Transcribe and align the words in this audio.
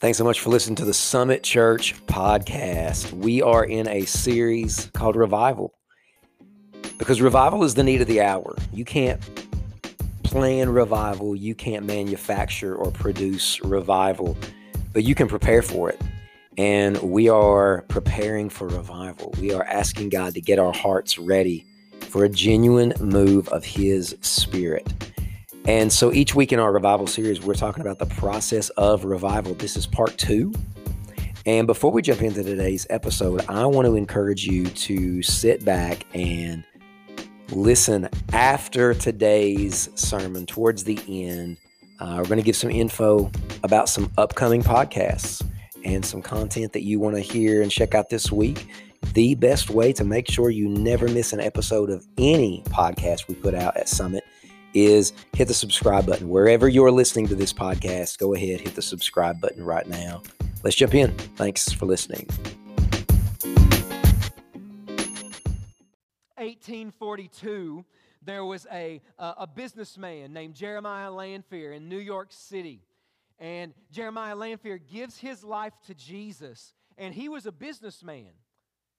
Thanks 0.00 0.16
so 0.16 0.22
much 0.22 0.38
for 0.38 0.50
listening 0.50 0.76
to 0.76 0.84
the 0.84 0.94
Summit 0.94 1.42
Church 1.42 1.92
podcast. 2.06 3.12
We 3.12 3.42
are 3.42 3.64
in 3.64 3.88
a 3.88 4.04
series 4.04 4.92
called 4.94 5.16
Revival 5.16 5.74
because 6.98 7.20
revival 7.20 7.64
is 7.64 7.74
the 7.74 7.82
need 7.82 8.00
of 8.00 8.06
the 8.06 8.20
hour. 8.20 8.54
You 8.72 8.84
can't 8.84 9.20
plan 10.22 10.68
revival, 10.68 11.34
you 11.34 11.56
can't 11.56 11.84
manufacture 11.84 12.76
or 12.76 12.92
produce 12.92 13.60
revival, 13.64 14.36
but 14.92 15.02
you 15.02 15.16
can 15.16 15.26
prepare 15.26 15.62
for 15.62 15.90
it. 15.90 16.00
And 16.56 16.96
we 17.02 17.28
are 17.28 17.82
preparing 17.88 18.50
for 18.50 18.68
revival. 18.68 19.34
We 19.40 19.52
are 19.52 19.64
asking 19.64 20.10
God 20.10 20.32
to 20.34 20.40
get 20.40 20.60
our 20.60 20.72
hearts 20.72 21.18
ready 21.18 21.66
for 22.02 22.22
a 22.22 22.28
genuine 22.28 22.92
move 23.00 23.48
of 23.48 23.64
His 23.64 24.16
Spirit. 24.20 24.86
And 25.68 25.92
so 25.92 26.14
each 26.14 26.34
week 26.34 26.50
in 26.54 26.58
our 26.58 26.72
revival 26.72 27.06
series, 27.06 27.42
we're 27.42 27.52
talking 27.52 27.82
about 27.82 27.98
the 27.98 28.06
process 28.06 28.70
of 28.70 29.04
revival. 29.04 29.52
This 29.52 29.76
is 29.76 29.86
part 29.86 30.16
two. 30.16 30.50
And 31.44 31.66
before 31.66 31.90
we 31.90 32.00
jump 32.00 32.22
into 32.22 32.42
today's 32.42 32.86
episode, 32.88 33.44
I 33.50 33.66
want 33.66 33.84
to 33.84 33.94
encourage 33.94 34.46
you 34.46 34.64
to 34.64 35.22
sit 35.22 35.66
back 35.66 36.06
and 36.14 36.64
listen 37.50 38.08
after 38.32 38.94
today's 38.94 39.90
sermon 39.94 40.46
towards 40.46 40.84
the 40.84 40.98
end. 41.06 41.58
Uh, 42.00 42.14
we're 42.16 42.28
going 42.28 42.38
to 42.38 42.42
give 42.42 42.56
some 42.56 42.70
info 42.70 43.30
about 43.62 43.90
some 43.90 44.10
upcoming 44.16 44.62
podcasts 44.62 45.46
and 45.84 46.02
some 46.02 46.22
content 46.22 46.72
that 46.72 46.84
you 46.84 46.98
want 46.98 47.14
to 47.14 47.20
hear 47.20 47.60
and 47.60 47.70
check 47.70 47.94
out 47.94 48.08
this 48.08 48.32
week. 48.32 48.70
The 49.12 49.34
best 49.34 49.68
way 49.68 49.92
to 49.92 50.04
make 50.04 50.30
sure 50.30 50.48
you 50.48 50.66
never 50.66 51.08
miss 51.08 51.34
an 51.34 51.40
episode 51.40 51.90
of 51.90 52.06
any 52.16 52.62
podcast 52.68 53.28
we 53.28 53.34
put 53.34 53.54
out 53.54 53.76
at 53.76 53.86
Summit 53.86 54.24
is 54.86 55.12
hit 55.34 55.48
the 55.48 55.54
subscribe 55.54 56.06
button. 56.06 56.28
Wherever 56.28 56.68
you're 56.68 56.90
listening 56.90 57.26
to 57.28 57.34
this 57.34 57.52
podcast, 57.52 58.18
go 58.18 58.34
ahead, 58.34 58.60
hit 58.60 58.74
the 58.74 58.82
subscribe 58.82 59.40
button 59.40 59.64
right 59.64 59.86
now. 59.86 60.22
Let's 60.62 60.76
jump 60.76 60.94
in. 60.94 61.12
Thanks 61.36 61.72
for 61.72 61.86
listening. 61.86 62.28
1842, 66.36 67.84
there 68.22 68.44
was 68.44 68.66
a, 68.72 69.00
a, 69.18 69.34
a 69.38 69.46
businessman 69.46 70.32
named 70.32 70.54
Jeremiah 70.54 71.10
Lanphier 71.10 71.72
in 71.72 71.88
New 71.88 71.98
York 71.98 72.28
City. 72.30 72.82
And 73.38 73.72
Jeremiah 73.92 74.34
Lanphier 74.34 74.78
gives 74.78 75.18
his 75.18 75.44
life 75.44 75.74
to 75.86 75.94
Jesus, 75.94 76.74
and 76.96 77.14
he 77.14 77.28
was 77.28 77.46
a 77.46 77.52
businessman. 77.52 78.30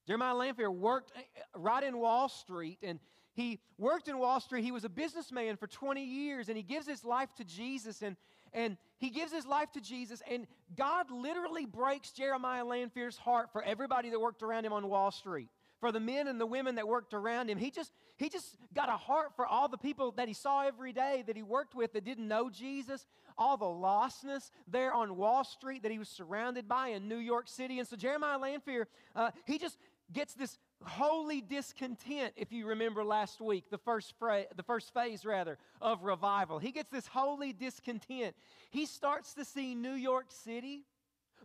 Jeremiah 0.08 0.36
Lanphier 0.36 0.72
worked 0.72 1.12
uh, 1.16 1.22
right 1.60 1.84
in 1.84 1.98
Wall 1.98 2.30
Street, 2.30 2.80
and 2.82 3.00
he 3.40 3.60
worked 3.78 4.08
in 4.08 4.18
Wall 4.18 4.40
Street. 4.40 4.64
He 4.64 4.72
was 4.72 4.84
a 4.84 4.90
businessman 4.90 5.58
for 5.58 5.68
20 5.68 6.04
years, 6.04 6.50
and 6.50 6.58
he 6.58 6.64
gives 6.64 6.88
his 6.88 7.06
life 7.06 7.34
to 7.36 7.44
Jesus. 7.44 8.02
And, 8.02 8.18
and 8.54 8.78
he 8.98 9.10
gives 9.10 9.32
his 9.32 9.46
life 9.46 9.72
to 9.74 9.82
Jesus, 9.82 10.22
and 10.30 10.46
God 10.76 11.10
literally 11.10 11.66
breaks 11.66 12.12
Jeremiah 12.12 12.66
Lanphier's 12.66 13.18
heart 13.18 13.52
for 13.52 13.64
everybody 13.64 14.10
that 14.10 14.20
worked 14.20 14.44
around 14.44 14.66
him 14.66 14.74
on 14.74 14.90
Wall 14.90 15.12
Street. 15.12 15.48
For 15.80 15.94
the 15.94 16.00
men 16.02 16.28
and 16.28 16.42
the 16.42 16.46
women 16.46 16.76
that 16.76 16.90
worked 16.90 17.14
around 17.14 17.50
him, 17.50 17.58
he 17.58 17.72
just 17.72 17.94
he 18.18 18.28
just 18.28 18.58
got 18.76 18.90
a 18.90 18.98
heart 18.98 19.30
for 19.38 19.46
all 19.46 19.70
the 19.70 19.78
people 19.78 20.12
that 20.18 20.28
he 20.28 20.34
saw 20.34 20.68
every 20.68 20.92
day 20.92 21.24
that 21.26 21.38
he 21.38 21.42
worked 21.42 21.74
with 21.74 21.94
that 21.94 22.04
didn't 22.04 22.28
know 22.28 22.50
Jesus, 22.50 23.08
all 23.38 23.56
the 23.56 23.64
lostness 23.64 24.52
there 24.68 24.94
on 24.94 25.16
Wall 25.16 25.46
Street 25.46 25.84
that 25.84 25.92
he 25.92 25.98
was 25.98 26.10
surrounded 26.10 26.68
by 26.68 26.90
in 26.90 27.08
New 27.08 27.16
York 27.18 27.48
City. 27.48 27.80
And 27.80 27.88
so 27.88 27.96
Jeremiah 27.96 28.38
Lanphier, 28.38 28.90
uh, 29.16 29.32
he 29.46 29.58
just 29.58 29.78
gets 30.12 30.34
this 30.34 30.58
holy 30.84 31.42
discontent 31.42 32.34
if 32.38 32.52
you 32.52 32.68
remember 32.68 33.04
last 33.04 33.42
week 33.42 33.70
the 33.70 33.78
first 33.78 34.14
fra- 34.18 34.46
the 34.56 34.64
first 34.64 34.94
phase 34.94 35.26
rather 35.26 35.58
of 35.82 36.04
revival. 36.04 36.60
He 36.60 36.72
gets 36.72 36.90
this 36.90 37.08
holy 37.08 37.54
discontent. 37.54 38.36
He 38.72 38.86
starts 38.86 39.34
to 39.34 39.46
see 39.46 39.76
new 39.76 39.94
york 39.94 40.28
city 40.30 40.84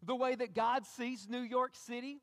the 0.03 0.14
way 0.14 0.34
that 0.34 0.54
god 0.54 0.86
sees 0.86 1.28
new 1.28 1.41
york 1.41 1.72
city. 1.75 2.19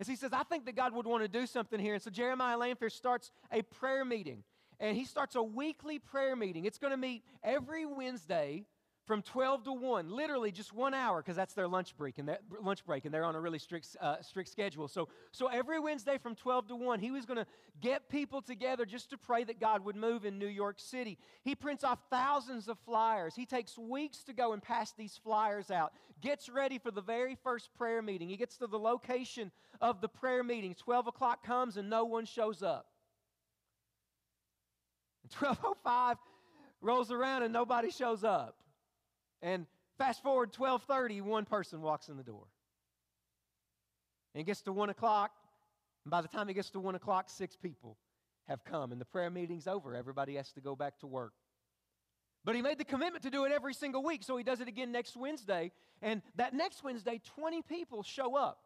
As 0.00 0.06
he 0.06 0.16
says 0.16 0.32
i 0.32 0.44
think 0.44 0.64
that 0.66 0.76
god 0.76 0.94
would 0.94 1.06
want 1.06 1.22
to 1.22 1.28
do 1.28 1.46
something 1.46 1.80
here. 1.80 1.94
And 1.94 2.02
so 2.02 2.10
jeremiah 2.10 2.56
lanphier 2.56 2.90
starts 2.90 3.30
a 3.50 3.62
prayer 3.62 4.04
meeting. 4.04 4.44
And 4.80 4.96
he 4.96 5.04
starts 5.04 5.34
a 5.34 5.42
weekly 5.42 5.98
prayer 5.98 6.36
meeting. 6.36 6.64
It's 6.64 6.78
going 6.78 6.92
to 6.92 6.96
meet 6.96 7.24
every 7.42 7.84
wednesday 7.84 8.64
from 9.08 9.22
12 9.22 9.64
to 9.64 9.72
1 9.72 10.10
literally 10.10 10.52
just 10.52 10.74
one 10.74 10.92
hour 10.92 11.22
because 11.22 11.34
that's 11.34 11.54
their 11.54 11.66
lunch 11.66 11.96
break 11.96 12.18
and 12.18 12.30
lunch 12.60 12.84
break 12.84 13.06
and 13.06 13.12
they're 13.12 13.24
on 13.24 13.34
a 13.34 13.40
really 13.40 13.58
strict 13.58 13.96
uh, 14.02 14.20
strict 14.20 14.50
schedule. 14.50 14.86
So 14.86 15.08
so 15.32 15.46
every 15.46 15.80
wednesday 15.80 16.18
from 16.18 16.34
12 16.34 16.68
to 16.68 16.76
1 16.76 17.00
he 17.00 17.10
was 17.10 17.24
going 17.24 17.38
to 17.38 17.46
get 17.80 18.10
people 18.10 18.42
together 18.42 18.84
just 18.84 19.08
to 19.10 19.16
pray 19.16 19.44
that 19.44 19.58
god 19.58 19.82
would 19.82 19.96
move 19.96 20.26
in 20.26 20.38
new 20.38 20.46
york 20.46 20.78
city. 20.78 21.16
He 21.42 21.54
prints 21.54 21.84
off 21.84 21.98
thousands 22.10 22.68
of 22.68 22.78
flyers. 22.80 23.34
He 23.34 23.46
takes 23.46 23.78
weeks 23.78 24.22
to 24.24 24.34
go 24.34 24.52
and 24.52 24.62
pass 24.62 24.92
these 24.92 25.18
flyers 25.24 25.70
out 25.70 25.92
gets 26.20 26.50
ready 26.50 26.78
for 26.78 26.90
the 26.90 27.00
very 27.00 27.34
first 27.42 27.70
prayer 27.78 28.02
meeting. 28.02 28.28
He 28.28 28.36
gets 28.36 28.58
to 28.58 28.66
the 28.66 28.78
location 28.78 29.50
of 29.80 30.02
the 30.02 30.08
prayer 30.08 30.44
meeting. 30.44 30.74
12 30.74 31.06
o'clock 31.06 31.46
comes 31.46 31.78
and 31.78 31.88
no 31.88 32.04
one 32.04 32.26
shows 32.26 32.62
up. 32.62 32.86
1205 35.38 36.16
rolls 36.82 37.10
around 37.10 37.42
and 37.42 37.52
nobody 37.52 37.90
shows 37.90 38.22
up 38.22 38.56
and 39.42 39.66
fast 39.96 40.22
forward 40.22 40.52
12:30, 40.52 41.22
one 41.22 41.44
person 41.44 41.82
walks 41.82 42.08
in 42.08 42.16
the 42.16 42.22
door. 42.22 42.46
And 44.34 44.40
it 44.42 44.44
gets 44.44 44.62
to 44.62 44.72
one 44.72 44.90
o'clock, 44.90 45.32
and 46.04 46.10
by 46.10 46.20
the 46.20 46.28
time 46.28 46.48
it 46.48 46.54
gets 46.54 46.70
to 46.70 46.80
one 46.80 46.94
o'clock, 46.94 47.28
six 47.28 47.56
people 47.56 47.96
have 48.46 48.64
come, 48.64 48.92
and 48.92 49.00
the 49.00 49.04
prayer 49.04 49.30
meeting's 49.30 49.66
over. 49.66 49.94
Everybody 49.94 50.36
has 50.36 50.52
to 50.52 50.60
go 50.60 50.74
back 50.74 50.98
to 51.00 51.06
work. 51.06 51.32
But 52.44 52.54
he 52.54 52.62
made 52.62 52.78
the 52.78 52.84
commitment 52.84 53.24
to 53.24 53.30
do 53.30 53.44
it 53.44 53.52
every 53.52 53.74
single 53.74 54.02
week, 54.02 54.22
so 54.22 54.36
he 54.36 54.44
does 54.44 54.60
it 54.60 54.68
again 54.68 54.92
next 54.92 55.16
Wednesday. 55.16 55.72
And 56.00 56.22
that 56.36 56.54
next 56.54 56.82
Wednesday, 56.82 57.20
20 57.36 57.62
people 57.62 58.02
show 58.02 58.36
up. 58.36 58.60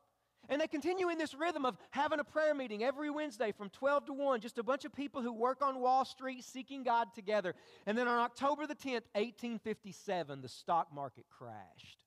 And 0.49 0.61
they 0.61 0.67
continue 0.67 1.09
in 1.09 1.19
this 1.19 1.35
rhythm 1.35 1.65
of 1.65 1.77
having 1.91 2.19
a 2.19 2.25
prayer 2.25 2.55
meeting 2.55 2.83
every 2.83 3.11
Wednesday 3.11 3.53
from 3.53 3.71
12 3.71 4.07
to 4.07 4.13
1, 4.13 4.41
just 4.41 4.59
a 4.59 4.63
bunch 4.63 4.85
of 4.85 4.93
people 4.93 5.23
who 5.23 5.33
work 5.33 5.63
on 5.63 5.81
Wall 5.81 6.05
Street 6.05 6.45
seeking 6.45 6.83
God 6.83 7.15
together. 7.15 7.55
And 7.87 7.97
then 7.97 8.09
on 8.09 8.19
October 8.19 8.67
the 8.67 8.75
10th, 8.75 9.07
1857, 9.15 10.41
the 10.43 10.49
stock 10.49 10.89
market 10.93 11.25
crashed. 11.31 12.05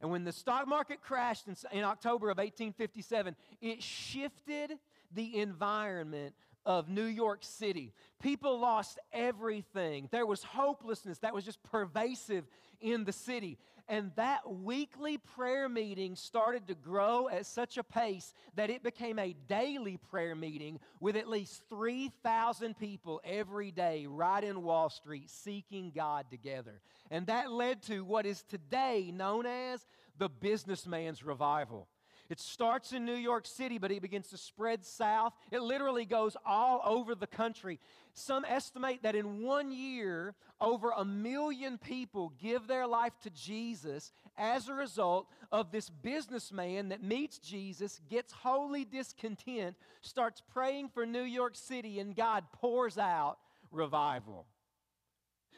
And 0.00 0.10
when 0.10 0.24
the 0.24 0.32
stock 0.32 0.66
market 0.66 1.00
crashed 1.00 1.48
in, 1.48 1.56
in 1.72 1.84
October 1.84 2.30
of 2.30 2.38
1857, 2.38 3.36
it 3.60 3.82
shifted 3.82 4.72
the 5.14 5.38
environment 5.38 6.34
of 6.64 6.88
New 6.88 7.04
York 7.04 7.38
City. 7.42 7.92
People 8.20 8.58
lost 8.58 8.98
everything. 9.12 10.08
There 10.10 10.26
was 10.26 10.42
hopelessness 10.42 11.18
that 11.18 11.32
was 11.32 11.44
just 11.44 11.62
pervasive 11.62 12.44
in 12.80 13.04
the 13.04 13.12
city. 13.12 13.58
And 13.88 14.10
that 14.16 14.52
weekly 14.52 15.18
prayer 15.18 15.68
meeting 15.68 16.16
started 16.16 16.66
to 16.66 16.74
grow 16.74 17.28
at 17.28 17.46
such 17.46 17.78
a 17.78 17.84
pace 17.84 18.34
that 18.56 18.68
it 18.68 18.82
became 18.82 19.18
a 19.18 19.36
daily 19.46 19.96
prayer 19.96 20.34
meeting 20.34 20.80
with 20.98 21.14
at 21.14 21.28
least 21.28 21.62
3,000 21.68 22.76
people 22.78 23.20
every 23.24 23.70
day 23.70 24.06
right 24.06 24.42
in 24.42 24.62
Wall 24.62 24.90
Street 24.90 25.30
seeking 25.30 25.92
God 25.94 26.26
together. 26.30 26.80
And 27.12 27.26
that 27.28 27.52
led 27.52 27.82
to 27.82 28.04
what 28.04 28.26
is 28.26 28.42
today 28.42 29.12
known 29.14 29.46
as 29.46 29.86
the 30.18 30.28
businessman's 30.28 31.22
revival. 31.22 31.86
It 32.28 32.40
starts 32.40 32.92
in 32.92 33.04
New 33.04 33.14
York 33.14 33.46
City, 33.46 33.78
but 33.78 33.90
it 33.90 34.02
begins 34.02 34.28
to 34.28 34.38
spread 34.38 34.84
south. 34.84 35.32
It 35.50 35.62
literally 35.62 36.04
goes 36.04 36.36
all 36.44 36.80
over 36.84 37.14
the 37.14 37.26
country. 37.26 37.78
Some 38.14 38.44
estimate 38.46 39.02
that 39.02 39.14
in 39.14 39.42
one 39.42 39.70
year, 39.70 40.34
over 40.60 40.90
a 40.90 41.04
million 41.04 41.78
people 41.78 42.32
give 42.40 42.66
their 42.66 42.86
life 42.86 43.12
to 43.22 43.30
Jesus 43.30 44.12
as 44.38 44.68
a 44.68 44.74
result 44.74 45.28
of 45.52 45.70
this 45.70 45.90
businessman 45.90 46.88
that 46.88 47.02
meets 47.02 47.38
Jesus, 47.38 48.00
gets 48.08 48.32
holy 48.32 48.84
discontent, 48.84 49.76
starts 50.00 50.42
praying 50.52 50.88
for 50.88 51.06
New 51.06 51.22
York 51.22 51.56
City, 51.56 52.00
and 52.00 52.16
God 52.16 52.44
pours 52.52 52.98
out 52.98 53.38
revival. 53.70 54.46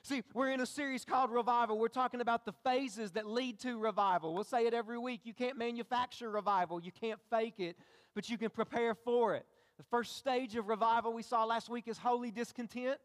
See, 0.02 0.22
we're 0.32 0.50
in 0.50 0.60
a 0.60 0.66
series 0.66 1.04
called 1.04 1.30
Revival. 1.30 1.78
We're 1.78 1.88
talking 1.88 2.20
about 2.20 2.44
the 2.44 2.54
phases 2.64 3.12
that 3.12 3.26
lead 3.26 3.58
to 3.60 3.78
revival. 3.78 4.32
We'll 4.34 4.44
say 4.44 4.66
it 4.66 4.74
every 4.74 4.98
week. 4.98 5.22
You 5.24 5.34
can't 5.34 5.58
manufacture 5.58 6.30
revival, 6.30 6.80
you 6.80 6.92
can't 6.92 7.20
fake 7.30 7.58
it, 7.58 7.76
but 8.14 8.28
you 8.28 8.38
can 8.38 8.50
prepare 8.50 8.94
for 8.94 9.34
it. 9.34 9.44
The 9.76 9.84
first 9.84 10.16
stage 10.16 10.56
of 10.56 10.68
revival 10.68 11.12
we 11.12 11.22
saw 11.22 11.44
last 11.44 11.68
week 11.68 11.88
is 11.88 11.98
holy 11.98 12.30
discontent. 12.30 12.98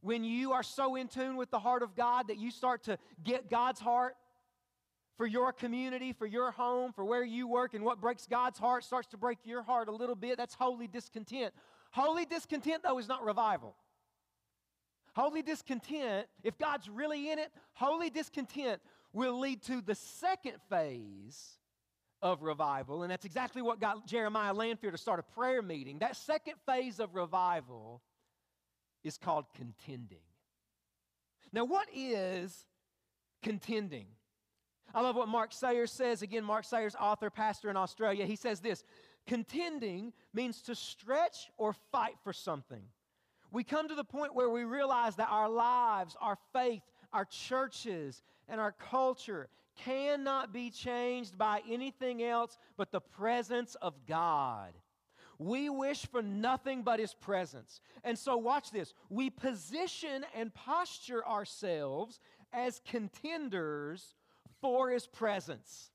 When 0.00 0.24
you 0.24 0.52
are 0.52 0.62
so 0.62 0.96
in 0.96 1.08
tune 1.08 1.36
with 1.36 1.50
the 1.50 1.58
heart 1.58 1.82
of 1.82 1.94
God 1.94 2.28
that 2.28 2.38
you 2.38 2.50
start 2.50 2.84
to 2.84 2.98
get 3.22 3.48
God's 3.48 3.80
heart 3.80 4.14
for 5.16 5.26
your 5.26 5.52
community, 5.52 6.12
for 6.12 6.26
your 6.26 6.50
home, 6.50 6.92
for 6.92 7.04
where 7.04 7.24
you 7.24 7.46
work, 7.46 7.74
and 7.74 7.84
what 7.84 8.00
breaks 8.00 8.26
God's 8.26 8.58
heart 8.58 8.84
starts 8.84 9.08
to 9.08 9.16
break 9.16 9.38
your 9.44 9.62
heart 9.62 9.88
a 9.88 9.92
little 9.92 10.16
bit. 10.16 10.38
That's 10.38 10.54
holy 10.54 10.88
discontent. 10.88 11.54
Holy 11.90 12.24
discontent, 12.24 12.82
though, 12.82 12.98
is 12.98 13.06
not 13.06 13.24
revival. 13.24 13.76
Holy 15.14 15.42
discontent, 15.42 16.26
if 16.42 16.56
God's 16.58 16.88
really 16.88 17.30
in 17.30 17.38
it, 17.38 17.50
holy 17.74 18.08
discontent 18.08 18.80
will 19.12 19.38
lead 19.38 19.62
to 19.64 19.82
the 19.82 19.94
second 19.94 20.54
phase 20.70 21.58
of 22.22 22.42
revival. 22.42 23.02
And 23.02 23.10
that's 23.10 23.24
exactly 23.24 23.60
what 23.60 23.80
got 23.80 24.06
Jeremiah 24.06 24.54
Lanphier 24.54 24.90
to 24.90 24.96
start 24.96 25.20
a 25.20 25.34
prayer 25.34 25.60
meeting. 25.60 25.98
That 25.98 26.16
second 26.16 26.54
phase 26.64 26.98
of 26.98 27.14
revival 27.14 28.00
is 29.04 29.18
called 29.18 29.46
contending. 29.54 30.22
Now, 31.52 31.64
what 31.64 31.88
is 31.94 32.66
contending? 33.42 34.06
I 34.94 35.02
love 35.02 35.16
what 35.16 35.28
Mark 35.28 35.52
Sayers 35.52 35.90
says. 35.90 36.22
Again, 36.22 36.44
Mark 36.44 36.64
Sayers, 36.64 36.96
author, 36.98 37.28
pastor 37.28 37.68
in 37.68 37.76
Australia. 37.76 38.24
He 38.24 38.36
says 38.36 38.60
this 38.60 38.84
Contending 39.26 40.12
means 40.32 40.62
to 40.62 40.74
stretch 40.74 41.50
or 41.58 41.74
fight 41.90 42.14
for 42.24 42.32
something. 42.32 42.82
We 43.52 43.64
come 43.64 43.86
to 43.88 43.94
the 43.94 44.04
point 44.04 44.34
where 44.34 44.48
we 44.48 44.64
realize 44.64 45.16
that 45.16 45.28
our 45.30 45.48
lives, 45.48 46.16
our 46.20 46.38
faith, 46.54 46.82
our 47.12 47.26
churches, 47.26 48.22
and 48.48 48.60
our 48.60 48.72
culture 48.72 49.48
cannot 49.84 50.52
be 50.52 50.70
changed 50.70 51.36
by 51.36 51.60
anything 51.68 52.22
else 52.22 52.58
but 52.78 52.90
the 52.90 53.00
presence 53.00 53.74
of 53.76 53.94
God. 54.06 54.72
We 55.38 55.68
wish 55.68 56.06
for 56.06 56.22
nothing 56.22 56.82
but 56.82 56.98
His 56.98 57.14
presence. 57.14 57.80
And 58.04 58.18
so, 58.18 58.36
watch 58.36 58.70
this. 58.70 58.94
We 59.10 59.28
position 59.28 60.24
and 60.34 60.54
posture 60.54 61.26
ourselves 61.26 62.20
as 62.52 62.80
contenders 62.86 64.14
for 64.60 64.90
His 64.90 65.06
presence. 65.06 65.90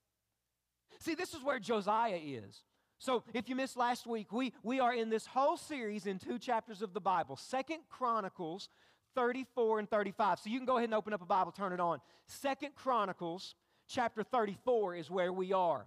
See, 1.00 1.16
this 1.16 1.34
is 1.34 1.44
where 1.44 1.60
Josiah 1.60 2.20
is. 2.22 2.62
So, 3.00 3.24
if 3.34 3.48
you 3.48 3.56
missed 3.56 3.78
last 3.78 4.08
week, 4.08 4.32
we, 4.32 4.54
we 4.64 4.80
are 4.80 4.94
in 4.94 5.10
this 5.10 5.26
whole 5.28 5.56
series 5.56 6.08
in 6.08 6.18
two 6.18 6.40
chapters 6.40 6.82
of 6.82 6.94
the 6.94 7.02
Bible 7.02 7.36
Second 7.36 7.80
Chronicles 7.90 8.70
34 9.16 9.80
and 9.80 9.90
35. 9.90 10.40
So, 10.40 10.50
you 10.50 10.58
can 10.58 10.66
go 10.66 10.78
ahead 10.78 10.90
and 10.90 10.96
open 10.96 11.14
up 11.14 11.22
a 11.22 11.26
Bible, 11.26 11.52
turn 11.52 11.74
it 11.74 11.80
on. 11.80 12.00
Second 12.26 12.74
Chronicles 12.76 13.56
chapter 13.88 14.24
34 14.24 14.96
is 14.96 15.12
where 15.12 15.32
we 15.32 15.54
are. 15.54 15.86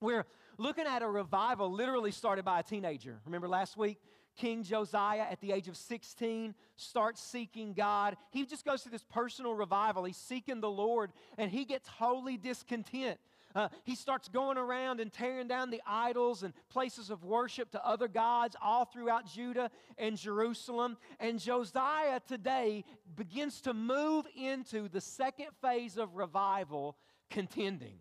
We're 0.00 0.26
looking 0.58 0.86
at 0.86 1.02
a 1.02 1.08
revival 1.08 1.72
literally 1.72 2.10
started 2.10 2.44
by 2.44 2.60
a 2.60 2.62
teenager. 2.62 3.18
Remember 3.24 3.48
last 3.48 3.78
week? 3.78 3.98
King 4.36 4.62
Josiah, 4.62 5.24
at 5.30 5.40
the 5.40 5.52
age 5.52 5.66
of 5.66 5.76
16, 5.78 6.54
starts 6.76 7.22
seeking 7.22 7.72
God. 7.72 8.18
He 8.30 8.44
just 8.44 8.66
goes 8.66 8.82
through 8.82 8.92
this 8.92 9.04
personal 9.04 9.54
revival. 9.54 10.04
He's 10.04 10.18
seeking 10.18 10.60
the 10.60 10.68
Lord, 10.68 11.12
and 11.38 11.50
he 11.50 11.64
gets 11.64 11.88
holy 11.88 12.36
discontent. 12.36 13.18
Uh, 13.56 13.68
he 13.84 13.94
starts 13.94 14.28
going 14.28 14.58
around 14.58 15.00
and 15.00 15.10
tearing 15.10 15.48
down 15.48 15.70
the 15.70 15.80
idols 15.86 16.42
and 16.42 16.52
places 16.68 17.08
of 17.08 17.24
worship 17.24 17.70
to 17.70 17.84
other 17.84 18.06
gods 18.06 18.54
all 18.60 18.84
throughout 18.84 19.26
Judah 19.26 19.70
and 19.96 20.18
Jerusalem. 20.18 20.98
And 21.18 21.40
Josiah 21.40 22.20
today 22.28 22.84
begins 23.16 23.62
to 23.62 23.72
move 23.72 24.26
into 24.36 24.90
the 24.90 25.00
second 25.00 25.46
phase 25.62 25.96
of 25.96 26.16
revival, 26.16 26.98
contending. 27.30 27.96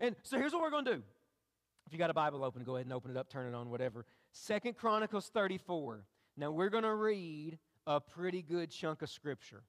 And 0.00 0.16
so 0.22 0.38
here's 0.38 0.52
what 0.52 0.62
we're 0.62 0.70
going 0.70 0.86
to 0.86 0.94
do. 0.94 1.02
If 1.86 1.92
you 1.92 1.98
got 1.98 2.08
a 2.08 2.14
Bible 2.14 2.42
open, 2.42 2.64
go 2.64 2.76
ahead 2.76 2.86
and 2.86 2.94
open 2.94 3.10
it 3.10 3.18
up, 3.18 3.28
turn 3.28 3.52
it 3.52 3.54
on, 3.54 3.68
whatever. 3.68 4.06
Second 4.32 4.78
Chronicles 4.78 5.28
34. 5.28 6.06
Now 6.38 6.52
we're 6.52 6.70
going 6.70 6.84
to 6.84 6.94
read 6.94 7.58
a 7.86 8.00
pretty 8.00 8.40
good 8.40 8.70
chunk 8.70 9.02
of 9.02 9.10
scripture. 9.10 9.62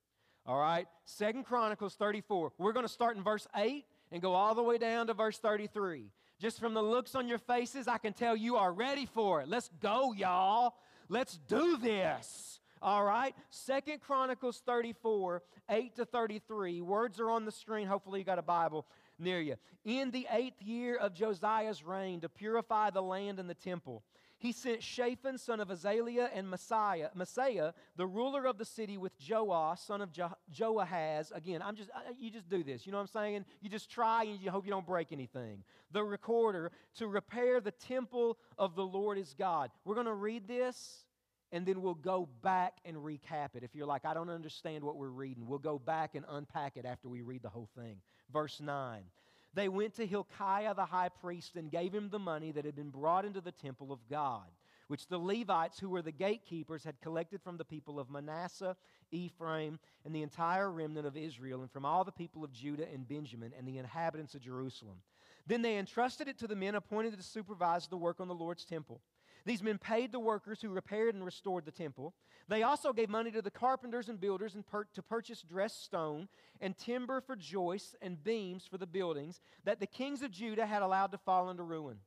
All 0.45 0.59
right? 0.59 0.87
Second 1.03 1.43
Chronicles 1.43 1.95
34. 1.95 2.53
We're 2.57 2.71
going 2.71 2.85
to 2.85 2.91
start 2.91 3.17
in 3.17 3.23
verse 3.23 3.45
8 3.53 3.83
and 4.11 4.21
go 4.21 4.33
all 4.33 4.55
the 4.55 4.63
way 4.63 4.77
down 4.77 5.07
to 5.07 5.13
verse 5.13 5.37
33. 5.37 6.11
Just 6.39 6.59
from 6.59 6.73
the 6.73 6.81
looks 6.81 7.15
on 7.15 7.27
your 7.27 7.37
faces, 7.37 7.87
I 7.87 7.97
can 7.97 8.13
tell 8.13 8.35
you 8.35 8.57
are 8.57 8.71
ready 8.71 9.05
for 9.05 9.41
it. 9.41 9.47
Let's 9.47 9.69
go, 9.79 10.11
y'all. 10.13 10.73
Let's 11.07 11.37
do 11.47 11.77
this. 11.77 12.59
All 12.81 13.03
right? 13.03 13.35
Second 13.51 14.01
Chronicles 14.01 14.61
34, 14.65 15.43
8 15.69 15.95
to 15.97 16.05
33. 16.05 16.81
Words 16.81 17.19
are 17.19 17.29
on 17.29 17.45
the 17.45 17.51
screen. 17.51 17.87
Hopefully, 17.87 18.19
you 18.19 18.25
got 18.25 18.39
a 18.39 18.43
Bible 18.43 18.87
near 19.19 19.39
you. 19.39 19.55
In 19.85 20.09
the 20.09 20.27
eighth 20.31 20.61
year 20.61 20.97
of 20.97 21.13
Josiah's 21.13 21.83
reign, 21.83 22.21
to 22.21 22.29
purify 22.29 22.89
the 22.89 23.03
land 23.03 23.39
and 23.39 23.49
the 23.49 23.53
temple, 23.53 24.03
he 24.41 24.51
sent 24.51 24.81
Shaphan, 24.81 25.37
son 25.37 25.59
of 25.59 25.67
Azaliah, 25.67 26.27
and 26.33 26.49
Messiah, 26.49 27.09
Messiah, 27.13 27.73
the 27.95 28.07
ruler 28.07 28.47
of 28.47 28.57
the 28.57 28.65
city, 28.65 28.97
with 28.97 29.15
Joah, 29.19 29.77
son 29.77 30.01
of 30.01 30.11
jo- 30.11 30.33
Joahaz. 30.51 31.31
Again, 31.31 31.61
I'm 31.61 31.75
just 31.75 31.91
you 32.19 32.31
just 32.31 32.49
do 32.49 32.63
this. 32.63 32.87
You 32.87 32.91
know 32.91 32.97
what 32.97 33.03
I'm 33.15 33.21
saying? 33.21 33.45
You 33.61 33.69
just 33.69 33.91
try 33.91 34.23
and 34.23 34.41
you 34.41 34.49
hope 34.49 34.65
you 34.65 34.71
don't 34.71 34.85
break 34.85 35.11
anything. 35.11 35.63
The 35.91 36.03
recorder 36.03 36.71
to 36.95 37.07
repair 37.07 37.61
the 37.61 37.69
temple 37.69 38.39
of 38.57 38.75
the 38.75 38.83
Lord 38.83 39.19
is 39.19 39.35
God. 39.37 39.69
We're 39.85 39.93
going 39.93 40.07
to 40.07 40.13
read 40.13 40.47
this 40.47 41.05
and 41.51 41.63
then 41.63 41.83
we'll 41.83 41.93
go 41.93 42.27
back 42.41 42.77
and 42.83 42.97
recap 42.97 43.55
it. 43.55 43.63
If 43.63 43.75
you're 43.75 43.85
like, 43.85 44.05
I 44.05 44.15
don't 44.15 44.29
understand 44.29 44.83
what 44.83 44.95
we're 44.95 45.09
reading, 45.09 45.45
we'll 45.45 45.59
go 45.59 45.77
back 45.77 46.15
and 46.15 46.25
unpack 46.27 46.77
it 46.77 46.85
after 46.85 47.09
we 47.09 47.21
read 47.21 47.43
the 47.43 47.49
whole 47.49 47.69
thing. 47.75 47.97
Verse 48.33 48.59
9 48.59 49.03
They 49.53 49.67
went 49.67 49.95
to 49.95 50.05
Hilkiah 50.05 50.73
the 50.73 50.85
high 50.85 51.09
priest 51.09 51.55
and 51.55 51.71
gave 51.71 51.93
him 51.93 52.09
the 52.09 52.19
money 52.19 52.51
that 52.51 52.65
had 52.65 52.75
been 52.75 52.89
brought 52.89 53.25
into 53.25 53.41
the 53.41 53.51
temple 53.51 53.91
of 53.91 54.07
God, 54.09 54.47
which 54.87 55.07
the 55.07 55.17
Levites, 55.17 55.79
who 55.79 55.89
were 55.89 56.01
the 56.01 56.11
gatekeepers, 56.11 56.83
had 56.83 57.01
collected 57.01 57.41
from 57.41 57.57
the 57.57 57.65
people 57.65 57.99
of 57.99 58.09
Manasseh, 58.09 58.77
Ephraim, 59.11 59.77
and 60.05 60.15
the 60.15 60.23
entire 60.23 60.71
remnant 60.71 61.05
of 61.05 61.17
Israel, 61.17 61.61
and 61.61 61.71
from 61.71 61.85
all 61.85 62.03
the 62.03 62.11
people 62.11 62.43
of 62.43 62.53
Judah 62.53 62.87
and 62.93 63.07
Benjamin, 63.07 63.51
and 63.57 63.67
the 63.67 63.77
inhabitants 63.77 64.35
of 64.35 64.41
Jerusalem. 64.41 65.01
Then 65.47 65.61
they 65.61 65.77
entrusted 65.77 66.27
it 66.27 66.37
to 66.39 66.47
the 66.47 66.55
men 66.55 66.75
appointed 66.75 67.17
to 67.17 67.23
supervise 67.23 67.87
the 67.87 67.97
work 67.97 68.21
on 68.21 68.27
the 68.27 68.33
Lord's 68.33 68.63
temple. 68.63 69.01
These 69.45 69.63
men 69.63 69.77
paid 69.77 70.11
the 70.11 70.19
workers 70.19 70.61
who 70.61 70.69
repaired 70.69 71.15
and 71.15 71.25
restored 71.25 71.65
the 71.65 71.71
temple. 71.71 72.13
They 72.47 72.63
also 72.63 72.93
gave 72.93 73.09
money 73.09 73.31
to 73.31 73.41
the 73.41 73.51
carpenters 73.51 74.09
and 74.09 74.19
builders 74.19 74.55
and 74.55 74.65
per- 74.65 74.85
to 74.93 75.01
purchase 75.01 75.41
dressed 75.41 75.83
stone 75.83 76.27
and 76.59 76.77
timber 76.77 77.21
for 77.21 77.35
joists 77.35 77.95
and 78.01 78.23
beams 78.23 78.67
for 78.69 78.77
the 78.77 78.87
buildings 78.87 79.39
that 79.63 79.79
the 79.79 79.87
kings 79.87 80.21
of 80.21 80.31
Judah 80.31 80.65
had 80.65 80.81
allowed 80.81 81.11
to 81.11 81.17
fall 81.17 81.49
into 81.49 81.63
ruin. 81.63 81.97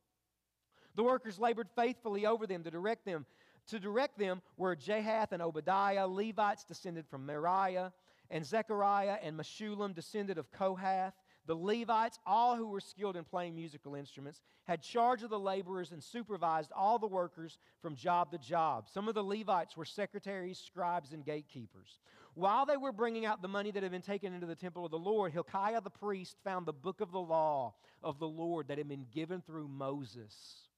The 0.95 1.03
workers 1.03 1.39
labored 1.39 1.69
faithfully 1.75 2.25
over 2.25 2.47
them 2.47 2.63
to 2.63 2.71
direct 2.71 3.05
them. 3.05 3.25
To 3.67 3.79
direct 3.79 4.17
them 4.17 4.41
were 4.55 4.75
Jahath 4.75 5.31
and 5.31 5.41
Obadiah, 5.41 6.07
Levites 6.07 6.63
descended 6.63 7.05
from 7.07 7.25
Merari, 7.25 7.89
and 8.29 8.45
Zechariah 8.45 9.17
and 9.21 9.37
Meshullam 9.37 9.93
descended 9.93 10.37
of 10.37 10.51
Kohath. 10.51 11.13
The 11.47 11.55
Levites, 11.55 12.19
all 12.25 12.55
who 12.55 12.67
were 12.67 12.79
skilled 12.79 13.15
in 13.15 13.23
playing 13.23 13.55
musical 13.55 13.93
instruments, 13.93 14.41
had 14.63 14.81
charge 14.81 15.21
of 15.21 15.29
the 15.29 15.39
laborers 15.39 15.91
and 15.91 16.03
supervised 16.03 16.71
all 16.71 16.97
the 16.97 17.07
workers 17.07 17.59
from 17.81 17.95
job 17.95 18.31
to 18.31 18.39
job. 18.39 18.89
Some 18.89 19.07
of 19.07 19.13
the 19.13 19.23
Levites 19.23 19.77
were 19.77 19.85
secretaries, 19.85 20.57
scribes, 20.57 21.13
and 21.13 21.23
gatekeepers. 21.23 21.99
While 22.33 22.65
they 22.65 22.77
were 22.77 22.91
bringing 22.91 23.25
out 23.25 23.41
the 23.41 23.47
money 23.47 23.71
that 23.71 23.83
had 23.83 23.91
been 23.91 24.01
taken 24.01 24.33
into 24.33 24.47
the 24.47 24.55
temple 24.55 24.85
of 24.85 24.91
the 24.91 24.97
Lord, 24.97 25.33
Hilkiah 25.33 25.81
the 25.81 25.89
priest 25.91 26.37
found 26.43 26.65
the 26.65 26.73
book 26.73 26.99
of 26.99 27.11
the 27.11 27.19
law 27.19 27.75
of 28.01 28.17
the 28.17 28.27
Lord 28.27 28.67
that 28.67 28.79
had 28.79 28.89
been 28.89 29.05
given 29.13 29.41
through 29.41 29.67
Moses. 29.67 30.69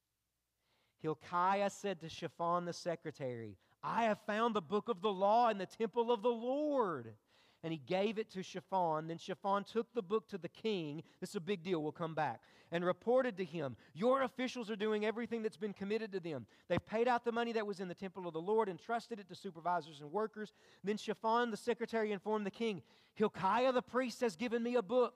Hilkiah 1.00 1.70
said 1.70 2.02
to 2.02 2.10
Shaphan 2.10 2.66
the 2.66 2.74
secretary, 2.74 3.58
I 3.82 4.04
have 4.04 4.20
found 4.26 4.56
the 4.56 4.62
book 4.62 4.90
of 4.90 5.02
the 5.02 5.12
law 5.12 5.50
in 5.50 5.58
the 5.58 5.66
temple 5.66 6.12
of 6.12 6.22
the 6.22 6.30
Lord 6.30 7.14
and 7.64 7.74
he 7.74 7.80
gave 7.80 8.20
it 8.20 8.30
to 8.32 8.44
Shaphan. 8.44 9.08
Then 9.08 9.18
Shaphan 9.18 9.64
took 9.64 9.94
the 9.94 10.02
book 10.02 10.28
to 10.30 10.38
the 10.38 10.50
king. 10.50 11.04
This 11.20 11.32
is 11.32 11.36
a 11.36 11.42
big 11.42 11.64
deal. 11.64 11.82
We'll 11.82 11.92
come 11.92 12.14
back. 12.14 12.42
And 12.72 12.86
reported 12.86 13.38
to 13.38 13.46
him, 13.46 13.78
Your 13.94 14.24
officials 14.24 14.70
are 14.70 14.76
doing 14.76 15.06
everything 15.06 15.42
that's 15.42 15.58
been 15.58 15.74
committed 15.74 16.12
to 16.12 16.20
them. 16.20 16.46
They've 16.68 16.86
paid 16.86 17.08
out 17.08 17.26
the 17.26 17.32
money 17.32 17.54
that 17.54 17.66
was 17.66 17.80
in 17.80 17.88
the 17.88 17.96
temple 17.96 18.28
of 18.28 18.34
the 18.34 18.42
Lord 18.42 18.70
and 18.70 18.80
trusted 18.80 19.20
it 19.20 19.28
to 19.30 19.36
supervisors 19.36 20.02
and 20.02 20.12
workers. 20.12 20.54
Then 20.84 20.98
Shaphan, 20.98 21.52
the 21.52 21.58
secretary, 21.58 22.12
informed 22.12 22.46
the 22.46 22.52
king, 22.52 22.82
Hilkiah 23.16 23.72
the 23.72 23.82
priest 23.82 24.22
has 24.22 24.36
given 24.36 24.62
me 24.62 24.76
a 24.76 24.82
book. 24.82 25.16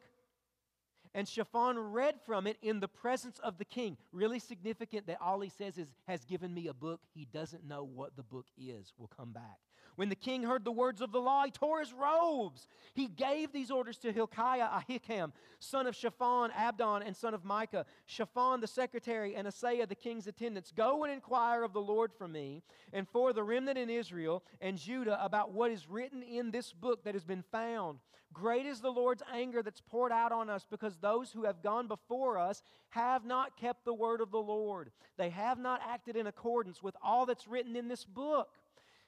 And 1.13 1.27
Shaphan 1.27 1.77
read 1.77 2.15
from 2.25 2.47
it 2.47 2.57
in 2.61 2.79
the 2.79 2.87
presence 2.87 3.37
of 3.39 3.57
the 3.57 3.65
king. 3.65 3.97
Really 4.13 4.39
significant 4.39 5.07
that 5.07 5.17
all 5.21 5.41
he 5.41 5.49
says 5.49 5.77
is, 5.77 5.89
has 6.07 6.23
given 6.23 6.53
me 6.53 6.67
a 6.67 6.73
book. 6.73 7.01
He 7.13 7.25
doesn't 7.25 7.67
know 7.67 7.83
what 7.83 8.15
the 8.15 8.23
book 8.23 8.45
is. 8.57 8.93
We'll 8.97 9.09
come 9.09 9.33
back. 9.33 9.59
When 10.01 10.09
the 10.09 10.15
king 10.15 10.41
heard 10.41 10.65
the 10.65 10.71
words 10.71 10.99
of 10.99 11.11
the 11.11 11.21
law, 11.21 11.45
he 11.45 11.51
tore 11.51 11.79
his 11.79 11.93
robes. 11.93 12.67
He 12.95 13.05
gave 13.05 13.51
these 13.51 13.69
orders 13.69 13.99
to 13.99 14.11
Hilkiah, 14.11 14.67
Ahikam, 14.67 15.31
son 15.59 15.85
of 15.85 15.95
Shaphan, 15.95 16.49
Abdon, 16.57 17.03
and 17.03 17.15
son 17.15 17.35
of 17.35 17.45
Micah, 17.45 17.85
Shaphan 18.07 18.61
the 18.61 18.67
secretary, 18.67 19.35
and 19.35 19.47
Asaiah 19.47 19.87
the 19.87 19.93
king's 19.93 20.25
attendants. 20.25 20.71
Go 20.75 21.03
and 21.03 21.13
inquire 21.13 21.61
of 21.61 21.73
the 21.73 21.81
Lord 21.81 22.11
for 22.17 22.27
me 22.27 22.63
and 22.91 23.07
for 23.09 23.31
the 23.31 23.43
remnant 23.43 23.77
in 23.77 23.91
Israel 23.91 24.43
and 24.59 24.79
Judah 24.79 25.23
about 25.23 25.51
what 25.51 25.69
is 25.69 25.87
written 25.87 26.23
in 26.23 26.49
this 26.49 26.73
book 26.73 27.03
that 27.03 27.13
has 27.13 27.23
been 27.23 27.43
found. 27.51 27.99
Great 28.33 28.65
is 28.65 28.79
the 28.79 28.89
Lord's 28.89 29.23
anger 29.31 29.61
that's 29.61 29.81
poured 29.81 30.11
out 30.11 30.31
on 30.31 30.49
us 30.49 30.65
because 30.69 30.97
those 30.97 31.31
who 31.31 31.43
have 31.43 31.61
gone 31.61 31.87
before 31.87 32.37
us 32.37 32.63
have 32.89 33.25
not 33.25 33.57
kept 33.57 33.83
the 33.83 33.93
word 33.93 34.21
of 34.21 34.31
the 34.31 34.37
Lord. 34.37 34.89
They 35.17 35.29
have 35.29 35.59
not 35.59 35.81
acted 35.85 36.15
in 36.15 36.27
accordance 36.27 36.81
with 36.81 36.95
all 37.03 37.25
that's 37.25 37.47
written 37.47 37.75
in 37.75 37.89
this 37.89 38.05
book. 38.05 38.49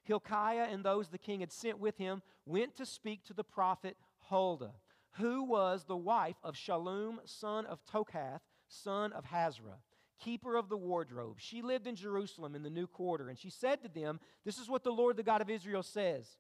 Hilkiah 0.03 0.67
and 0.69 0.83
those 0.83 1.09
the 1.09 1.17
king 1.17 1.39
had 1.39 1.51
sent 1.51 1.79
with 1.79 1.97
him 1.97 2.21
went 2.45 2.75
to 2.75 2.85
speak 2.85 3.23
to 3.25 3.33
the 3.33 3.43
prophet 3.43 3.97
Huldah, 4.29 4.73
who 5.13 5.43
was 5.43 5.85
the 5.85 5.97
wife 5.97 6.35
of 6.43 6.55
Shallum, 6.55 7.17
son 7.25 7.65
of 7.65 7.79
Tokhath, 7.85 8.41
son 8.67 9.13
of 9.13 9.25
Hasrah, 9.25 9.79
keeper 10.19 10.55
of 10.55 10.69
the 10.69 10.77
wardrobe. 10.77 11.37
She 11.39 11.61
lived 11.61 11.87
in 11.87 11.95
Jerusalem 11.95 12.55
in 12.55 12.63
the 12.63 12.69
new 12.69 12.87
quarter, 12.87 13.29
and 13.29 13.37
she 13.37 13.49
said 13.49 13.81
to 13.81 13.89
them, 13.89 14.19
This 14.45 14.57
is 14.57 14.69
what 14.69 14.83
the 14.83 14.91
Lord, 14.91 15.17
the 15.17 15.23
God 15.23 15.41
of 15.41 15.49
Israel, 15.49 15.83
says. 15.83 16.37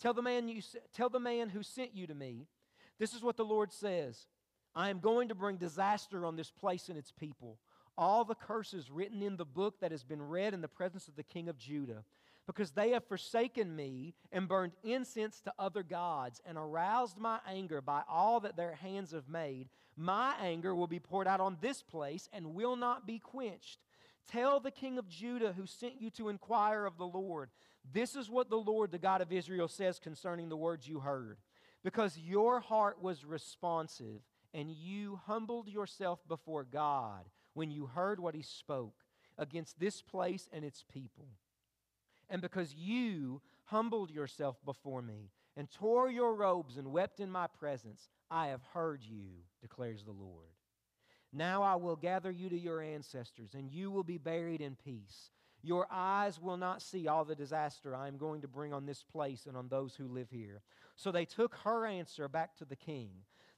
Tell 0.00 0.12
the 0.12 0.22
man, 0.22 0.48
you, 0.48 0.60
tell 0.92 1.08
the 1.08 1.20
man 1.20 1.48
who 1.48 1.62
sent 1.62 1.94
you 1.94 2.06
to 2.06 2.14
me, 2.14 2.46
this 2.98 3.14
is 3.14 3.22
what 3.22 3.36
the 3.36 3.44
Lord 3.44 3.72
says. 3.72 4.26
I 4.74 4.90
am 4.90 5.00
going 5.00 5.28
to 5.28 5.34
bring 5.34 5.56
disaster 5.56 6.26
on 6.26 6.36
this 6.36 6.50
place 6.50 6.90
and 6.90 6.98
its 6.98 7.12
people. 7.12 7.58
All 7.96 8.24
the 8.24 8.34
curses 8.34 8.90
written 8.90 9.22
in 9.22 9.38
the 9.38 9.46
book 9.46 9.80
that 9.80 9.90
has 9.90 10.04
been 10.04 10.20
read 10.20 10.52
in 10.52 10.60
the 10.60 10.68
presence 10.68 11.08
of 11.08 11.16
the 11.16 11.22
king 11.22 11.48
of 11.48 11.56
Judah 11.56 12.04
because 12.46 12.70
they 12.70 12.90
have 12.90 13.04
forsaken 13.04 13.74
me 13.74 14.14
and 14.30 14.48
burned 14.48 14.72
incense 14.84 15.40
to 15.40 15.52
other 15.58 15.82
gods 15.82 16.40
and 16.46 16.56
aroused 16.56 17.18
my 17.18 17.40
anger 17.48 17.80
by 17.80 18.02
all 18.08 18.40
that 18.40 18.56
their 18.56 18.74
hands 18.74 19.12
have 19.12 19.28
made. 19.28 19.68
My 19.96 20.34
anger 20.40 20.74
will 20.74 20.86
be 20.86 21.00
poured 21.00 21.26
out 21.26 21.40
on 21.40 21.56
this 21.60 21.82
place 21.82 22.28
and 22.32 22.54
will 22.54 22.76
not 22.76 23.06
be 23.06 23.18
quenched. 23.18 23.80
Tell 24.30 24.60
the 24.60 24.70
king 24.70 24.98
of 24.98 25.08
Judah 25.08 25.54
who 25.56 25.66
sent 25.66 26.00
you 26.00 26.10
to 26.10 26.28
inquire 26.28 26.84
of 26.84 26.98
the 26.98 27.06
Lord. 27.06 27.50
This 27.92 28.14
is 28.16 28.30
what 28.30 28.50
the 28.50 28.56
Lord, 28.56 28.90
the 28.90 28.98
God 28.98 29.20
of 29.20 29.32
Israel, 29.32 29.68
says 29.68 29.98
concerning 29.98 30.48
the 30.48 30.56
words 30.56 30.88
you 30.88 31.00
heard. 31.00 31.38
Because 31.82 32.18
your 32.18 32.60
heart 32.60 33.00
was 33.00 33.24
responsive 33.24 34.22
and 34.52 34.70
you 34.70 35.20
humbled 35.26 35.68
yourself 35.68 36.20
before 36.28 36.64
God 36.64 37.24
when 37.54 37.70
you 37.70 37.86
heard 37.86 38.18
what 38.20 38.34
he 38.34 38.42
spoke 38.42 39.04
against 39.38 39.78
this 39.78 40.02
place 40.02 40.48
and 40.52 40.64
its 40.64 40.84
people. 40.92 41.28
And 42.28 42.42
because 42.42 42.74
you 42.74 43.40
humbled 43.64 44.10
yourself 44.10 44.56
before 44.64 45.02
me 45.02 45.30
and 45.56 45.70
tore 45.70 46.10
your 46.10 46.34
robes 46.34 46.76
and 46.76 46.92
wept 46.92 47.20
in 47.20 47.30
my 47.30 47.46
presence, 47.46 48.08
I 48.30 48.48
have 48.48 48.62
heard 48.74 49.02
you, 49.02 49.44
declares 49.60 50.04
the 50.04 50.12
Lord. 50.12 50.48
Now 51.32 51.62
I 51.62 51.76
will 51.76 51.96
gather 51.96 52.30
you 52.30 52.48
to 52.48 52.58
your 52.58 52.80
ancestors, 52.80 53.54
and 53.54 53.70
you 53.70 53.90
will 53.90 54.04
be 54.04 54.18
buried 54.18 54.60
in 54.60 54.76
peace. 54.76 55.30
Your 55.62 55.86
eyes 55.90 56.40
will 56.40 56.56
not 56.56 56.82
see 56.82 57.08
all 57.08 57.24
the 57.24 57.34
disaster 57.34 57.94
I 57.94 58.08
am 58.08 58.18
going 58.18 58.42
to 58.42 58.48
bring 58.48 58.72
on 58.72 58.86
this 58.86 59.02
place 59.02 59.46
and 59.46 59.56
on 59.56 59.68
those 59.68 59.94
who 59.96 60.06
live 60.06 60.30
here. 60.30 60.62
So 60.94 61.10
they 61.10 61.24
took 61.24 61.54
her 61.64 61.86
answer 61.86 62.28
back 62.28 62.56
to 62.56 62.64
the 62.64 62.76
king. 62.76 63.10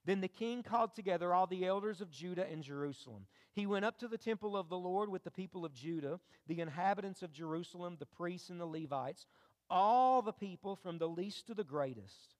Then 0.08 0.22
the 0.22 0.26
king 0.26 0.62
called 0.62 0.94
together 0.94 1.34
all 1.34 1.46
the 1.46 1.66
elders 1.66 2.00
of 2.00 2.10
Judah 2.10 2.50
and 2.50 2.62
Jerusalem. 2.62 3.26
He 3.52 3.66
went 3.66 3.84
up 3.84 3.98
to 3.98 4.08
the 4.08 4.16
temple 4.16 4.56
of 4.56 4.70
the 4.70 4.78
Lord 4.78 5.10
with 5.10 5.22
the 5.22 5.30
people 5.30 5.66
of 5.66 5.74
Judah, 5.74 6.18
the 6.46 6.62
inhabitants 6.62 7.22
of 7.22 7.30
Jerusalem, 7.30 7.98
the 7.98 8.06
priests 8.06 8.48
and 8.48 8.58
the 8.58 8.64
Levites, 8.64 9.26
all 9.68 10.22
the 10.22 10.32
people 10.32 10.76
from 10.76 10.96
the 10.96 11.06
least 11.06 11.46
to 11.48 11.54
the 11.54 11.62
greatest. 11.62 12.36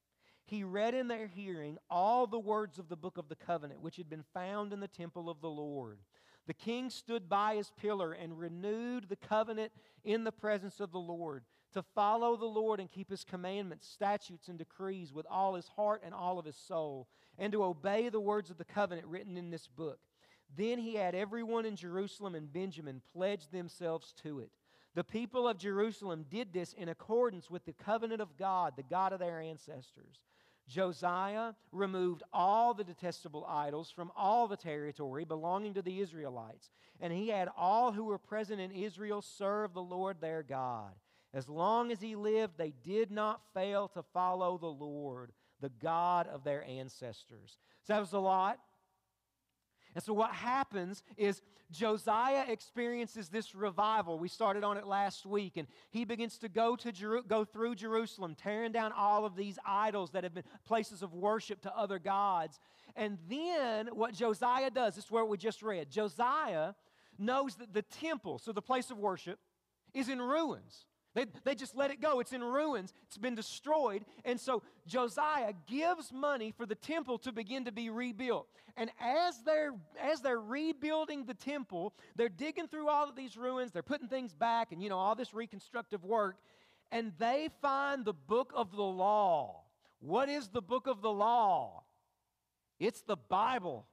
He 0.47 0.65
read 0.65 0.95
in 0.95 1.09
their 1.09 1.27
hearing 1.27 1.77
all 1.91 2.27
the 2.27 2.39
words 2.39 2.79
of 2.79 2.89
the 2.89 2.97
book 2.97 3.19
of 3.19 3.29
the 3.29 3.37
covenant, 3.37 3.83
which 3.83 3.97
had 3.97 4.09
been 4.09 4.25
found 4.33 4.73
in 4.73 4.81
the 4.81 4.89
temple 4.89 5.29
of 5.29 5.43
the 5.43 5.51
Lord. 5.51 5.99
The 6.47 6.55
king 6.55 6.89
stood 6.89 7.29
by 7.29 7.57
his 7.57 7.71
pillar 7.79 8.13
and 8.13 8.39
renewed 8.39 9.11
the 9.11 9.17
covenant 9.17 9.73
in 10.05 10.25
the 10.25 10.33
presence 10.33 10.81
of 10.81 10.91
the 10.91 10.99
Lord 10.99 11.45
to 11.73 11.83
follow 11.83 12.37
the 12.37 12.47
Lord 12.47 12.81
and 12.81 12.91
keep 12.91 13.11
his 13.11 13.25
commandments, 13.25 13.89
statutes, 13.89 14.49
and 14.49 14.59
decrees 14.59 15.13
with 15.13 15.27
all 15.31 15.55
his 15.55 15.69
heart 15.69 16.03
and 16.05 16.15
all 16.15 16.39
of 16.39 16.45
his 16.45 16.57
soul, 16.57 17.09
and 17.39 17.53
to 17.53 17.63
obey 17.63 18.09
the 18.09 18.21
words 18.21 18.51
of 18.51 18.59
the 18.59 18.65
covenant 18.65 19.07
written 19.07 19.37
in 19.37 19.51
this 19.51 19.67
book. 19.69 19.99
Then 20.57 20.79
he 20.79 20.95
had 20.95 21.15
everyone 21.15 21.67
in 21.67 21.77
Jerusalem 21.77 22.35
and 22.35 22.53
Benjamin 22.53 23.03
pledge 23.13 23.49
themselves 23.51 24.15
to 24.23 24.41
it. 24.41 24.51
The 24.95 25.05
people 25.05 25.47
of 25.47 25.59
Jerusalem 25.59 26.25
did 26.31 26.53
this 26.53 26.73
in 26.73 26.89
accordance 26.89 27.51
with 27.51 27.65
the 27.67 27.75
covenant 27.75 28.21
of 28.21 28.37
God, 28.37 28.73
the 28.77 28.83
God 28.83 29.13
of 29.13 29.21
their 29.21 29.41
ancestors. 29.41 30.23
Josiah 30.67 31.53
removed 31.73 32.23
all 32.33 32.75
the 32.75 32.85
detestable 32.85 33.47
idols 33.47 33.91
from 33.91 34.13
all 34.17 34.49
the 34.49 34.57
territory 34.57 35.25
belonging 35.25 35.75
to 35.75 35.83
the 35.83 36.01
Israelites, 36.01 36.71
and 37.01 37.13
he 37.13 37.29
had 37.29 37.49
all 37.57 37.93
who 37.93 38.05
were 38.05 38.19
present 38.19 38.61
in 38.61 38.71
Israel 38.71 39.23
serve 39.23 39.73
the 39.73 39.83
Lord 39.83 40.21
their 40.21 40.43
God. 40.43 40.93
As 41.39 41.49
long 41.49 41.93
as 41.93 42.01
he 42.01 42.17
lived, 42.17 42.55
they 42.59 42.73
did 42.83 43.13
not 43.13 43.41
fail 43.55 43.87
to 43.95 44.03
follow 44.03 44.59
the 44.59 44.67
Lord, 44.67 45.31
the 45.61 45.69
God 45.69 46.27
of 46.27 46.43
their 46.43 46.65
ancestors. 46.65 47.59
So 47.85 47.93
that 47.93 48.01
was 48.01 48.13
a 48.13 48.19
lot. 48.19 48.59
And 49.95 50.03
so, 50.03 50.13
what 50.13 50.33
happens 50.33 51.05
is 51.17 51.41
Josiah 51.71 52.45
experiences 52.49 53.29
this 53.29 53.55
revival. 53.55 54.19
We 54.19 54.27
started 54.27 54.65
on 54.65 54.79
it 54.79 54.87
last 54.89 55.27
week, 55.27 55.57
and 55.57 55.69
he 55.91 56.05
begins 56.05 56.39
to 56.39 56.49
go, 56.49 56.75
to 56.75 56.91
Jeru- 56.91 57.23
go 57.23 57.45
through 57.45 57.77
Jerusalem, 57.77 58.35
tearing 58.35 58.73
down 58.73 58.91
all 58.91 59.25
of 59.25 59.37
these 59.37 59.61
idols 59.65 60.11
that 60.11 60.25
have 60.25 60.35
been 60.35 60.45
places 60.67 61.03
of 61.03 61.15
worship 61.15 61.61
to 61.63 61.77
other 61.77 62.01
gods. 62.01 62.59
And 62.97 63.17
then, 63.31 63.91
what 63.93 64.13
Josiah 64.13 64.73
does, 64.73 64.97
this 64.97 65.05
is 65.05 65.11
where 65.11 65.25
we 65.25 65.39
just 65.39 65.63
read 65.63 65.89
Josiah 65.89 66.75
knows 67.17 67.55
that 67.55 67.73
the 67.73 67.83
temple, 67.83 68.41
so 68.41 68.51
the 68.51 68.61
place 68.61 68.91
of 68.91 68.99
worship, 68.99 69.39
is 69.95 70.09
in 70.09 70.21
ruins. 70.21 70.85
They, 71.15 71.27
they 71.45 71.55
just 71.55 71.75
let 71.75 71.91
it 71.91 72.01
go. 72.01 72.21
It's 72.21 72.33
in 72.33 72.45
ruins, 72.45 72.93
it's 73.07 73.19
been 73.19 73.35
destroyed. 73.35 74.05
And 74.25 74.39
so 74.39 74.63
Josiah 74.87 75.53
gives 75.67 76.13
money 76.13 76.53
for 76.57 76.67
the 76.67 76.75
temple 76.75 77.19
to 77.19 77.33
begin 77.33 77.65
to 77.65 77.73
be 77.73 77.91
rebuilt. 77.91 78.49
And 78.77 78.91
as 79.01 79.43
they're, 79.45 79.73
as 80.01 80.21
they're 80.21 80.41
rebuilding 80.41 81.25
the 81.25 81.35
temple, 81.35 81.95
they're 82.15 82.29
digging 82.29 82.69
through 82.69 82.89
all 82.89 83.09
of 83.09 83.17
these 83.17 83.37
ruins, 83.37 83.73
they're 83.73 83.83
putting 83.83 84.09
things 84.09 84.33
back, 84.33 84.71
and 84.71 84.83
you 84.83 84.89
know, 84.89 84.99
all 84.99 85.15
this 85.15 85.35
reconstructive 85.35 86.05
work. 86.05 86.37
And 86.91 87.13
they 87.19 87.49
find 87.61 88.05
the 88.05 88.15
book 88.15 88.53
of 88.55 88.71
the 88.71 88.83
law. 88.83 89.65
What 90.01 90.29
is 90.29 90.49
the 90.49 90.63
book 90.63 90.87
of 90.87 91.03
the 91.03 91.11
law? 91.11 91.83
It's 92.79 93.01
the 93.03 93.17
Bible. 93.17 93.87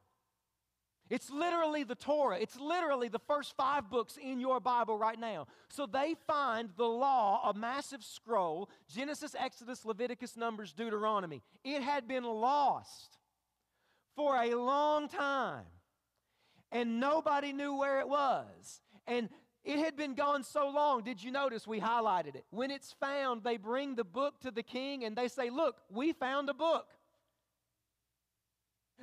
It's 1.09 1.29
literally 1.29 1.83
the 1.83 1.95
Torah. 1.95 2.37
It's 2.39 2.59
literally 2.59 3.09
the 3.09 3.19
first 3.19 3.55
five 3.55 3.89
books 3.89 4.17
in 4.17 4.39
your 4.39 4.59
Bible 4.59 4.97
right 4.97 5.19
now. 5.19 5.45
So 5.69 5.85
they 5.85 6.15
find 6.25 6.69
the 6.77 6.87
law, 6.87 7.47
a 7.49 7.53
massive 7.53 8.03
scroll 8.03 8.69
Genesis, 8.91 9.35
Exodus, 9.37 9.85
Leviticus, 9.85 10.35
Numbers, 10.35 10.73
Deuteronomy. 10.73 11.43
It 11.63 11.83
had 11.83 12.07
been 12.07 12.23
lost 12.23 13.19
for 14.15 14.35
a 14.35 14.55
long 14.55 15.07
time, 15.07 15.65
and 16.71 16.99
nobody 16.99 17.53
knew 17.53 17.75
where 17.75 17.99
it 17.99 18.07
was. 18.07 18.81
And 19.05 19.29
it 19.63 19.79
had 19.79 19.95
been 19.97 20.13
gone 20.13 20.43
so 20.43 20.69
long. 20.69 21.03
Did 21.03 21.23
you 21.23 21.31
notice 21.31 21.67
we 21.67 21.79
highlighted 21.79 22.35
it? 22.35 22.45
When 22.51 22.71
it's 22.71 22.95
found, 22.99 23.43
they 23.43 23.57
bring 23.57 23.95
the 23.95 24.03
book 24.03 24.39
to 24.41 24.51
the 24.51 24.61
king 24.61 25.03
and 25.03 25.15
they 25.15 25.27
say, 25.27 25.49
Look, 25.49 25.75
we 25.91 26.13
found 26.13 26.49
a 26.49 26.53
book. 26.53 26.87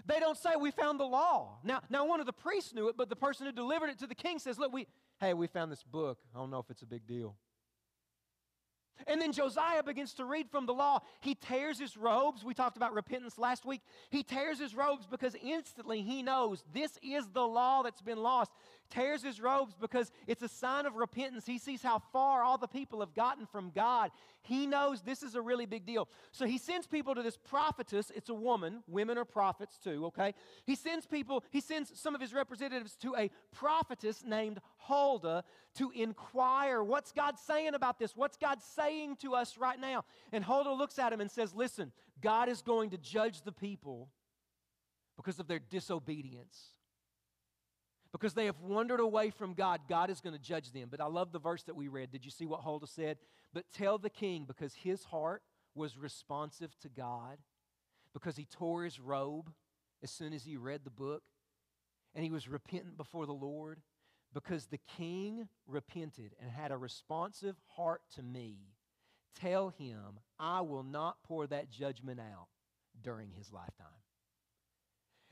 They 0.07 0.19
don't 0.19 0.37
say 0.37 0.51
we 0.59 0.71
found 0.71 0.99
the 0.99 1.05
law. 1.05 1.59
Now, 1.65 1.81
now 1.91 2.07
one 2.07 2.21
of 2.21 2.27
the 2.27 2.33
priests 2.33 2.75
knew 2.75 2.89
it, 2.89 2.97
but 2.97 3.09
the 3.09 3.17
person 3.17 3.47
who 3.47 3.53
delivered 3.53 3.91
it 3.91 3.99
to 4.01 4.07
the 4.07 4.15
king 4.15 4.39
says, 4.39 4.59
Look, 4.59 4.73
we 4.73 4.87
hey, 5.21 5.35
we 5.35 5.47
found 5.47 5.71
this 5.71 5.83
book. 5.83 6.19
I 6.35 6.39
don't 6.39 6.51
know 6.51 6.59
if 6.59 6.71
it's 6.71 6.83
a 6.83 6.87
big 6.87 7.07
deal. 7.07 7.37
And 9.07 9.21
then 9.21 9.33
Josiah 9.33 9.83
begins 9.83 10.15
to 10.15 10.25
read 10.25 10.49
from 10.51 10.67
the 10.67 10.75
law. 10.75 11.01
He 11.21 11.35
tears 11.35 11.79
his 11.79 11.97
robes. 11.97 12.45
We 12.45 12.55
talked 12.55 12.77
about 12.77 12.95
repentance 12.95 13.39
last 13.39 13.65
week. 13.65 13.81
He 14.11 14.23
tears 14.23 14.59
his 14.59 14.75
robes 14.75 15.07
because 15.07 15.35
instantly 15.43 16.03
he 16.03 16.23
knows 16.23 16.65
this 16.73 16.99
is 17.03 17.29
the 17.33 17.47
law 17.47 17.83
that's 17.83 18.03
been 18.03 18.23
lost 18.23 18.53
tears 18.93 19.23
his 19.23 19.41
robes 19.41 19.75
because 19.81 20.11
it's 20.27 20.43
a 20.43 20.49
sign 20.49 20.87
of 20.87 20.97
repentance. 20.97 21.47
He 21.47 21.59
sees 21.59 21.83
how 21.83 22.01
far 22.13 22.43
all 22.43 22.59
the 22.59 22.67
people 22.69 23.01
have 23.01 23.15
gotten 23.15 23.47
from 23.47 23.71
God. 23.75 24.11
He 24.43 24.67
knows 24.67 25.03
this 25.03 25.23
is 25.23 25.35
a 25.35 25.41
really 25.41 25.67
big 25.67 25.87
deal. 25.87 26.09
So 26.33 26.47
he 26.47 26.59
sends 26.59 26.87
people 26.87 27.15
to 27.15 27.23
this 27.23 27.37
prophetess. 27.37 28.11
It's 28.15 28.29
a 28.29 28.35
woman. 28.35 28.83
Women 28.87 29.17
are 29.19 29.25
prophets 29.25 29.79
too, 29.83 30.07
okay? 30.07 30.35
He 30.65 30.75
sends 30.75 31.07
people, 31.07 31.45
he 31.51 31.61
sends 31.61 31.99
some 31.99 32.15
of 32.15 32.21
his 32.21 32.35
representatives 32.35 32.97
to 32.97 33.15
a 33.17 33.31
prophetess 33.55 34.25
named 34.25 34.61
Huldah 34.79 35.45
to 35.77 35.91
inquire 35.93 36.83
what's 36.83 37.13
God 37.13 37.39
saying 37.39 37.75
about 37.75 37.99
this? 37.99 38.17
What's 38.17 38.37
God 38.37 38.59
saying 38.63 39.17
to 39.17 39.35
us 39.35 39.57
right 39.57 39.81
now? 39.81 40.05
And 40.33 40.45
Huldah 40.45 40.73
looks 40.73 40.99
at 40.99 41.13
him 41.13 41.21
and 41.21 41.31
says, 41.31 41.55
Listen, 41.55 41.93
God 42.21 42.49
is 42.49 42.63
going 42.63 42.91
to 42.91 42.99
judge 42.99 43.43
the 43.43 43.53
people 43.53 44.11
because 45.17 45.39
of 45.39 45.47
their 45.47 45.61
disobedience 45.61 46.73
because 48.13 48.35
they 48.35 48.47
have 48.47 48.61
wandered 48.61 49.01
away 49.01 49.31
from 49.31 49.55
God, 49.55 49.81
God 49.89 50.11
is 50.11 50.21
going 50.21 50.37
to 50.37 50.43
judge 50.43 50.73
them. 50.73 50.89
But 50.91 51.01
I 51.01 51.07
love 51.07 51.33
the 51.33 51.39
verse 51.39 51.63
that 51.65 51.77
we 51.77 51.89
read. 51.89 52.13
Did 52.13 52.25
you 52.25 52.31
see 52.31 52.47
what 52.47 52.61
Huldah 52.61 52.87
said? 52.87 53.17
But 53.55 53.65
tell 53.73 53.99
the 53.99 54.11
king, 54.11 54.45
because 54.47 54.75
his 54.75 55.05
heart 55.05 55.43
was 55.75 55.97
responsive 55.97 56.79
to 56.81 56.89
God, 56.89 57.39
because 58.13 58.37
he 58.37 58.45
tore 58.45 58.85
his 58.85 59.01
robe 59.01 59.51
as 60.03 60.11
soon 60.11 60.33
as 60.33 60.45
he 60.45 60.57
read 60.57 60.83
the 60.85 60.91
book, 60.91 61.23
and 62.15 62.23
he 62.23 62.31
was 62.31 62.49
repentant 62.49 62.99
before 62.99 63.25
the 63.25 63.33
Lord, 63.33 63.81
because 64.35 64.67
the 64.67 64.81
king 64.97 65.49
repented 65.67 66.35
and 66.41 66.51
had 66.51 66.71
a 66.71 66.77
responsive 66.77 67.57
heart 67.77 68.03
to 68.17 68.23
me. 68.23 68.59
Tell 69.41 69.71
him, 69.71 70.21
I 70.39 70.61
will 70.61 70.83
not 70.83 71.23
pour 71.23 71.47
that 71.47 71.71
judgment 71.71 72.21
out 72.21 72.49
during 73.03 73.31
his 73.31 73.51
lifetime. 73.51 74.02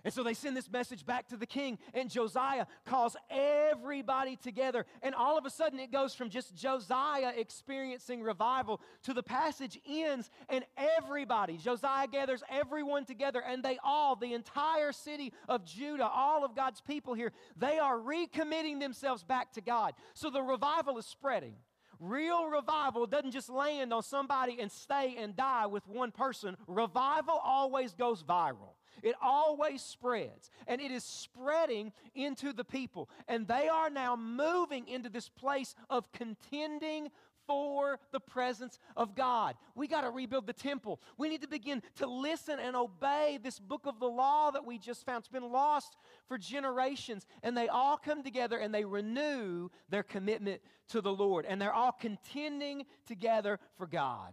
And 0.05 0.13
so 0.13 0.23
they 0.23 0.35
send 0.35 0.57
this 0.57 0.71
message 0.71 1.05
back 1.05 1.29
to 1.29 1.37
the 1.37 1.47
king, 1.47 1.79
and 1.93 2.11
Josiah 2.11 2.67
calls 2.87 3.17
everybody 3.31 4.37
together. 4.37 4.87
And 5.03 5.15
all 5.15 5.37
of 5.37 5.45
a 5.45 5.51
sudden, 5.51 5.79
it 5.79 5.93
goes 5.93 6.15
from 6.15 6.31
just 6.31 6.55
Josiah 6.55 7.33
experiencing 7.37 8.23
revival 8.23 8.81
to 9.05 9.15
the 9.15 9.23
passage 9.23 9.79
ends, 9.89 10.31
and 10.49 10.65
everybody, 10.77 11.57
Josiah 11.57 12.09
gathers 12.09 12.43
everyone 12.51 13.05
together, 13.05 13.43
and 13.47 13.63
they 13.63 13.79
all, 13.85 14.17
the 14.17 14.33
entire 14.35 14.93
city 14.93 15.33
of 15.49 15.65
Judah, 15.65 16.09
all 16.09 16.45
of 16.45 16.57
God's 16.57 16.81
people 16.81 17.15
here, 17.15 17.33
they 17.57 17.79
are 17.79 17.99
recommitting 17.99 18.81
themselves 18.81 19.23
back 19.23 19.53
to 19.53 19.61
God. 19.61 19.95
So 20.15 20.31
the 20.31 20.43
revival 20.43 20.99
is 20.99 21.07
spreading. 21.07 21.55
Real 21.99 22.47
revival 22.47 23.07
doesn't 23.07 23.33
just 23.33 23.51
land 23.51 23.93
on 23.93 24.03
somebody 24.03 24.59
and 24.59 24.73
stay 24.73 25.17
and 25.19 25.37
die 25.37 25.67
with 25.67 25.87
one 25.87 26.11
person. 26.11 26.57
Revival 26.67 27.39
always 27.45 27.93
goes 27.93 28.23
viral. 28.23 28.70
It 29.03 29.15
always 29.23 29.83
spreads, 29.83 30.51
and 30.67 30.81
it 30.81 30.91
is 30.91 31.05
spreading 31.05 31.93
into 32.15 32.53
the 32.53 32.65
people. 32.65 33.09
And 33.29 33.47
they 33.47 33.69
are 33.69 33.91
now 33.91 34.17
moving 34.17 34.89
into 34.89 35.09
this 35.09 35.29
place 35.29 35.75
of 35.89 36.11
contending 36.13 37.11
for 37.51 37.99
the 38.13 38.21
presence 38.21 38.79
of 38.97 39.17
God. 39.17 39.57
We 39.75 39.89
got 39.89 40.03
to 40.03 40.11
rebuild 40.11 40.47
the 40.47 40.53
temple. 40.53 41.01
We 41.19 41.29
need 41.29 41.43
to 41.43 41.49
begin 41.49 41.83
to 41.97 42.07
listen 42.07 42.61
and 42.61 42.77
obey 42.77 43.41
this 43.43 43.59
book 43.59 43.87
of 43.87 43.99
the 43.99 44.07
law 44.07 44.53
that 44.53 44.65
we 44.65 44.79
just 44.79 45.05
found. 45.05 45.23
It's 45.23 45.29
been 45.29 45.51
lost 45.51 45.97
for 46.29 46.39
generations. 46.39 47.27
And 47.43 47.57
they 47.57 47.67
all 47.67 47.97
come 47.97 48.23
together 48.23 48.59
and 48.59 48.73
they 48.73 48.85
renew 48.85 49.69
their 49.89 50.05
commitment 50.05 50.61
to 50.91 51.01
the 51.01 51.13
Lord. 51.13 51.45
And 51.45 51.61
they're 51.61 51.75
all 51.75 51.91
contending 51.91 52.87
together 53.05 53.59
for 53.77 53.89
God. 53.89 54.33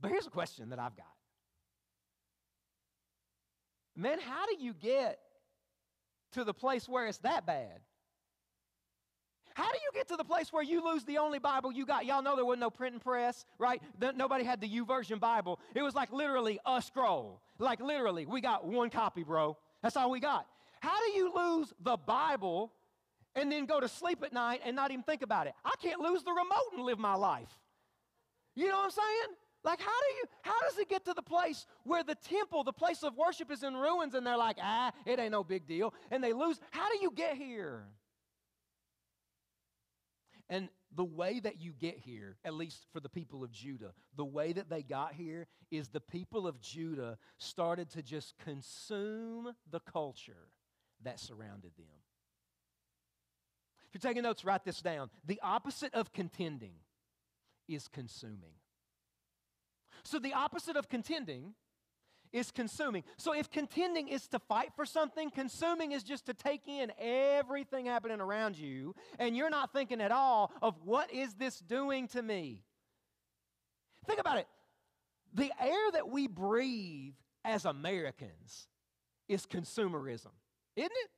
But 0.00 0.12
here's 0.12 0.28
a 0.28 0.30
question 0.30 0.68
that 0.68 0.78
I've 0.78 0.96
got 0.96 1.13
Man, 3.96 4.18
how 4.18 4.46
do 4.46 4.56
you 4.58 4.74
get 4.74 5.18
to 6.32 6.44
the 6.44 6.54
place 6.54 6.88
where 6.88 7.06
it's 7.06 7.18
that 7.18 7.46
bad? 7.46 7.80
How 9.54 9.70
do 9.70 9.78
you 9.78 9.90
get 9.94 10.08
to 10.08 10.16
the 10.16 10.24
place 10.24 10.52
where 10.52 10.64
you 10.64 10.84
lose 10.84 11.04
the 11.04 11.18
only 11.18 11.38
Bible 11.38 11.70
you 11.70 11.86
got? 11.86 12.06
Y'all 12.06 12.22
know 12.22 12.34
there 12.34 12.44
wasn't 12.44 12.62
no 12.62 12.70
printing 12.70 12.98
press, 12.98 13.44
right? 13.58 13.80
Nobody 14.16 14.42
had 14.42 14.60
the 14.60 14.68
YouVersion 14.68 15.20
Bible. 15.20 15.60
It 15.76 15.82
was 15.82 15.94
like 15.94 16.12
literally 16.12 16.58
a 16.66 16.82
scroll. 16.82 17.40
Like 17.60 17.80
literally, 17.80 18.26
we 18.26 18.40
got 18.40 18.66
one 18.66 18.90
copy, 18.90 19.22
bro. 19.22 19.56
That's 19.80 19.96
all 19.96 20.10
we 20.10 20.18
got. 20.18 20.46
How 20.80 20.98
do 21.06 21.12
you 21.12 21.32
lose 21.32 21.72
the 21.80 21.96
Bible 21.96 22.72
and 23.36 23.50
then 23.50 23.64
go 23.66 23.78
to 23.78 23.88
sleep 23.88 24.24
at 24.24 24.32
night 24.32 24.60
and 24.64 24.74
not 24.74 24.90
even 24.90 25.04
think 25.04 25.22
about 25.22 25.46
it? 25.46 25.54
I 25.64 25.74
can't 25.80 26.00
lose 26.00 26.24
the 26.24 26.32
remote 26.32 26.72
and 26.74 26.84
live 26.84 26.98
my 26.98 27.14
life. 27.14 27.60
You 28.56 28.68
know 28.68 28.76
what 28.78 28.86
I'm 28.86 28.90
saying? 28.90 29.36
Like, 29.64 29.80
how 29.80 29.86
do 29.86 30.16
you, 30.16 30.24
how 30.42 30.60
does 30.68 30.78
it 30.78 30.90
get 30.90 31.06
to 31.06 31.14
the 31.14 31.22
place 31.22 31.66
where 31.84 32.04
the 32.04 32.14
temple, 32.14 32.64
the 32.64 32.72
place 32.72 33.02
of 33.02 33.16
worship 33.16 33.50
is 33.50 33.62
in 33.62 33.74
ruins 33.74 34.14
and 34.14 34.26
they're 34.26 34.36
like, 34.36 34.58
ah, 34.60 34.92
it 35.06 35.18
ain't 35.18 35.32
no 35.32 35.42
big 35.42 35.66
deal, 35.66 35.94
and 36.10 36.22
they 36.22 36.34
lose? 36.34 36.60
How 36.70 36.90
do 36.90 36.98
you 37.00 37.10
get 37.10 37.36
here? 37.36 37.84
And 40.50 40.68
the 40.94 41.04
way 41.04 41.40
that 41.40 41.60
you 41.60 41.72
get 41.72 41.98
here, 41.98 42.36
at 42.44 42.52
least 42.52 42.86
for 42.92 43.00
the 43.00 43.08
people 43.08 43.42
of 43.42 43.50
Judah, 43.50 43.92
the 44.16 44.24
way 44.24 44.52
that 44.52 44.68
they 44.68 44.82
got 44.82 45.14
here 45.14 45.46
is 45.70 45.88
the 45.88 46.00
people 46.00 46.46
of 46.46 46.60
Judah 46.60 47.16
started 47.38 47.88
to 47.90 48.02
just 48.02 48.34
consume 48.44 49.54
the 49.70 49.80
culture 49.80 50.50
that 51.02 51.18
surrounded 51.18 51.72
them. 51.78 51.86
If 53.88 54.02
you're 54.02 54.10
taking 54.10 54.24
notes, 54.24 54.44
write 54.44 54.64
this 54.64 54.82
down. 54.82 55.08
The 55.24 55.40
opposite 55.42 55.94
of 55.94 56.12
contending 56.12 56.74
is 57.66 57.88
consuming. 57.88 58.52
So 60.04 60.18
the 60.18 60.34
opposite 60.34 60.76
of 60.76 60.88
contending 60.88 61.54
is 62.32 62.50
consuming. 62.50 63.04
So 63.16 63.32
if 63.32 63.50
contending 63.50 64.08
is 64.08 64.26
to 64.28 64.38
fight 64.38 64.70
for 64.74 64.84
something, 64.84 65.30
consuming 65.30 65.92
is 65.92 66.02
just 66.02 66.26
to 66.26 66.34
take 66.34 66.66
in 66.66 66.92
everything 66.98 67.86
happening 67.86 68.20
around 68.20 68.58
you, 68.58 68.94
and 69.18 69.36
you're 69.36 69.50
not 69.50 69.72
thinking 69.72 70.00
at 70.00 70.10
all 70.10 70.52
of 70.60 70.74
what 70.84 71.12
is 71.12 71.34
this 71.34 71.60
doing 71.60 72.08
to 72.08 72.22
me? 72.22 72.64
Think 74.06 74.20
about 74.20 74.38
it. 74.38 74.48
The 75.32 75.52
air 75.60 75.92
that 75.92 76.08
we 76.08 76.26
breathe 76.26 77.14
as 77.44 77.64
Americans 77.64 78.66
is 79.28 79.46
consumerism, 79.46 80.32
isn't 80.76 80.92
it? 80.92 81.10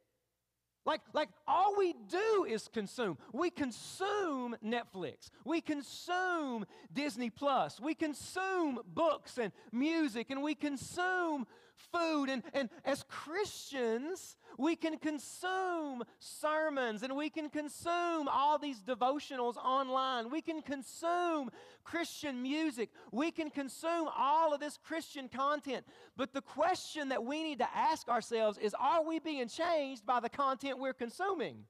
Like, 0.87 1.01
like 1.13 1.29
all 1.49 1.77
we 1.77 1.95
do 2.09 2.47
is 2.49 2.69
consume. 2.73 3.19
We 3.33 3.51
consume 3.51 4.57
Netflix. 4.65 5.31
We 5.45 5.61
consume 5.61 6.65
Disney 6.93 7.29
Plus. 7.29 7.81
We 7.81 7.95
consume 7.95 8.79
books 8.95 9.37
and 9.37 9.53
music 9.73 10.31
and 10.31 10.43
we 10.43 10.55
consume 10.55 11.47
food. 11.93 12.29
And, 12.29 12.43
and 12.53 12.69
as 12.85 13.05
Christians, 13.09 14.37
we 14.59 14.77
can 14.77 14.99
consume 14.99 16.03
sermons 16.19 17.03
and 17.03 17.17
we 17.17 17.31
can 17.31 17.49
consume 17.49 18.29
all 18.29 18.59
these 18.59 18.81
devotionals 18.81 19.57
online. 19.57 20.31
We 20.31 20.41
can 20.41 20.63
consume 20.63 21.51
Christian 21.85 22.43
music. 22.43 22.91
We 23.13 23.31
can 23.31 23.51
consume 23.51 24.09
all 24.17 24.55
of 24.55 24.61
this 24.61 24.79
Christian 24.83 25.29
content. 25.29 25.85
But 26.17 26.33
the 26.33 26.43
question 26.43 27.11
that 27.11 27.25
we 27.25 27.43
need 27.43 27.59
to 27.59 27.69
ask 27.77 28.09
ourselves 28.09 28.59
is 28.59 28.75
are 28.79 29.05
we 29.05 29.19
being 29.19 29.49
changed 29.49 30.07
by 30.07 30.21
the 30.21 30.31
content 30.31 30.79
we're 30.79 30.95
consuming? 30.95 31.65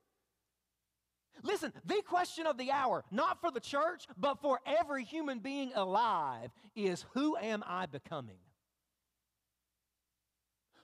Listen, 1.42 1.72
the 1.84 2.02
question 2.06 2.46
of 2.46 2.56
the 2.56 2.72
hour, 2.72 3.04
not 3.10 3.40
for 3.40 3.50
the 3.50 3.60
church, 3.60 4.06
but 4.16 4.40
for 4.40 4.58
every 4.66 5.04
human 5.04 5.38
being 5.38 5.70
alive, 5.74 6.50
is 6.74 7.04
who 7.12 7.36
am 7.36 7.62
I 7.66 7.86
becoming? 7.86 8.38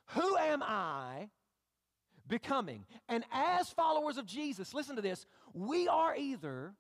Who 0.09 0.37
am 0.37 0.63
I 0.63 1.29
becoming? 2.29 2.85
And 3.09 3.25
as 3.33 3.71
followers 3.71 4.19
of 4.19 4.27
Jesus, 4.27 4.75
listen 4.75 4.97
to 4.97 5.03
this, 5.03 5.27
we 5.53 5.89
are 5.89 6.15
either 6.15 6.75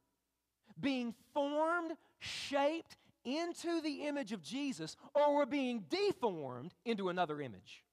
being 0.80 1.14
formed, 1.32 1.92
shaped 2.18 2.96
into 3.24 3.80
the 3.80 4.06
image 4.06 4.32
of 4.32 4.42
Jesus, 4.42 4.96
or 5.14 5.34
we're 5.34 5.46
being 5.46 5.84
deformed 5.88 6.74
into 6.84 7.08
another 7.08 7.40
image. 7.40 7.84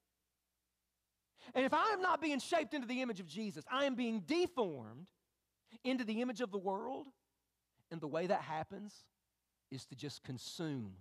And 1.54 1.66
if 1.66 1.74
I 1.74 1.94
am 1.94 2.02
not 2.02 2.22
being 2.22 2.40
shaped 2.40 2.74
into 2.74 2.88
the 2.88 3.02
image 3.02 3.20
of 3.20 3.28
Jesus, 3.28 3.64
I 3.72 3.86
am 3.86 3.96
being 3.96 4.22
deformed 4.22 5.08
into 5.84 6.04
the 6.04 6.22
image 6.22 6.42
of 6.42 6.52
the 6.52 6.58
world. 6.58 7.08
And 7.92 8.00
the 8.00 8.08
way 8.08 8.28
that 8.28 8.42
happens 8.42 8.94
is 9.72 9.86
to 9.86 9.96
just 9.96 10.24
consume 10.24 10.94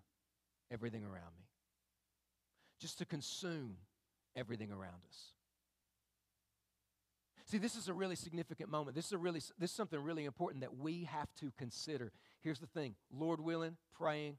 everything 0.70 1.04
around 1.04 1.34
me. 1.38 1.44
Just 2.80 2.98
to 2.98 3.04
consume 3.04 3.76
everything 4.38 4.70
around 4.70 5.02
us. 5.08 5.32
See, 7.46 7.58
this 7.58 7.76
is 7.76 7.88
a 7.88 7.94
really 7.94 8.16
significant 8.16 8.70
moment. 8.70 8.94
This 8.94 9.06
is 9.06 9.12
a 9.12 9.18
really 9.18 9.40
this 9.58 9.70
is 9.70 9.76
something 9.76 9.98
really 9.98 10.26
important 10.26 10.60
that 10.60 10.76
we 10.76 11.04
have 11.04 11.28
to 11.40 11.50
consider. 11.56 12.12
Here's 12.40 12.60
the 12.60 12.66
thing, 12.66 12.94
Lord 13.10 13.40
willing, 13.40 13.76
praying 13.94 14.36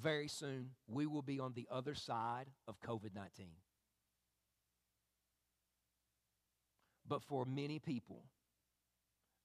very 0.00 0.28
soon 0.28 0.70
we 0.86 1.06
will 1.06 1.22
be 1.22 1.40
on 1.40 1.52
the 1.54 1.66
other 1.70 1.94
side 1.94 2.46
of 2.68 2.80
COVID-19. 2.80 3.46
But 7.06 7.22
for 7.22 7.44
many 7.44 7.78
people, 7.78 8.24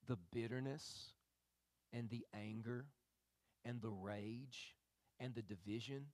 the 0.07 0.17
bitterness 0.33 1.11
and 1.93 2.09
the 2.09 2.25
anger 2.33 2.85
and 3.63 3.81
the 3.81 3.89
rage 3.89 4.75
and 5.19 5.35
the 5.35 5.41
division 5.41 6.07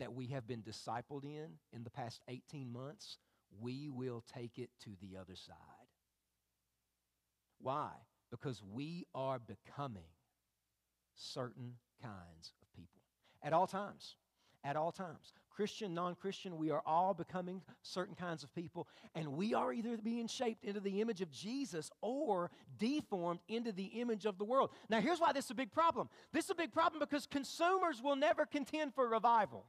that 0.00 0.12
we 0.14 0.26
have 0.28 0.46
been 0.46 0.62
discipled 0.62 1.24
in 1.24 1.46
in 1.72 1.84
the 1.84 1.90
past 1.90 2.20
18 2.28 2.72
months, 2.72 3.18
we 3.60 3.88
will 3.88 4.24
take 4.34 4.58
it 4.58 4.70
to 4.84 4.90
the 5.00 5.16
other 5.16 5.36
side. 5.36 5.54
Why? 7.60 7.90
Because 8.30 8.62
we 8.62 9.06
are 9.14 9.38
becoming 9.38 10.08
certain 11.14 11.74
kinds 12.02 12.52
of 12.62 12.72
people 12.74 13.02
at 13.42 13.52
all 13.52 13.66
times. 13.66 14.16
At 14.62 14.76
all 14.76 14.92
times. 14.92 15.32
Christian, 15.50 15.94
non 15.94 16.14
Christian, 16.14 16.56
we 16.56 16.70
are 16.70 16.82
all 16.86 17.14
becoming 17.14 17.62
certain 17.82 18.14
kinds 18.14 18.42
of 18.42 18.54
people, 18.54 18.88
and 19.14 19.32
we 19.32 19.54
are 19.54 19.72
either 19.72 19.96
being 19.96 20.26
shaped 20.26 20.64
into 20.64 20.80
the 20.80 21.00
image 21.00 21.20
of 21.20 21.30
Jesus 21.30 21.90
or 22.02 22.50
deformed 22.78 23.40
into 23.48 23.72
the 23.72 23.84
image 23.84 24.26
of 24.26 24.38
the 24.38 24.44
world. 24.44 24.70
Now, 24.88 25.00
here's 25.00 25.18
why 25.18 25.32
this 25.32 25.46
is 25.46 25.50
a 25.50 25.54
big 25.54 25.72
problem. 25.72 26.08
This 26.32 26.44
is 26.44 26.50
a 26.50 26.54
big 26.54 26.72
problem 26.72 27.00
because 27.00 27.26
consumers 27.26 28.02
will 28.02 28.16
never 28.16 28.46
contend 28.46 28.94
for 28.94 29.08
revival. 29.08 29.66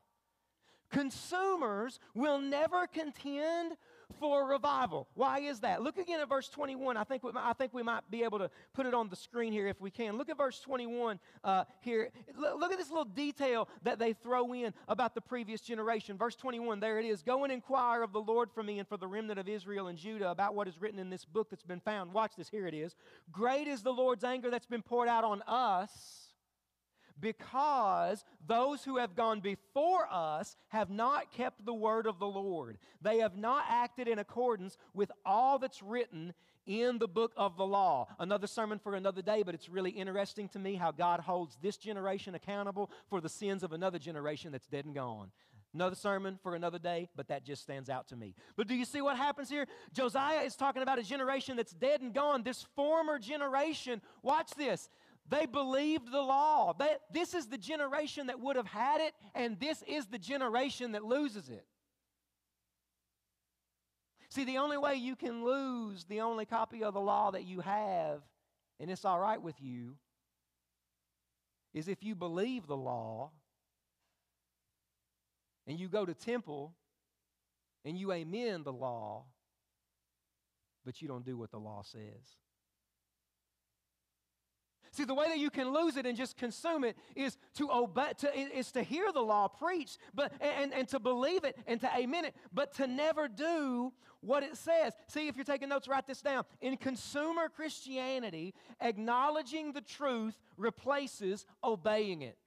Consumers 0.92 2.00
will 2.14 2.40
never 2.40 2.88
contend 2.88 3.78
for 4.20 4.46
revival. 4.46 5.08
Why 5.16 5.40
is 5.40 5.62
that? 5.62 5.82
Look 5.82 5.98
again 5.98 6.20
at 6.20 6.30
verse 6.30 6.50
21. 6.50 6.98
I 6.98 7.04
think 7.04 7.24
we, 7.24 7.32
I 7.36 7.54
think 7.54 7.74
we 7.74 7.84
might 7.84 8.10
be 8.10 8.24
able 8.24 8.40
to 8.40 8.50
put 8.74 8.86
it 8.86 8.94
on 8.94 9.10
the 9.10 9.16
screen 9.16 9.54
here 9.54 9.68
if 9.68 9.80
we 9.80 9.90
can. 9.90 10.18
Look 10.18 10.30
at 10.30 10.38
verse 10.38 10.60
21 10.60 11.20
uh, 11.44 11.64
here. 11.82 12.12
Look 12.38 12.72
at 12.72 12.78
this 12.78 12.90
little 12.90 13.06
detail 13.06 13.70
that 13.84 14.00
they 14.00 14.14
throw 14.14 14.54
in 14.54 14.74
about 14.88 15.16
the 15.16 15.22
previous 15.22 15.62
generation. 15.62 16.18
Verse 16.18 16.36
21, 16.36 16.80
there 16.80 17.00
it 17.00 17.06
is. 17.06 17.22
Go 17.22 17.44
and 17.44 17.54
inquire 17.54 18.04
of 18.04 18.14
the 18.14 18.22
Lord 18.22 18.50
for 18.54 18.64
me 18.64 18.80
and 18.80 18.88
for 18.88 18.98
the 18.98 19.08
remnant 19.08 19.40
of 19.40 19.48
Israel 19.48 19.88
and 19.88 19.98
Judah 19.98 20.30
about 20.30 20.56
what 20.56 20.68
is 20.68 20.82
written 20.82 21.00
in 21.00 21.10
this 21.10 21.26
book 21.26 21.50
that's 21.50 21.64
been 21.64 21.80
found. 21.80 22.14
Watch 22.14 22.34
this. 22.38 22.50
Here 22.50 22.68
it 22.68 22.74
is. 22.74 22.96
Great 23.32 23.68
is 23.68 23.82
the 23.82 23.94
Lord's 23.94 24.24
anger 24.24 24.50
that's 24.50 24.66
been 24.66 24.82
poured 24.82 25.08
out 25.08 25.24
on 25.24 25.42
us 25.48 26.21
because 27.22 28.26
those 28.46 28.84
who 28.84 28.98
have 28.98 29.16
gone 29.16 29.40
before 29.40 30.08
us 30.12 30.58
have 30.70 30.90
not 30.90 31.32
kept 31.32 31.66
the 31.66 31.74
word 31.74 32.08
of 32.08 32.20
the 32.20 32.28
Lord. 32.28 32.78
They 33.02 33.20
have 33.20 33.38
not 33.38 33.66
acted 33.70 34.08
in 34.08 34.20
accordance 34.20 34.78
with 34.94 35.12
all 35.26 35.60
that's 35.60 35.82
written 35.82 36.34
in 36.66 36.98
the 36.98 37.08
book 37.08 37.32
of 37.38 37.58
the 37.58 37.66
law. 37.66 38.08
Another 38.20 38.48
sermon 38.48 38.80
for 38.80 38.96
another 38.96 39.22
day, 39.22 39.44
but 39.44 39.56
it's 39.56 39.70
really 39.70 39.92
interesting 39.92 40.50
to 40.50 40.60
me 40.60 40.76
how 40.76 40.92
God 40.92 41.20
holds 41.20 41.58
this 41.62 41.78
generation 41.78 42.36
accountable 42.36 42.92
for 43.10 43.22
the 43.22 43.30
sins 43.30 43.64
of 43.64 43.72
another 43.74 44.00
generation 44.00 44.52
that's 44.52 44.68
dead 44.68 44.86
and 44.86 44.96
gone. 44.96 45.32
Another 45.74 45.96
sermon 45.96 46.38
for 46.44 46.56
another 46.56 46.80
day, 46.80 47.08
but 47.16 47.30
that 47.30 47.46
just 47.46 47.62
stands 47.62 47.90
out 47.90 48.10
to 48.10 48.18
me. 48.18 48.36
But 48.58 48.68
do 48.68 48.76
you 48.76 48.84
see 48.84 49.02
what 49.02 49.16
happens 49.16 49.50
here? 49.50 49.68
Josiah 49.94 50.42
is 50.42 50.58
talking 50.58 50.82
about 50.82 51.00
a 51.00 51.04
generation 51.04 51.56
that's 51.56 51.72
dead 51.72 52.02
and 52.02 52.14
gone. 52.14 52.44
This 52.44 52.66
former 52.76 53.18
generation, 53.18 54.02
watch 54.22 54.52
this. 54.58 54.90
They 55.30 55.46
believed 55.46 56.12
the 56.12 56.22
law. 56.22 56.74
They, 56.78 56.96
this 57.14 57.34
is 57.34 57.48
the 57.48 57.58
generation 57.58 58.28
that 58.28 58.40
would 58.40 58.56
have 58.58 58.68
had 58.68 59.02
it, 59.02 59.14
and 59.34 59.60
this 59.60 59.82
is 59.88 60.08
the 60.08 60.20
generation 60.20 60.92
that 60.92 61.04
loses 61.04 61.50
it. 61.50 61.66
See, 64.30 64.46
the 64.46 64.58
only 64.60 64.78
way 64.78 64.96
you 64.96 65.16
can 65.16 65.44
lose 65.44 66.06
the 66.06 66.22
only 66.22 66.46
copy 66.46 66.84
of 66.84 66.94
the 66.94 67.02
law 67.02 67.32
that 67.32 67.46
you 67.46 67.60
have, 67.60 68.22
and 68.80 68.90
it's 68.90 69.04
all 69.06 69.20
right 69.20 69.42
with 69.42 69.62
you, 69.62 69.96
is 71.74 71.88
if 71.88 72.04
you 72.04 72.16
believe 72.16 72.68
the 72.68 72.78
law 72.78 73.32
and 75.68 75.80
you 75.80 75.88
go 75.88 76.06
to 76.06 76.14
temple 76.14 76.74
and 77.86 77.98
you 77.98 78.12
amen 78.12 78.64
the 78.64 78.74
law, 78.74 79.26
but 80.86 81.02
you 81.02 81.08
don't 81.08 81.26
do 81.26 81.38
what 81.38 81.52
the 81.52 81.60
law 81.60 81.82
says. 81.84 82.38
See, 84.92 85.06
the 85.06 85.14
way 85.14 85.30
that 85.30 85.40
you 85.40 85.50
can 85.50 85.74
lose 85.74 85.96
it 85.96 86.06
and 86.06 86.18
just 86.18 86.36
consume 86.38 86.84
it 86.84 86.98
is 87.16 87.38
to 87.56 87.72
obey, 87.72 88.12
to, 88.18 88.38
is 88.38 88.74
to 88.74 88.84
hear 88.84 89.12
the 89.14 89.22
law 89.22 89.48
preached, 89.48 89.98
but 90.14 90.34
and, 90.42 90.74
and 90.74 90.88
to 90.90 91.00
believe 91.00 91.46
it 91.46 91.58
and 91.66 91.80
to 91.80 91.90
amen 91.98 92.26
it, 92.26 92.36
but 92.54 92.74
to 92.76 92.88
never 92.88 93.30
do 93.30 93.94
what 94.20 94.44
it 94.44 94.58
says. 94.58 94.94
See, 95.08 95.28
if 95.30 95.38
you're 95.38 95.46
taking 95.46 95.70
notes, 95.70 95.88
write 95.88 96.08
this 96.08 96.22
down. 96.22 96.44
In 96.60 96.76
consumer 96.76 97.48
Christianity, 97.48 98.54
acknowledging 98.82 99.72
the 99.72 99.82
truth 99.82 100.38
replaces 100.58 101.46
obeying 101.64 102.22
it. 102.22 102.38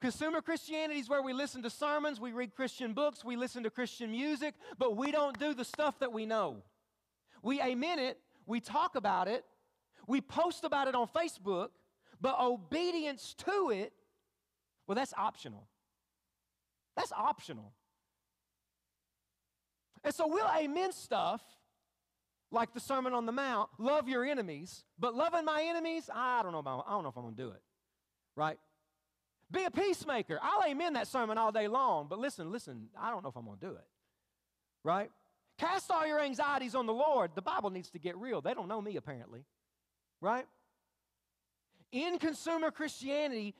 Consumer 0.00 0.42
Christianity 0.42 1.00
is 1.00 1.08
where 1.08 1.22
we 1.22 1.32
listen 1.32 1.62
to 1.62 1.70
sermons, 1.70 2.20
we 2.20 2.32
read 2.32 2.54
Christian 2.54 2.92
books, 2.92 3.24
we 3.24 3.36
listen 3.36 3.62
to 3.64 3.70
Christian 3.70 4.10
music, 4.10 4.54
but 4.78 4.96
we 4.96 5.10
don't 5.10 5.38
do 5.38 5.54
the 5.54 5.64
stuff 5.64 5.98
that 6.00 6.12
we 6.12 6.26
know. 6.26 6.62
We 7.42 7.60
amen 7.60 7.98
it, 7.98 8.18
we 8.46 8.60
talk 8.60 8.96
about 8.96 9.28
it, 9.28 9.44
we 10.06 10.20
post 10.20 10.64
about 10.64 10.88
it 10.88 10.94
on 10.94 11.08
Facebook, 11.08 11.68
but 12.20 12.38
obedience 12.40 13.34
to 13.38 13.70
it, 13.70 13.92
well, 14.86 14.94
that's 14.94 15.14
optional. 15.16 15.66
That's 16.96 17.12
optional. 17.12 17.72
And 20.02 20.14
so 20.14 20.26
we'll 20.26 20.50
amen 20.56 20.92
stuff 20.92 21.42
like 22.50 22.72
the 22.72 22.80
Sermon 22.80 23.14
on 23.14 23.26
the 23.26 23.32
Mount, 23.32 23.70
love 23.78 24.08
your 24.08 24.24
enemies, 24.24 24.84
but 24.98 25.14
loving 25.14 25.44
my 25.44 25.62
enemies, 25.62 26.08
I 26.14 26.42
don't 26.42 26.52
know 26.52 26.58
about, 26.58 26.84
I 26.86 26.92
don't 26.92 27.02
know 27.02 27.08
if 27.08 27.16
I'm 27.16 27.24
gonna 27.24 27.36
do 27.36 27.48
it. 27.48 27.62
Right? 28.36 28.58
Be 29.50 29.64
a 29.64 29.70
peacemaker. 29.70 30.38
I'll 30.42 30.68
amen 30.68 30.92
that 30.94 31.08
sermon 31.08 31.38
all 31.38 31.52
day 31.52 31.68
long, 31.68 32.06
but 32.08 32.18
listen, 32.18 32.52
listen, 32.52 32.88
I 32.98 33.10
don't 33.10 33.22
know 33.22 33.30
if 33.30 33.36
I'm 33.36 33.44
gonna 33.44 33.56
do 33.60 33.70
it. 33.70 33.86
Right? 34.82 35.10
Cast 35.58 35.90
all 35.90 36.06
your 36.06 36.20
anxieties 36.20 36.74
on 36.74 36.86
the 36.86 36.92
Lord. 36.92 37.32
The 37.34 37.42
Bible 37.42 37.70
needs 37.70 37.90
to 37.90 37.98
get 37.98 38.16
real. 38.16 38.40
They 38.40 38.54
don't 38.54 38.68
know 38.68 38.80
me, 38.80 38.96
apparently 38.96 39.44
right? 40.24 40.46
In 41.92 42.18
consumer 42.18 42.70
Christianity, 42.70 43.54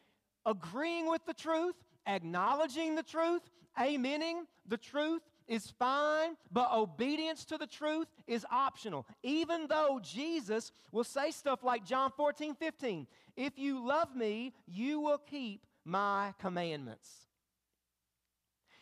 agreeing 0.46 1.09
with 1.09 1.24
the 1.27 1.35
truth, 1.35 1.74
acknowledging 2.07 2.96
the 2.96 3.03
truth, 3.03 3.42
amening 3.79 4.46
the 4.66 4.79
truth 4.79 5.22
is 5.46 5.72
fine, 5.79 6.37
but 6.50 6.72
obedience 6.72 7.44
to 7.44 7.59
the 7.59 7.66
truth 7.66 8.09
is 8.27 8.46
optional. 8.50 9.07
Even 9.22 9.66
though 9.68 10.00
Jesus 10.03 10.72
will 10.90 11.05
say 11.05 11.31
stuff 11.31 11.62
like 11.62 11.85
John 11.85 12.11
14, 12.16 12.55
15, 12.55 13.07
if 13.37 13.59
you 13.59 13.87
love 13.87 14.16
me, 14.16 14.55
you 14.66 15.00
will 15.00 15.18
keep 15.18 15.66
my 15.85 16.33
commandments. 16.40 17.11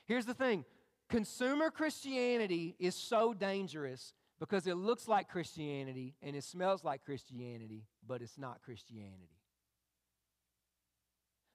Here's 0.06 0.26
the 0.26 0.34
thing 0.34 0.64
consumer 1.08 1.70
Christianity 1.70 2.76
is 2.78 2.94
so 2.94 3.34
dangerous 3.34 4.14
because 4.42 4.66
it 4.66 4.74
looks 4.74 5.06
like 5.06 5.28
Christianity 5.28 6.16
and 6.20 6.34
it 6.34 6.42
smells 6.42 6.82
like 6.82 7.04
Christianity, 7.04 7.84
but 8.04 8.20
it's 8.22 8.36
not 8.36 8.60
Christianity. 8.64 9.38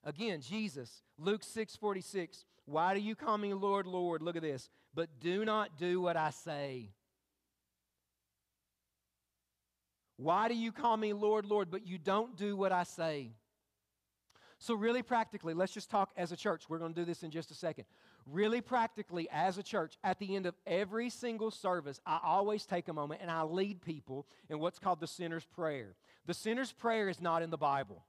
Again, 0.04 0.40
Jesus, 0.40 1.02
Luke 1.18 1.44
6 1.44 1.76
46, 1.76 2.46
why 2.64 2.94
do 2.94 3.00
you 3.00 3.14
call 3.14 3.36
me 3.36 3.52
Lord, 3.52 3.86
Lord? 3.86 4.22
Look 4.22 4.36
at 4.36 4.42
this. 4.42 4.70
But 4.94 5.10
do 5.20 5.44
not 5.44 5.76
do 5.76 6.00
what 6.00 6.16
I 6.16 6.30
say. 6.30 6.88
Why 10.16 10.48
do 10.48 10.54
you 10.54 10.72
call 10.72 10.96
me 10.96 11.12
Lord, 11.12 11.44
Lord, 11.44 11.70
but 11.70 11.86
you 11.86 11.98
don't 11.98 12.38
do 12.38 12.56
what 12.56 12.72
I 12.72 12.84
say? 12.84 13.32
So, 14.58 14.74
really 14.74 15.02
practically, 15.02 15.54
let's 15.54 15.72
just 15.72 15.90
talk 15.90 16.10
as 16.16 16.32
a 16.32 16.36
church. 16.36 16.64
We're 16.68 16.78
going 16.78 16.92
to 16.94 17.00
do 17.00 17.04
this 17.04 17.22
in 17.22 17.30
just 17.30 17.50
a 17.50 17.54
second 17.54 17.84
really 18.30 18.60
practically 18.60 19.28
as 19.30 19.58
a 19.58 19.62
church, 19.62 19.96
at 20.04 20.18
the 20.18 20.36
end 20.36 20.46
of 20.46 20.54
every 20.66 21.10
single 21.10 21.50
service, 21.50 22.00
I 22.06 22.20
always 22.22 22.66
take 22.66 22.88
a 22.88 22.92
moment 22.92 23.20
and 23.22 23.30
I 23.30 23.42
lead 23.42 23.82
people 23.82 24.26
in 24.48 24.58
what's 24.58 24.78
called 24.78 25.00
the 25.00 25.06
sinner's 25.06 25.44
prayer. 25.44 25.96
The 26.26 26.34
sinner's 26.34 26.72
prayer 26.72 27.08
is 27.08 27.20
not 27.20 27.42
in 27.42 27.50
the 27.50 27.56
Bible. 27.56 28.04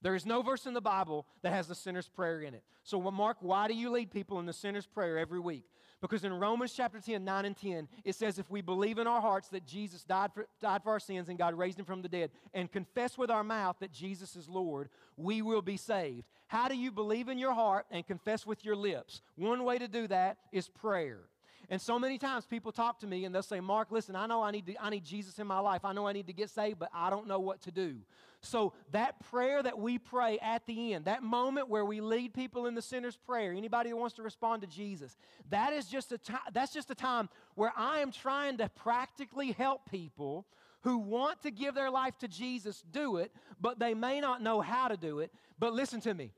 There 0.00 0.14
is 0.14 0.26
no 0.26 0.42
verse 0.42 0.66
in 0.66 0.74
the 0.74 0.80
Bible 0.80 1.26
that 1.42 1.52
has 1.52 1.66
the 1.66 1.74
sinner's 1.74 2.08
prayer 2.08 2.40
in 2.40 2.54
it. 2.54 2.62
So, 2.84 3.00
Mark, 3.10 3.38
why 3.40 3.66
do 3.66 3.74
you 3.74 3.90
lead 3.90 4.10
people 4.10 4.38
in 4.38 4.46
the 4.46 4.52
sinner's 4.52 4.86
prayer 4.86 5.18
every 5.18 5.40
week? 5.40 5.64
Because 6.00 6.24
in 6.24 6.32
Romans 6.32 6.72
chapter 6.72 7.00
10, 7.00 7.24
9 7.24 7.44
and 7.44 7.56
10, 7.56 7.88
it 8.04 8.14
says, 8.14 8.38
If 8.38 8.50
we 8.50 8.60
believe 8.60 8.98
in 8.98 9.06
our 9.06 9.20
hearts 9.20 9.48
that 9.48 9.66
Jesus 9.66 10.04
died 10.04 10.32
for, 10.32 10.46
died 10.60 10.82
for 10.82 10.90
our 10.90 11.00
sins 11.00 11.28
and 11.28 11.38
God 11.38 11.54
raised 11.54 11.78
him 11.78 11.84
from 11.84 12.02
the 12.02 12.08
dead, 12.08 12.30
and 12.54 12.70
confess 12.70 13.18
with 13.18 13.30
our 13.30 13.44
mouth 13.44 13.76
that 13.80 13.92
Jesus 13.92 14.36
is 14.36 14.48
Lord, 14.48 14.88
we 15.16 15.42
will 15.42 15.62
be 15.62 15.76
saved. 15.76 16.24
How 16.46 16.68
do 16.68 16.76
you 16.76 16.90
believe 16.90 17.28
in 17.28 17.38
your 17.38 17.52
heart 17.52 17.86
and 17.90 18.06
confess 18.06 18.46
with 18.46 18.64
your 18.64 18.76
lips? 18.76 19.22
One 19.36 19.64
way 19.64 19.78
to 19.78 19.88
do 19.88 20.06
that 20.08 20.38
is 20.52 20.68
prayer. 20.68 21.27
And 21.70 21.80
so 21.80 21.98
many 21.98 22.16
times 22.16 22.46
people 22.46 22.72
talk 22.72 23.00
to 23.00 23.06
me 23.06 23.26
and 23.26 23.34
they'll 23.34 23.42
say, 23.42 23.60
Mark, 23.60 23.90
listen, 23.90 24.16
I 24.16 24.26
know 24.26 24.42
I 24.42 24.50
need, 24.50 24.66
to, 24.66 24.82
I 24.82 24.88
need 24.88 25.04
Jesus 25.04 25.38
in 25.38 25.46
my 25.46 25.58
life. 25.58 25.84
I 25.84 25.92
know 25.92 26.06
I 26.06 26.12
need 26.12 26.26
to 26.28 26.32
get 26.32 26.48
saved, 26.48 26.78
but 26.78 26.88
I 26.94 27.10
don't 27.10 27.26
know 27.26 27.40
what 27.40 27.60
to 27.62 27.70
do. 27.70 27.96
So 28.40 28.72
that 28.92 29.20
prayer 29.30 29.62
that 29.62 29.78
we 29.78 29.98
pray 29.98 30.38
at 30.40 30.64
the 30.66 30.94
end, 30.94 31.04
that 31.04 31.22
moment 31.22 31.68
where 31.68 31.84
we 31.84 32.00
lead 32.00 32.32
people 32.32 32.66
in 32.66 32.74
the 32.74 32.80
sinner's 32.80 33.16
prayer, 33.16 33.52
anybody 33.52 33.90
that 33.90 33.96
wants 33.96 34.16
to 34.16 34.22
respond 34.22 34.62
to 34.62 34.68
Jesus, 34.68 35.18
that 35.50 35.72
is 35.74 35.86
just 35.86 36.12
a 36.12 36.18
time, 36.18 36.40
that's 36.52 36.72
just 36.72 36.90
a 36.90 36.94
time 36.94 37.28
where 37.54 37.72
I 37.76 37.98
am 37.98 38.12
trying 38.12 38.56
to 38.58 38.68
practically 38.70 39.52
help 39.52 39.90
people 39.90 40.46
who 40.82 40.98
want 40.98 41.42
to 41.42 41.50
give 41.50 41.74
their 41.74 41.90
life 41.90 42.16
to 42.18 42.28
Jesus 42.28 42.82
do 42.92 43.16
it, 43.16 43.32
but 43.60 43.78
they 43.78 43.92
may 43.92 44.20
not 44.20 44.40
know 44.40 44.60
how 44.60 44.88
to 44.88 44.96
do 44.96 45.18
it. 45.18 45.32
But 45.58 45.74
listen 45.74 46.00
to 46.02 46.14
me. 46.14 46.30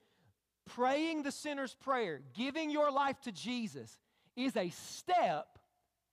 Praying 0.66 1.22
the 1.22 1.32
sinner's 1.32 1.74
prayer, 1.74 2.22
giving 2.34 2.70
your 2.70 2.90
life 2.90 3.20
to 3.22 3.32
Jesus 3.32 3.98
is 4.44 4.56
a 4.56 4.70
step, 4.70 5.46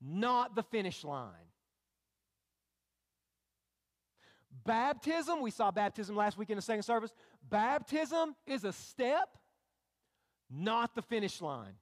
not 0.02 0.56
the 0.56 0.64
finish 0.64 1.04
line. 1.04 1.32
Baptism, 4.66 5.42
we 5.42 5.52
saw 5.52 5.72
baptism 5.72 6.16
last 6.16 6.38
week 6.38 6.50
in 6.50 6.56
the 6.56 6.62
second 6.62 6.84
service. 6.84 7.14
Baptism 7.50 8.36
is 8.46 8.64
a 8.64 8.74
step, 8.74 9.30
not 10.50 10.94
the 10.94 11.02
finish 11.02 11.42
line. 11.42 11.76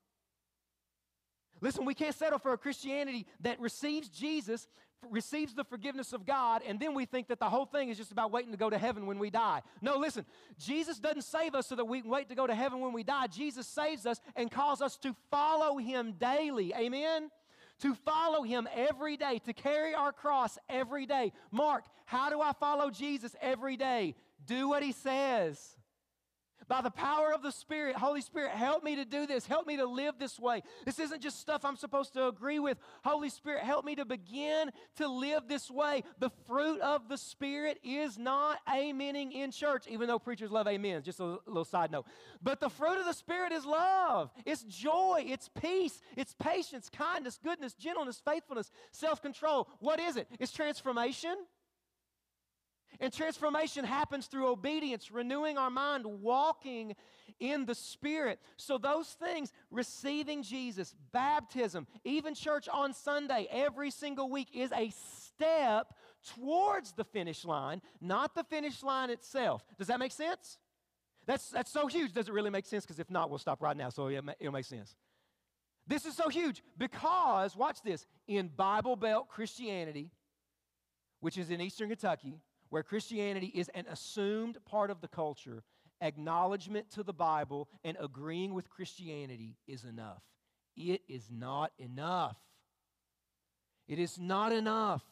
Listen, 1.65 1.83
we 1.83 1.95
can't 1.95 2.13
settle 2.13 2.37
for 2.37 2.53
a 2.53 2.59
Christianity 2.59 3.25
that 3.39 3.59
receives 3.59 4.07
Jesus, 4.07 4.67
receives 5.09 5.55
the 5.55 5.63
forgiveness 5.63 6.13
of 6.13 6.23
God, 6.23 6.61
and 6.63 6.79
then 6.79 6.93
we 6.93 7.05
think 7.05 7.27
that 7.29 7.39
the 7.39 7.49
whole 7.49 7.65
thing 7.65 7.89
is 7.89 7.97
just 7.97 8.11
about 8.11 8.31
waiting 8.31 8.51
to 8.51 8.57
go 8.57 8.69
to 8.69 8.77
heaven 8.77 9.07
when 9.07 9.17
we 9.17 9.31
die. 9.31 9.63
No, 9.81 9.97
listen, 9.97 10.27
Jesus 10.59 10.99
doesn't 10.99 11.23
save 11.23 11.55
us 11.55 11.65
so 11.65 11.75
that 11.75 11.85
we 11.85 12.01
can 12.01 12.11
wait 12.11 12.29
to 12.29 12.35
go 12.35 12.45
to 12.45 12.53
heaven 12.53 12.81
when 12.81 12.93
we 12.93 13.01
die. 13.01 13.25
Jesus 13.25 13.65
saves 13.65 14.05
us 14.05 14.21
and 14.35 14.51
calls 14.51 14.79
us 14.79 14.95
to 14.97 15.15
follow 15.31 15.77
Him 15.77 16.13
daily. 16.19 16.71
Amen? 16.75 17.31
to 17.79 17.93
follow 17.93 18.41
him 18.43 18.69
every 18.73 19.17
day, 19.17 19.37
to 19.43 19.51
carry 19.51 19.93
our 19.93 20.13
cross 20.13 20.57
every 20.69 21.05
day. 21.05 21.33
Mark, 21.51 21.83
how 22.05 22.29
do 22.29 22.39
I 22.39 22.53
follow 22.53 22.89
Jesus 22.89 23.35
every 23.41 23.75
day? 23.75 24.15
Do 24.45 24.69
what 24.69 24.81
he 24.81 24.93
says. 24.93 25.75
By 26.67 26.81
the 26.81 26.91
power 26.91 27.31
of 27.31 27.43
the 27.43 27.51
Spirit, 27.51 27.95
Holy 27.95 28.21
Spirit, 28.21 28.51
help 28.51 28.83
me 28.83 28.95
to 28.95 29.05
do 29.05 29.27
this. 29.27 29.45
Help 29.45 29.67
me 29.67 29.77
to 29.77 29.85
live 29.85 30.15
this 30.19 30.39
way. 30.39 30.63
This 30.85 30.99
isn't 30.99 31.21
just 31.21 31.39
stuff 31.39 31.63
I'm 31.63 31.77
supposed 31.77 32.13
to 32.13 32.27
agree 32.27 32.59
with. 32.59 32.77
Holy 33.03 33.29
Spirit, 33.29 33.63
help 33.63 33.85
me 33.85 33.95
to 33.95 34.05
begin 34.05 34.71
to 34.97 35.07
live 35.07 35.47
this 35.47 35.69
way. 35.69 36.03
The 36.19 36.31
fruit 36.47 36.81
of 36.81 37.07
the 37.07 37.17
Spirit 37.17 37.79
is 37.83 38.17
not 38.17 38.59
amening 38.67 39.31
in 39.33 39.51
church, 39.51 39.85
even 39.87 40.07
though 40.07 40.19
preachers 40.19 40.51
love 40.51 40.67
amen. 40.67 41.03
Just 41.03 41.19
a 41.19 41.37
little 41.45 41.65
side 41.65 41.91
note. 41.91 42.05
But 42.41 42.59
the 42.59 42.69
fruit 42.69 42.97
of 42.97 43.05
the 43.05 43.13
Spirit 43.13 43.51
is 43.51 43.65
love, 43.65 44.31
it's 44.45 44.63
joy, 44.63 45.23
it's 45.27 45.49
peace, 45.49 46.01
it's 46.15 46.33
patience, 46.33 46.89
kindness, 46.89 47.39
goodness, 47.43 47.73
gentleness, 47.73 48.21
faithfulness, 48.23 48.71
self 48.91 49.21
control. 49.21 49.69
What 49.79 49.99
is 49.99 50.17
it? 50.17 50.27
It's 50.39 50.51
transformation. 50.51 51.35
And 52.99 53.11
transformation 53.11 53.85
happens 53.85 54.27
through 54.27 54.47
obedience, 54.47 55.11
renewing 55.11 55.57
our 55.57 55.69
mind, 55.69 56.05
walking 56.05 56.95
in 57.39 57.65
the 57.65 57.75
Spirit. 57.75 58.39
So, 58.57 58.77
those 58.77 59.09
things, 59.09 59.51
receiving 59.71 60.43
Jesus, 60.43 60.95
baptism, 61.11 61.87
even 62.03 62.33
church 62.33 62.67
on 62.71 62.93
Sunday 62.93 63.47
every 63.51 63.91
single 63.91 64.29
week, 64.29 64.49
is 64.53 64.71
a 64.71 64.91
step 64.91 65.93
towards 66.35 66.93
the 66.93 67.03
finish 67.03 67.45
line, 67.45 67.81
not 68.01 68.35
the 68.35 68.43
finish 68.43 68.83
line 68.83 69.09
itself. 69.09 69.63
Does 69.77 69.87
that 69.87 69.99
make 69.99 70.11
sense? 70.11 70.57
That's, 71.25 71.49
that's 71.49 71.71
so 71.71 71.87
huge. 71.87 72.13
Does 72.13 72.29
it 72.29 72.33
really 72.33 72.51
make 72.51 72.65
sense? 72.65 72.85
Because 72.85 72.99
if 72.99 73.09
not, 73.09 73.29
we'll 73.29 73.39
stop 73.39 73.61
right 73.61 73.75
now. 73.75 73.89
So, 73.89 74.09
it'll, 74.09 74.29
it'll 74.39 74.53
make 74.53 74.65
sense. 74.65 74.95
This 75.87 76.05
is 76.05 76.15
so 76.15 76.29
huge 76.29 76.63
because, 76.77 77.55
watch 77.55 77.81
this, 77.83 78.07
in 78.27 78.47
Bible 78.47 78.95
Belt 78.95 79.27
Christianity, 79.27 80.09
which 81.19 81.37
is 81.37 81.51
in 81.51 81.61
Eastern 81.61 81.89
Kentucky, 81.89 82.39
where 82.69 82.83
Christianity 82.83 83.47
is 83.47 83.69
an 83.75 83.85
assumed 83.89 84.57
part 84.65 84.91
of 84.91 85.01
the 85.01 85.07
culture, 85.07 85.63
acknowledgement 86.01 86.89
to 86.91 87.03
the 87.03 87.13
Bible 87.13 87.69
and 87.83 87.95
agreeing 87.99 88.53
with 88.53 88.69
Christianity 88.69 89.55
is 89.67 89.83
enough. 89.83 90.23
It 90.75 91.01
is 91.07 91.29
not 91.31 91.71
enough. 91.77 92.37
It 93.87 93.99
is 93.99 94.19
not 94.19 94.51
enough. 94.51 95.03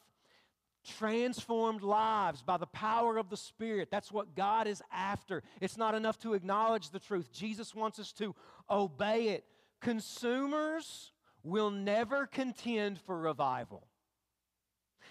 transformed 0.84 1.82
lives 1.82 2.42
by 2.42 2.58
the 2.58 2.68
power 2.68 3.18
of 3.18 3.30
the 3.30 3.38
Spirit. 3.38 3.90
That's 3.90 4.12
what 4.12 4.36
God 4.36 4.68
is 4.68 4.82
after. 4.92 5.44
It's 5.62 5.78
not 5.78 5.96
enough 5.96 6.20
to 6.20 6.34
acknowledge 6.34 6.90
the 6.90 7.00
truth, 7.00 7.32
Jesus 7.32 7.74
wants 7.74 8.00
us 8.00 8.12
to 8.14 8.36
obey 8.70 9.30
it. 9.30 9.46
Consumers 9.82 11.12
will 11.44 11.72
never 11.72 12.26
contend 12.26 13.00
for 13.00 13.18
revival. 13.20 13.88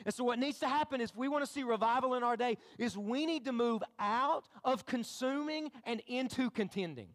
And 0.04 0.14
so, 0.14 0.24
what 0.24 0.38
needs 0.38 0.58
to 0.60 0.68
happen 0.68 1.00
is, 1.00 1.10
if 1.10 1.16
we 1.16 1.28
want 1.28 1.44
to 1.44 1.50
see 1.50 1.62
revival 1.62 2.14
in 2.14 2.22
our 2.22 2.36
day, 2.36 2.58
is 2.78 2.96
we 2.96 3.26
need 3.26 3.44
to 3.44 3.52
move 3.52 3.82
out 3.98 4.48
of 4.64 4.86
consuming 4.86 5.70
and 5.84 6.02
into 6.06 6.50
contending. 6.50 7.08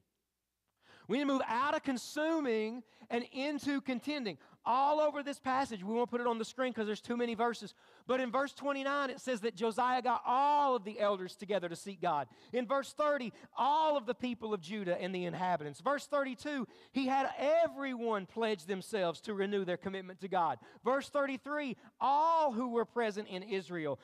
We 1.07 1.17
need 1.17 1.23
to 1.23 1.27
move 1.27 1.41
out 1.47 1.73
of 1.75 1.83
consuming 1.83 2.83
and 3.09 3.25
into 3.31 3.81
contending 3.81 4.37
all 4.67 4.99
over 4.99 5.23
this 5.23 5.39
passage. 5.39 5.81
We 5.81 5.95
won't 5.95 6.09
put 6.09 6.19
it 6.19 6.27
on 6.27 6.37
the 6.37 6.45
screen 6.45 6.71
because 6.71 6.85
there's 6.85 7.01
too 7.01 7.15
many 7.15 7.33
verses. 7.33 7.73
But 8.05 8.19
in 8.19 8.31
verse 8.31 8.53
29, 8.53 9.09
it 9.09 9.21
says 9.21 9.39
that 9.41 9.55
Josiah 9.55 10.01
got 10.01 10.21
all 10.27 10.75
of 10.75 10.83
the 10.83 10.99
elders 10.99 11.35
together 11.35 11.69
to 11.69 11.75
seek 11.75 12.01
God. 12.01 12.27
In 12.51 12.67
verse 12.67 12.93
30, 12.93 13.31
all 13.57 13.95
of 13.95 14.05
the 14.05 14.13
people 14.13 14.53
of 14.53 14.61
Judah 14.61 15.01
and 15.01 15.15
the 15.15 15.25
inhabitants. 15.25 15.79
Verse 15.79 16.05
32, 16.05 16.67
he 16.91 17.07
had 17.07 17.29
everyone 17.39 18.25
pledge 18.25 18.65
themselves 18.65 19.21
to 19.21 19.33
renew 19.33 19.63
their 19.63 19.77
commitment 19.77 20.19
to 20.21 20.27
God. 20.27 20.59
Verse 20.83 21.09
33, 21.09 21.77
all 22.01 22.51
who 22.51 22.69
were 22.69 22.85
present 22.85 23.27
in 23.29 23.43
Israel 23.43 23.99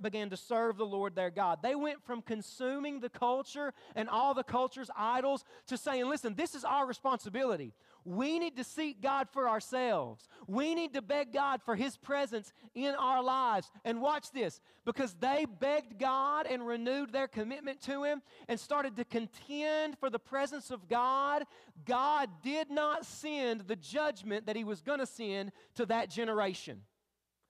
began 0.00 0.30
to 0.30 0.36
serve 0.36 0.78
the 0.78 0.86
Lord 0.86 1.14
their 1.14 1.30
God. 1.30 1.58
They 1.62 1.74
went 1.74 2.02
from 2.04 2.22
consuming 2.22 3.00
the 3.00 3.10
culture 3.10 3.74
and 3.94 4.08
all 4.08 4.32
the 4.32 4.44
culture's 4.44 4.90
idols 4.96 5.44
to 5.66 5.76
saying, 5.76 6.08
listen, 6.08 6.34
this 6.34 6.54
is 6.54 6.64
our 6.64 6.86
responsibility. 6.86 7.74
We 8.06 8.38
need 8.38 8.56
to 8.56 8.62
seek 8.62 9.02
God 9.02 9.28
for 9.32 9.48
ourselves. 9.48 10.28
We 10.46 10.76
need 10.76 10.94
to 10.94 11.02
beg 11.02 11.32
God 11.32 11.60
for 11.60 11.74
His 11.74 11.96
presence 11.96 12.52
in 12.72 12.94
our 12.94 13.20
lives. 13.20 13.68
And 13.84 14.00
watch 14.00 14.30
this 14.30 14.60
because 14.84 15.14
they 15.14 15.44
begged 15.44 15.98
God 15.98 16.46
and 16.46 16.64
renewed 16.64 17.12
their 17.12 17.26
commitment 17.26 17.80
to 17.82 18.04
Him 18.04 18.22
and 18.48 18.60
started 18.60 18.94
to 18.96 19.04
contend 19.04 19.98
for 19.98 20.08
the 20.08 20.20
presence 20.20 20.70
of 20.70 20.88
God, 20.88 21.46
God 21.84 22.30
did 22.44 22.70
not 22.70 23.04
send 23.04 23.62
the 23.62 23.74
judgment 23.74 24.46
that 24.46 24.54
He 24.54 24.62
was 24.62 24.82
going 24.82 25.00
to 25.00 25.06
send 25.06 25.50
to 25.74 25.84
that 25.86 26.08
generation. 26.08 26.82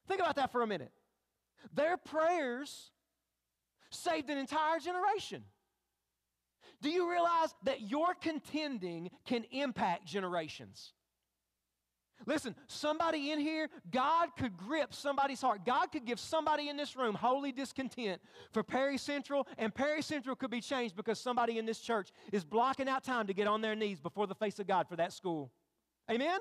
Think 0.09 0.21
about 0.21 0.37
that 0.37 0.53
for 0.53 0.62
a 0.62 0.66
minute. 0.66 0.92
Their 1.75 1.99
prayers 1.99 2.92
saved 3.90 4.31
an 4.31 4.38
entire 4.38 4.79
generation. 4.79 5.45
Do 6.83 6.91
you 6.91 7.11
realize 7.11 7.55
that 7.65 7.83
your 7.83 8.15
contending 8.15 9.11
can 9.25 9.45
impact 9.51 10.07
generations? 10.07 10.93
Listen, 12.25 12.55
somebody 12.67 13.31
in 13.31 13.39
here, 13.39 13.69
God 13.91 14.31
could 14.39 14.57
grip 14.57 14.95
somebody's 14.95 15.41
heart. 15.41 15.67
God 15.67 15.93
could 15.93 16.07
give 16.07 16.19
somebody 16.19 16.69
in 16.69 16.77
this 16.77 16.97
room 16.97 17.15
holy 17.15 17.53
discontent 17.53 18.23
for 18.53 18.62
Perry 18.62 18.97
Central, 18.97 19.47
and 19.59 19.75
Perry 19.75 20.01
Central 20.01 20.35
could 20.35 20.51
be 20.51 20.62
changed 20.62 20.97
because 20.97 21.21
somebody 21.21 21.59
in 21.59 21.67
this 21.67 21.79
church 21.79 22.11
is 22.33 22.45
blocking 22.45 22.89
out 22.89 23.05
time 23.05 23.27
to 23.27 23.35
get 23.35 23.47
on 23.47 23.61
their 23.61 23.77
knees 23.77 24.01
before 24.01 24.27
the 24.27 24.35
face 24.35 24.59
of 24.59 24.67
God 24.67 24.89
for 24.89 24.97
that 24.97 25.12
school. 25.12 25.53
Amen? 26.11 26.39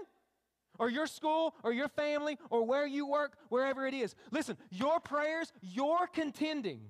Or 0.80 0.90
your 0.90 1.08
school, 1.08 1.56
or 1.64 1.72
your 1.74 1.88
family, 1.88 2.38
or 2.50 2.66
where 2.66 2.88
you 2.88 3.06
work, 3.06 3.38
wherever 3.50 3.86
it 3.86 3.94
is. 3.94 4.16
Listen, 4.32 4.58
your 4.70 5.00
prayers, 5.00 5.52
your 5.62 6.08
contending 6.08 6.82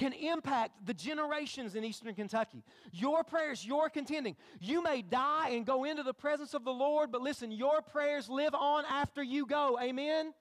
can 0.00 0.14
impact 0.14 0.86
the 0.86 0.94
generations 0.94 1.74
in 1.74 1.84
eastern 1.84 2.14
Kentucky. 2.14 2.64
Your 2.90 3.22
prayers, 3.22 3.66
your 3.66 3.90
contending. 3.90 4.34
You 4.58 4.82
may 4.82 5.02
die 5.02 5.50
and 5.50 5.66
go 5.66 5.84
into 5.84 6.02
the 6.02 6.14
presence 6.14 6.54
of 6.54 6.64
the 6.64 6.72
Lord, 6.72 7.12
but 7.12 7.20
listen, 7.20 7.52
your 7.52 7.82
prayers 7.82 8.30
live 8.30 8.54
on 8.54 8.84
after 8.86 9.22
you 9.22 9.44
go. 9.44 9.78
Amen? 9.80 10.32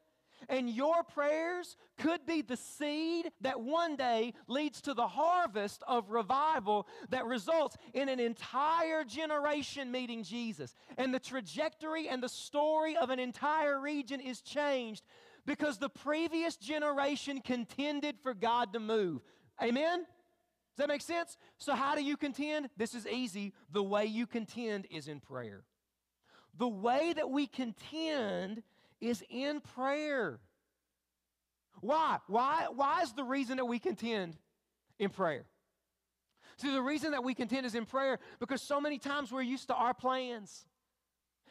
And 0.48 0.70
your 0.70 1.04
prayers 1.04 1.76
could 1.98 2.26
be 2.26 2.42
the 2.42 2.56
seed 2.56 3.30
that 3.42 3.60
one 3.60 3.98
day 3.98 4.34
leads 4.48 4.80
to 4.84 4.94
the 4.94 5.10
harvest 5.10 5.84
of 5.86 6.10
revival 6.10 6.88
that 7.10 7.26
results 7.26 7.76
in 7.94 8.08
an 8.08 8.22
entire 8.22 9.04
generation 9.04 9.92
meeting 9.92 10.24
Jesus. 10.24 10.74
And 10.98 11.14
the 11.14 11.20
trajectory 11.20 12.08
and 12.08 12.24
the 12.24 12.30
story 12.30 12.96
of 12.96 13.10
an 13.10 13.20
entire 13.20 13.78
region 13.78 14.22
is 14.22 14.40
changed 14.40 15.04
because 15.46 15.80
the 15.80 15.90
previous 15.90 16.56
generation 16.56 17.42
contended 17.42 18.16
for 18.24 18.34
God 18.34 18.72
to 18.74 18.80
move. 18.80 19.22
Amen? 19.62 20.00
Does 20.00 20.78
that 20.78 20.88
make 20.88 21.02
sense? 21.02 21.38
So, 21.58 21.76
how 21.76 21.96
do 21.96 22.04
you 22.04 22.16
contend? 22.16 22.70
This 22.78 22.94
is 22.96 23.06
easy. 23.06 23.54
The 23.72 23.84
way 23.84 24.06
you 24.06 24.26
contend 24.26 24.88
is 24.90 25.08
in 25.08 25.20
prayer. 25.20 25.64
The 26.58 26.68
way 26.68 27.14
that 27.14 27.30
we 27.30 27.48
contend 27.48 28.64
is 29.02 29.24
in 29.30 29.62
prayer. 29.62 30.40
Why? 31.82 32.18
Why, 32.28 32.68
why 32.74 33.02
is 33.02 33.14
the 33.14 33.24
reason 33.24 33.58
that 33.58 33.66
we 33.66 33.80
contend 33.80 34.38
in 34.98 35.10
prayer? 35.10 35.46
See, 36.58 36.72
the 36.72 36.82
reason 36.82 37.12
that 37.12 37.24
we 37.24 37.34
contend 37.34 37.66
is 37.66 37.76
in 37.76 37.86
prayer 37.86 38.20
because 38.40 38.62
so 38.62 38.82
many 38.82 38.98
times 39.00 39.32
we're 39.32 39.42
used 39.42 39.68
to 39.68 39.74
our 39.74 39.94
plans. 39.94 40.66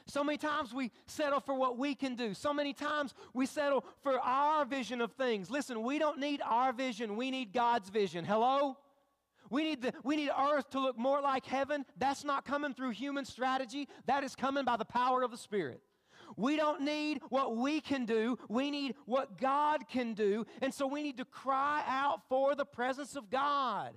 So 0.08 0.24
many 0.24 0.38
times 0.38 0.72
we 0.72 0.90
settle 1.06 1.40
for 1.40 1.54
what 1.54 1.76
we 1.76 1.94
can 1.94 2.14
do. 2.14 2.32
So 2.32 2.52
many 2.54 2.72
times 2.72 3.12
we 3.34 3.44
settle 3.44 3.84
for 4.02 4.18
our 4.20 4.64
vision 4.64 5.02
of 5.02 5.12
things. 5.12 5.50
Listen, 5.50 5.82
we 5.82 5.98
don't 5.98 6.18
need 6.18 6.40
our 6.44 6.72
vision, 6.72 7.16
we 7.16 7.30
need 7.30 7.52
God's 7.52 7.90
vision. 7.90 8.24
Hello? 8.24 8.76
We 9.50 9.64
need, 9.64 9.82
the, 9.82 9.94
we 10.04 10.16
need 10.16 10.30
earth 10.30 10.68
to 10.70 10.80
look 10.80 10.98
more 10.98 11.22
like 11.22 11.46
heaven. 11.46 11.86
That's 11.96 12.22
not 12.22 12.44
coming 12.44 12.74
through 12.74 12.90
human 12.90 13.24
strategy, 13.24 13.88
that 14.06 14.24
is 14.24 14.34
coming 14.34 14.64
by 14.64 14.76
the 14.76 14.84
power 14.84 15.22
of 15.22 15.30
the 15.30 15.38
Spirit. 15.38 15.80
We 16.36 16.56
don't 16.56 16.82
need 16.82 17.20
what 17.30 17.56
we 17.56 17.80
can 17.80 18.04
do. 18.04 18.38
We 18.48 18.70
need 18.70 18.94
what 19.06 19.38
God 19.38 19.88
can 19.88 20.12
do. 20.12 20.44
And 20.60 20.72
so 20.72 20.86
we 20.86 21.02
need 21.02 21.16
to 21.18 21.24
cry 21.24 21.82
out 21.86 22.20
for 22.28 22.54
the 22.54 22.66
presence 22.66 23.16
of 23.16 23.30
God. 23.30 23.94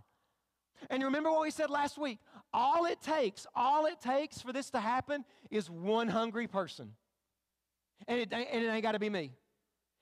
And 0.89 0.99
you 1.01 1.07
remember 1.07 1.31
what 1.31 1.41
we 1.41 1.51
said 1.51 1.69
last 1.69 1.97
week 1.97 2.19
all 2.53 2.85
it 2.85 3.01
takes, 3.01 3.47
all 3.55 3.85
it 3.85 4.01
takes 4.01 4.41
for 4.41 4.51
this 4.51 4.69
to 4.71 4.79
happen 4.79 5.23
is 5.49 5.69
one 5.69 6.07
hungry 6.07 6.47
person. 6.47 6.93
And 8.07 8.19
it, 8.19 8.33
and 8.33 8.63
it 8.63 8.67
ain't 8.67 8.83
got 8.83 8.93
to 8.93 8.99
be 8.99 9.09
me. 9.09 9.31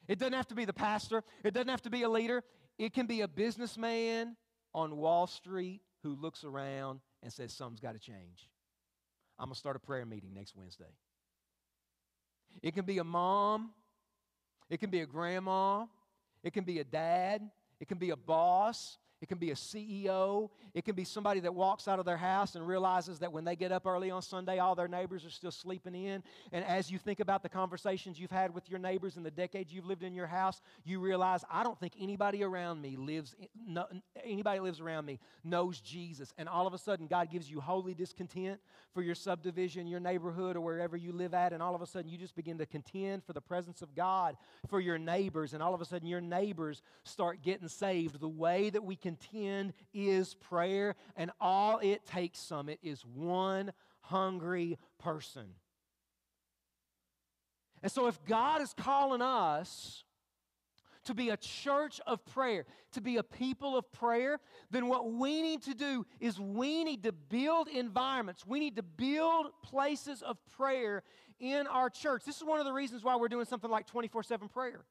It 0.08 0.18
doesn't 0.18 0.34
have 0.34 0.48
to 0.48 0.56
be 0.56 0.65
the 0.65 0.74
pastor. 0.74 1.24
It 1.44 1.54
doesn't 1.54 1.70
have 1.70 1.84
to 1.84 1.89
be 1.89 2.04
a 2.04 2.10
leader. 2.10 2.44
It 2.80 2.94
can 2.94 3.06
be 3.06 3.22
a 3.22 3.28
businessman 3.28 4.36
on 4.74 4.98
Wall 4.98 5.28
Street 5.28 5.82
who 6.02 6.15
looks 6.15 6.44
around 6.44 7.02
and 7.22 7.32
says, 7.32 7.54
Something's 7.54 7.82
got 7.82 7.94
to 7.94 8.00
change. 8.00 8.50
I'm 9.38 9.46
going 9.46 9.54
to 9.54 9.60
start 9.60 9.76
a 9.76 9.80
prayer 9.80 10.06
meeting 10.06 10.34
next 10.34 10.56
Wednesday. 10.56 10.92
It 12.63 12.74
can 12.74 12.86
be 12.86 12.98
a 12.98 13.04
mom. 13.04 13.72
It 14.70 14.80
can 14.80 14.89
be 14.89 15.02
a 15.02 15.06
grandma. 15.06 15.86
It 16.44 16.54
can 16.54 16.63
be 16.63 16.80
a 16.80 16.84
dad. 16.84 17.42
It 17.80 17.88
can 17.88 17.98
be 17.98 18.10
a 18.10 18.15
boss. 18.15 18.98
It 19.21 19.27
can 19.27 19.38
be 19.38 19.51
a 19.51 19.55
CEO. 19.55 20.49
It 20.73 20.86
can 20.86 20.95
be 20.95 21.03
somebody 21.03 21.41
that 21.41 21.53
walks 21.53 21.88
out 21.88 21.99
of 21.99 22.05
their 22.05 22.17
house 22.17 22.55
and 22.55 22.65
realizes 22.65 23.19
that 23.19 23.32
when 23.32 23.43
they 23.43 23.55
get 23.55 23.71
up 23.71 23.86
early 23.86 24.12
on 24.12 24.21
Sunday, 24.21 24.60
all 24.60 24.75
their 24.75 24.88
neighbors 24.88 25.25
are 25.25 25.29
still 25.29 25.51
sleeping 25.51 25.93
in. 25.93 26.23
And 26.53 26.63
as 26.63 26.89
you 26.89 26.97
think 26.97 27.19
about 27.19 27.43
the 27.43 27.49
conversations 27.49 28.19
you've 28.19 28.32
had 28.32 28.53
with 28.53 28.69
your 28.69 28.79
neighbors 28.79 29.17
in 29.17 29.23
the 29.23 29.32
decades 29.32 29.73
you've 29.73 29.86
lived 29.86 30.03
in 30.03 30.13
your 30.13 30.27
house, 30.27 30.62
you 30.86 30.99
realize 30.99 31.43
I 31.51 31.63
don't 31.63 31.77
think 31.79 31.93
anybody 31.99 32.43
around 32.43 32.82
me 32.82 32.95
lives, 32.95 33.36
no, 33.67 33.88
anybody 34.23 34.62
lives 34.62 34.79
around 34.79 35.05
me 35.05 35.19
knows 35.43 35.82
Jesus. 35.82 36.34
And 36.38 36.47
all 36.47 36.65
of 36.65 36.73
a 36.73 36.77
sudden, 36.77 37.08
God 37.08 37.29
gives 37.29 37.49
you 37.49 37.60
holy 37.60 37.93
discontent 37.93 38.60
for 38.93 39.01
your 39.01 39.15
subdivision, 39.15 39.86
your 39.86 39.99
neighborhood, 39.99 40.55
or 40.55 40.62
wherever 40.62 40.95
you 40.95 41.12
live 41.12 41.34
at. 41.34 41.51
And 41.51 41.62
all 41.62 41.75
of 41.75 41.82
a 41.82 41.88
sudden, 41.88 42.10
you 42.10 42.17
just 42.17 42.36
begin 42.36 42.58
to 42.60 42.65
contend 42.65 43.23
for 43.25 43.34
the 43.34 43.41
presence 43.41 43.82
of 43.82 43.93
God 43.95 44.38
for 44.67 44.79
your 44.79 44.97
neighbors. 44.97 45.53
And 45.53 45.62
all 45.62 45.73
of 45.73 45.82
a 45.82 45.86
sudden, 45.86 46.08
your 46.08 46.21
neighbors 46.21 46.82
start 47.03 47.41
getting 47.41 47.67
saved. 47.67 48.19
The 48.19 48.27
way 48.27 48.69
that 48.69 48.84
we 48.84 48.95
can 48.95 49.09
contend 49.10 49.74
is 49.93 50.36
prayer, 50.36 50.95
and 51.15 51.32
all 51.39 51.80
it 51.80 52.06
takes 52.06 52.45
from 52.45 52.69
it 52.69 52.80
is 52.84 53.04
one 53.06 53.72
hungry 54.02 54.78
person. 55.00 55.45
And 57.82 57.91
so, 57.91 58.08
if 58.08 58.24
God 58.26 58.62
is 58.62 58.74
calling 58.74 59.22
us 59.22 60.04
to 61.06 61.13
be 61.13 61.30
a 61.30 61.38
church 61.38 62.02
of 62.06 62.24
prayer, 62.26 62.65
to 62.91 63.02
be 63.02 63.17
a 63.17 63.24
people 63.24 63.78
of 63.78 63.91
prayer, 63.91 64.39
then 64.69 64.88
what 64.88 65.12
we 65.12 65.41
need 65.41 65.63
to 65.63 65.74
do 65.74 66.06
is 66.19 66.39
we 66.39 66.84
need 66.84 67.04
to 67.04 67.12
build 67.12 67.67
environments. 67.67 68.45
We 68.45 68.60
need 68.60 68.76
to 68.76 68.84
build 68.84 69.48
places 69.63 70.22
of 70.22 70.38
prayer 70.58 71.04
in 71.39 71.67
our 71.67 71.89
church. 71.89 72.24
This 72.26 72.36
is 72.36 72.43
one 72.43 72.60
of 72.60 72.65
the 72.65 72.74
reasons 72.74 73.04
why 73.04 73.15
we're 73.15 73.30
doing 73.30 73.45
something 73.45 73.72
like 73.72 73.88
24 73.88 74.24
7 74.24 74.50
prayer. 74.50 74.84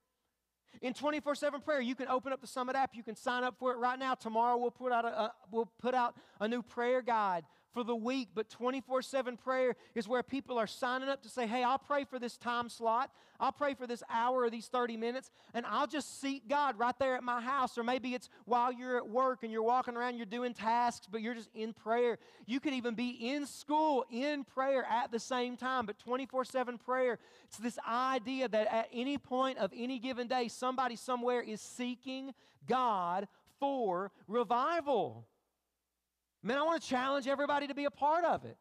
In 0.81 0.95
24 0.95 1.35
7 1.35 1.61
prayer, 1.61 1.81
you 1.81 1.95
can 1.95 2.09
open 2.09 2.33
up 2.33 2.41
the 2.41 2.47
Summit 2.47 2.77
app. 2.77 2.95
You 2.95 3.03
can 3.03 3.17
sign 3.17 3.45
up 3.45 3.57
for 3.59 3.73
it 3.73 3.79
right 3.79 3.99
now. 3.99 4.15
Tomorrow, 4.15 4.57
we'll 4.59 4.71
put 4.71 4.93
out 4.93 5.05
a, 5.05 5.09
a, 5.09 5.33
we'll 5.51 5.71
put 5.79 5.95
out 5.95 6.15
a 6.41 6.47
new 6.47 6.63
prayer 6.63 7.03
guide 7.03 7.45
for 7.73 7.85
the 7.85 7.95
week, 7.95 8.29
but 8.35 8.49
24 8.49 9.03
7 9.03 9.37
prayer 9.37 9.77
is 9.95 10.09
where 10.09 10.23
people 10.23 10.59
are 10.59 10.67
signing 10.67 11.09
up 11.09 11.23
to 11.23 11.29
say, 11.29 11.47
Hey, 11.47 11.63
I'll 11.63 11.79
pray 11.79 12.05
for 12.05 12.19
this 12.19 12.37
time 12.37 12.69
slot. 12.69 13.11
I'll 13.41 13.53
pray 13.53 13.75
for 13.75 13.87
this 13.87 14.03
hour 14.11 14.43
or 14.43 14.51
these 14.51 14.67
30 14.67 14.97
minutes, 14.97 15.31
and 15.55 15.65
I'll 15.65 15.87
just 15.87 16.21
seek 16.21 16.49
God 16.49 16.79
right 16.79 16.99
there 16.99 17.15
at 17.15 17.23
my 17.23 17.41
house. 17.41 17.79
Or 17.79 17.85
maybe 17.85 18.15
it's 18.15 18.29
while 18.47 18.73
you're 18.73 18.97
at 18.97 19.09
work 19.09 19.45
and 19.45 19.53
you're 19.53 19.63
walking 19.63 19.97
around, 19.97 20.17
you're 20.17 20.27
doing 20.27 20.55
tasks, 20.55 21.07
but 21.11 21.21
you're 21.21 21.35
just 21.35 21.51
in 21.55 21.73
prayer. 21.73 22.19
You 22.47 22.59
could 22.59 22.73
even 22.73 22.95
be 22.95 23.11
in 23.11 23.47
school 23.47 24.05
in 24.11 24.45
prayer 24.45 24.85
at 24.85 25.13
the 25.13 25.21
same 25.21 25.57
time, 25.57 25.87
but 25.87 25.99
24 25.99 26.45
7 26.45 26.79
prayer, 26.79 27.19
it's 27.45 27.59
this 27.59 27.79
idea 27.89 28.49
that 28.49 28.73
at 28.73 28.89
any 28.93 29.19
point 29.19 29.59
of 29.59 29.73
any 29.77 29.99
given 29.99 30.27
day, 30.27 30.49
somebody 30.49 30.97
somewhere 30.97 31.41
is 31.41 31.61
seeking 31.61 32.35
God 32.67 33.29
for 33.59 34.11
revival. 34.27 35.27
Man, 36.49 36.57
I 36.57 36.63
want 36.63 36.81
to 36.81 36.89
challenge 36.89 37.29
everybody 37.29 37.67
to 37.67 37.75
be 37.75 37.85
a 37.85 37.91
part 37.91 38.25
of 38.25 38.47
it. 38.47 38.57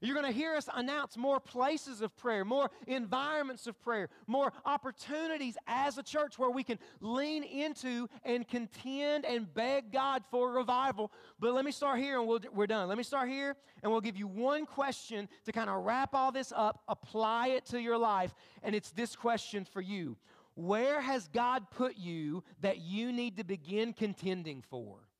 You're 0.00 0.14
going 0.14 0.24
to 0.24 0.32
hear 0.32 0.54
us 0.54 0.66
announce 0.74 1.14
more 1.14 1.40
places 1.40 2.00
of 2.00 2.16
prayer, 2.16 2.42
more 2.42 2.70
environments 2.86 3.66
of 3.66 3.78
prayer, 3.82 4.08
more 4.26 4.50
opportunities 4.64 5.58
as 5.66 5.98
a 5.98 6.02
church 6.02 6.38
where 6.38 6.48
we 6.48 6.64
can 6.64 6.78
lean 7.02 7.44
into 7.44 8.08
and 8.24 8.48
contend 8.48 9.26
and 9.26 9.52
beg 9.52 9.92
God 9.92 10.22
for 10.30 10.52
revival. 10.52 11.12
But 11.38 11.52
let 11.52 11.66
me 11.66 11.70
start 11.70 11.98
here 11.98 12.18
and 12.18 12.26
we 12.26 12.38
we 12.50 12.64
are 12.64 12.66
done. 12.66 12.88
Let 12.88 12.96
me 12.96 13.04
start 13.04 13.28
here 13.28 13.56
and 13.82 13.92
we'll 13.92 14.00
give 14.00 14.16
you 14.16 14.26
one 14.26 14.64
question 14.64 15.28
to 15.44 15.52
kind 15.52 15.68
of 15.68 15.84
wrap 15.84 16.14
all 16.14 16.32
this 16.32 16.50
up, 16.56 16.80
apply 16.88 17.48
it 17.48 17.66
to 17.66 17.78
your 17.78 17.98
life. 17.98 18.34
And 18.62 18.74
it's 18.74 18.90
this 18.90 19.14
question 19.14 19.66
for 19.66 19.82
you 19.82 20.16
Where 20.54 21.02
has 21.02 21.28
God 21.28 21.70
put 21.70 21.98
you 21.98 22.42
that 22.62 22.78
you 22.80 23.12
need 23.12 23.36
to 23.36 23.44
begin 23.44 23.92
contending 23.92 24.64
for? 24.70 25.11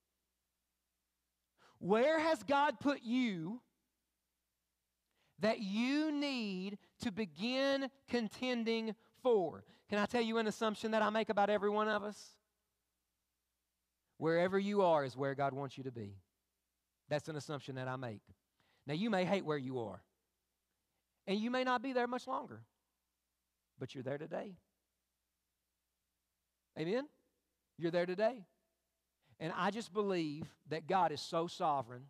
Where 1.82 2.20
has 2.20 2.44
God 2.44 2.78
put 2.78 3.02
you 3.02 3.60
that 5.40 5.58
you 5.58 6.12
need 6.12 6.78
to 7.00 7.10
begin 7.10 7.90
contending 8.08 8.94
for? 9.20 9.64
Can 9.90 9.98
I 9.98 10.06
tell 10.06 10.22
you 10.22 10.38
an 10.38 10.46
assumption 10.46 10.92
that 10.92 11.02
I 11.02 11.10
make 11.10 11.28
about 11.28 11.50
every 11.50 11.70
one 11.70 11.88
of 11.88 12.04
us? 12.04 12.36
Wherever 14.18 14.60
you 14.60 14.82
are 14.82 15.04
is 15.04 15.16
where 15.16 15.34
God 15.34 15.54
wants 15.54 15.76
you 15.76 15.82
to 15.82 15.90
be. 15.90 16.14
That's 17.08 17.28
an 17.28 17.34
assumption 17.34 17.74
that 17.74 17.88
I 17.88 17.96
make. 17.96 18.22
Now, 18.86 18.94
you 18.94 19.10
may 19.10 19.24
hate 19.24 19.44
where 19.44 19.58
you 19.58 19.80
are, 19.80 20.04
and 21.26 21.36
you 21.36 21.50
may 21.50 21.64
not 21.64 21.82
be 21.82 21.92
there 21.92 22.06
much 22.06 22.28
longer, 22.28 22.62
but 23.80 23.92
you're 23.92 24.04
there 24.04 24.18
today. 24.18 24.54
Amen? 26.78 27.08
You're 27.76 27.90
there 27.90 28.06
today. 28.06 28.46
And 29.42 29.52
I 29.56 29.72
just 29.72 29.92
believe 29.92 30.46
that 30.70 30.86
God 30.86 31.10
is 31.10 31.20
so 31.20 31.48
sovereign 31.48 32.04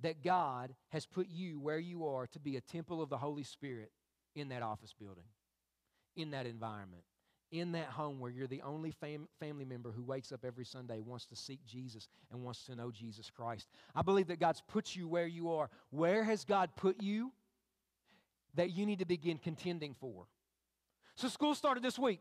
that 0.00 0.24
God 0.24 0.74
has 0.88 1.04
put 1.04 1.28
you 1.28 1.60
where 1.60 1.78
you 1.78 2.06
are 2.06 2.26
to 2.28 2.40
be 2.40 2.56
a 2.56 2.62
temple 2.62 3.02
of 3.02 3.10
the 3.10 3.18
Holy 3.18 3.42
Spirit 3.42 3.92
in 4.34 4.48
that 4.48 4.62
office 4.62 4.94
building, 4.98 5.26
in 6.16 6.30
that 6.30 6.46
environment, 6.46 7.02
in 7.52 7.72
that 7.72 7.88
home 7.88 8.20
where 8.20 8.30
you're 8.30 8.46
the 8.46 8.62
only 8.62 8.90
fam- 8.90 9.28
family 9.38 9.66
member 9.66 9.90
who 9.90 10.02
wakes 10.02 10.32
up 10.32 10.42
every 10.42 10.64
Sunday, 10.64 11.02
wants 11.02 11.26
to 11.26 11.36
seek 11.36 11.62
Jesus, 11.66 12.08
and 12.32 12.42
wants 12.42 12.64
to 12.64 12.74
know 12.74 12.90
Jesus 12.90 13.28
Christ. 13.28 13.68
I 13.94 14.00
believe 14.00 14.28
that 14.28 14.40
God's 14.40 14.62
put 14.66 14.96
you 14.96 15.08
where 15.08 15.26
you 15.26 15.50
are. 15.50 15.68
Where 15.90 16.24
has 16.24 16.46
God 16.46 16.70
put 16.74 17.02
you 17.02 17.32
that 18.54 18.70
you 18.70 18.86
need 18.86 19.00
to 19.00 19.06
begin 19.06 19.36
contending 19.36 19.92
for? 19.92 20.24
So, 21.16 21.28
school 21.28 21.54
started 21.54 21.82
this 21.82 21.98
week. 21.98 22.20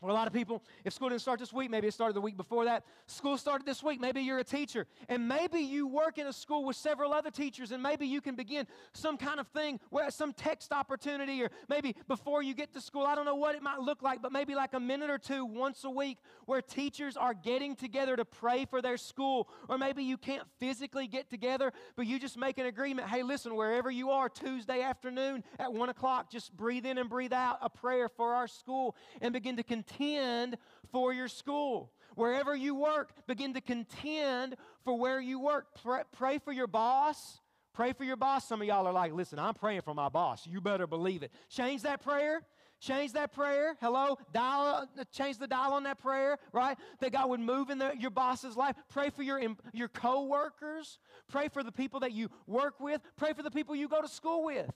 For 0.00 0.10
a 0.10 0.12
lot 0.12 0.26
of 0.26 0.32
people, 0.32 0.62
if 0.84 0.92
school 0.92 1.08
didn't 1.08 1.22
start 1.22 1.38
this 1.38 1.52
week, 1.52 1.70
maybe 1.70 1.86
it 1.86 1.94
started 1.94 2.14
the 2.14 2.20
week 2.20 2.36
before 2.36 2.64
that. 2.66 2.84
School 3.06 3.38
started 3.38 3.64
this 3.64 3.82
week. 3.82 4.00
Maybe 4.00 4.20
you're 4.20 4.40
a 4.40 4.44
teacher, 4.44 4.86
and 5.08 5.28
maybe 5.28 5.60
you 5.60 5.86
work 5.86 6.18
in 6.18 6.26
a 6.26 6.32
school 6.32 6.64
with 6.64 6.76
several 6.76 7.12
other 7.14 7.30
teachers, 7.30 7.70
and 7.70 7.82
maybe 7.82 8.06
you 8.06 8.20
can 8.20 8.34
begin 8.34 8.66
some 8.92 9.16
kind 9.16 9.38
of 9.38 9.46
thing, 9.48 9.78
where 9.90 10.10
some 10.10 10.32
text 10.32 10.72
opportunity, 10.72 11.42
or 11.42 11.50
maybe 11.68 11.94
before 12.08 12.42
you 12.42 12.54
get 12.54 12.72
to 12.74 12.80
school, 12.80 13.06
I 13.06 13.14
don't 13.14 13.24
know 13.24 13.36
what 13.36 13.54
it 13.54 13.62
might 13.62 13.78
look 13.78 14.02
like, 14.02 14.20
but 14.20 14.32
maybe 14.32 14.54
like 14.54 14.74
a 14.74 14.80
minute 14.80 15.10
or 15.10 15.18
two 15.18 15.44
once 15.44 15.84
a 15.84 15.90
week 15.90 16.18
where 16.46 16.60
teachers 16.60 17.16
are 17.16 17.32
getting 17.32 17.76
together 17.76 18.16
to 18.16 18.24
pray 18.24 18.64
for 18.64 18.82
their 18.82 18.96
school. 18.96 19.48
Or 19.68 19.78
maybe 19.78 20.02
you 20.02 20.18
can't 20.18 20.42
physically 20.58 21.06
get 21.06 21.30
together, 21.30 21.72
but 21.96 22.06
you 22.06 22.18
just 22.18 22.36
make 22.36 22.58
an 22.58 22.66
agreement. 22.66 23.08
Hey, 23.08 23.22
listen, 23.22 23.54
wherever 23.54 23.90
you 23.90 24.10
are, 24.10 24.28
Tuesday 24.28 24.82
afternoon 24.82 25.44
at 25.58 25.72
one 25.72 25.88
o'clock, 25.88 26.30
just 26.30 26.54
breathe 26.54 26.84
in 26.84 26.98
and 26.98 27.08
breathe 27.08 27.32
out 27.32 27.58
a 27.62 27.70
prayer 27.70 28.08
for 28.08 28.34
our 28.34 28.48
school 28.48 28.96
and 29.22 29.32
begin 29.32 29.56
to 29.56 29.62
continue 29.62 29.83
contend 29.86 30.56
for 30.90 31.12
your 31.12 31.28
school. 31.28 31.92
Wherever 32.14 32.54
you 32.54 32.74
work, 32.74 33.12
begin 33.26 33.54
to 33.54 33.60
contend 33.60 34.56
for 34.84 34.96
where 34.96 35.20
you 35.20 35.40
work. 35.40 35.66
Pray, 35.82 36.02
pray 36.12 36.38
for 36.38 36.52
your 36.52 36.66
boss. 36.66 37.40
Pray 37.72 37.92
for 37.92 38.04
your 38.04 38.16
boss. 38.16 38.46
Some 38.46 38.60
of 38.60 38.68
y'all 38.68 38.86
are 38.86 38.92
like, 38.92 39.12
listen, 39.12 39.38
I'm 39.38 39.54
praying 39.54 39.82
for 39.82 39.94
my 39.94 40.08
boss. 40.08 40.46
You 40.46 40.60
better 40.60 40.86
believe 40.86 41.24
it. 41.24 41.32
Change 41.48 41.82
that 41.82 42.02
prayer. 42.02 42.42
Change 42.80 43.12
that 43.14 43.32
prayer. 43.32 43.76
Hello? 43.80 44.18
Dial, 44.32 44.88
change 45.10 45.38
the 45.38 45.46
dial 45.46 45.72
on 45.72 45.84
that 45.84 45.98
prayer, 45.98 46.38
right? 46.52 46.76
That 47.00 47.12
God 47.12 47.30
would 47.30 47.40
move 47.40 47.70
in 47.70 47.78
the, 47.78 47.94
your 47.98 48.10
boss's 48.10 48.56
life. 48.56 48.76
Pray 48.90 49.10
for 49.10 49.22
your, 49.22 49.40
your 49.72 49.88
co-workers. 49.88 50.98
Pray 51.28 51.48
for 51.48 51.62
the 51.62 51.72
people 51.72 52.00
that 52.00 52.12
you 52.12 52.28
work 52.46 52.78
with. 52.80 53.00
Pray 53.16 53.32
for 53.32 53.42
the 53.42 53.50
people 53.50 53.74
you 53.74 53.88
go 53.88 54.02
to 54.02 54.08
school 54.08 54.44
with. 54.44 54.70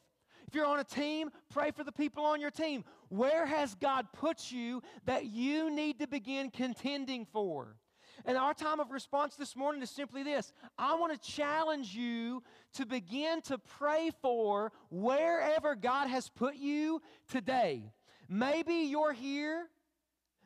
If 0.48 0.54
you're 0.54 0.64
on 0.64 0.80
a 0.80 0.84
team, 0.84 1.28
pray 1.50 1.72
for 1.72 1.84
the 1.84 1.92
people 1.92 2.24
on 2.24 2.40
your 2.40 2.50
team. 2.50 2.82
Where 3.10 3.44
has 3.44 3.74
God 3.74 4.06
put 4.14 4.50
you 4.50 4.82
that 5.04 5.26
you 5.26 5.70
need 5.70 5.98
to 5.98 6.06
begin 6.06 6.50
contending 6.50 7.26
for? 7.26 7.76
And 8.24 8.38
our 8.38 8.54
time 8.54 8.80
of 8.80 8.90
response 8.90 9.36
this 9.36 9.54
morning 9.54 9.82
is 9.82 9.90
simply 9.90 10.22
this 10.22 10.54
I 10.78 10.94
want 10.94 11.12
to 11.12 11.30
challenge 11.30 11.94
you 11.94 12.42
to 12.72 12.86
begin 12.86 13.42
to 13.42 13.58
pray 13.58 14.10
for 14.22 14.72
wherever 14.90 15.74
God 15.74 16.08
has 16.08 16.30
put 16.30 16.56
you 16.56 17.02
today. 17.30 17.92
Maybe 18.26 18.72
you're 18.72 19.12
here 19.12 19.66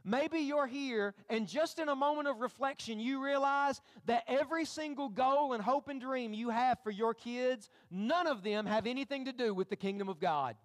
Maybe 0.05 0.41
you're 0.41 0.67
here, 0.67 1.15
and 1.29 1.47
just 1.47 1.79
in 1.79 1.89
a 1.89 1.95
moment 1.95 2.29
of 2.29 2.41
reflection, 2.41 2.99
you 2.99 3.23
realize 3.23 3.81
that 4.07 4.25
every 4.27 4.65
single 4.65 5.09
goal 5.09 5.53
and 5.53 5.63
hope 5.63 5.89
and 5.89 6.01
dream 6.01 6.35
you 6.35 6.51
have 6.51 6.79
for 6.83 6.91
your 6.91 7.15
kids, 7.15 7.71
none 7.91 8.27
of 8.27 8.43
them 8.43 8.67
have 8.67 8.87
anything 8.87 9.27
to 9.27 9.33
do 9.33 9.55
with 9.55 9.69
the 9.69 9.77
kingdom 9.77 10.09
of 10.09 10.19
God. 10.19 10.57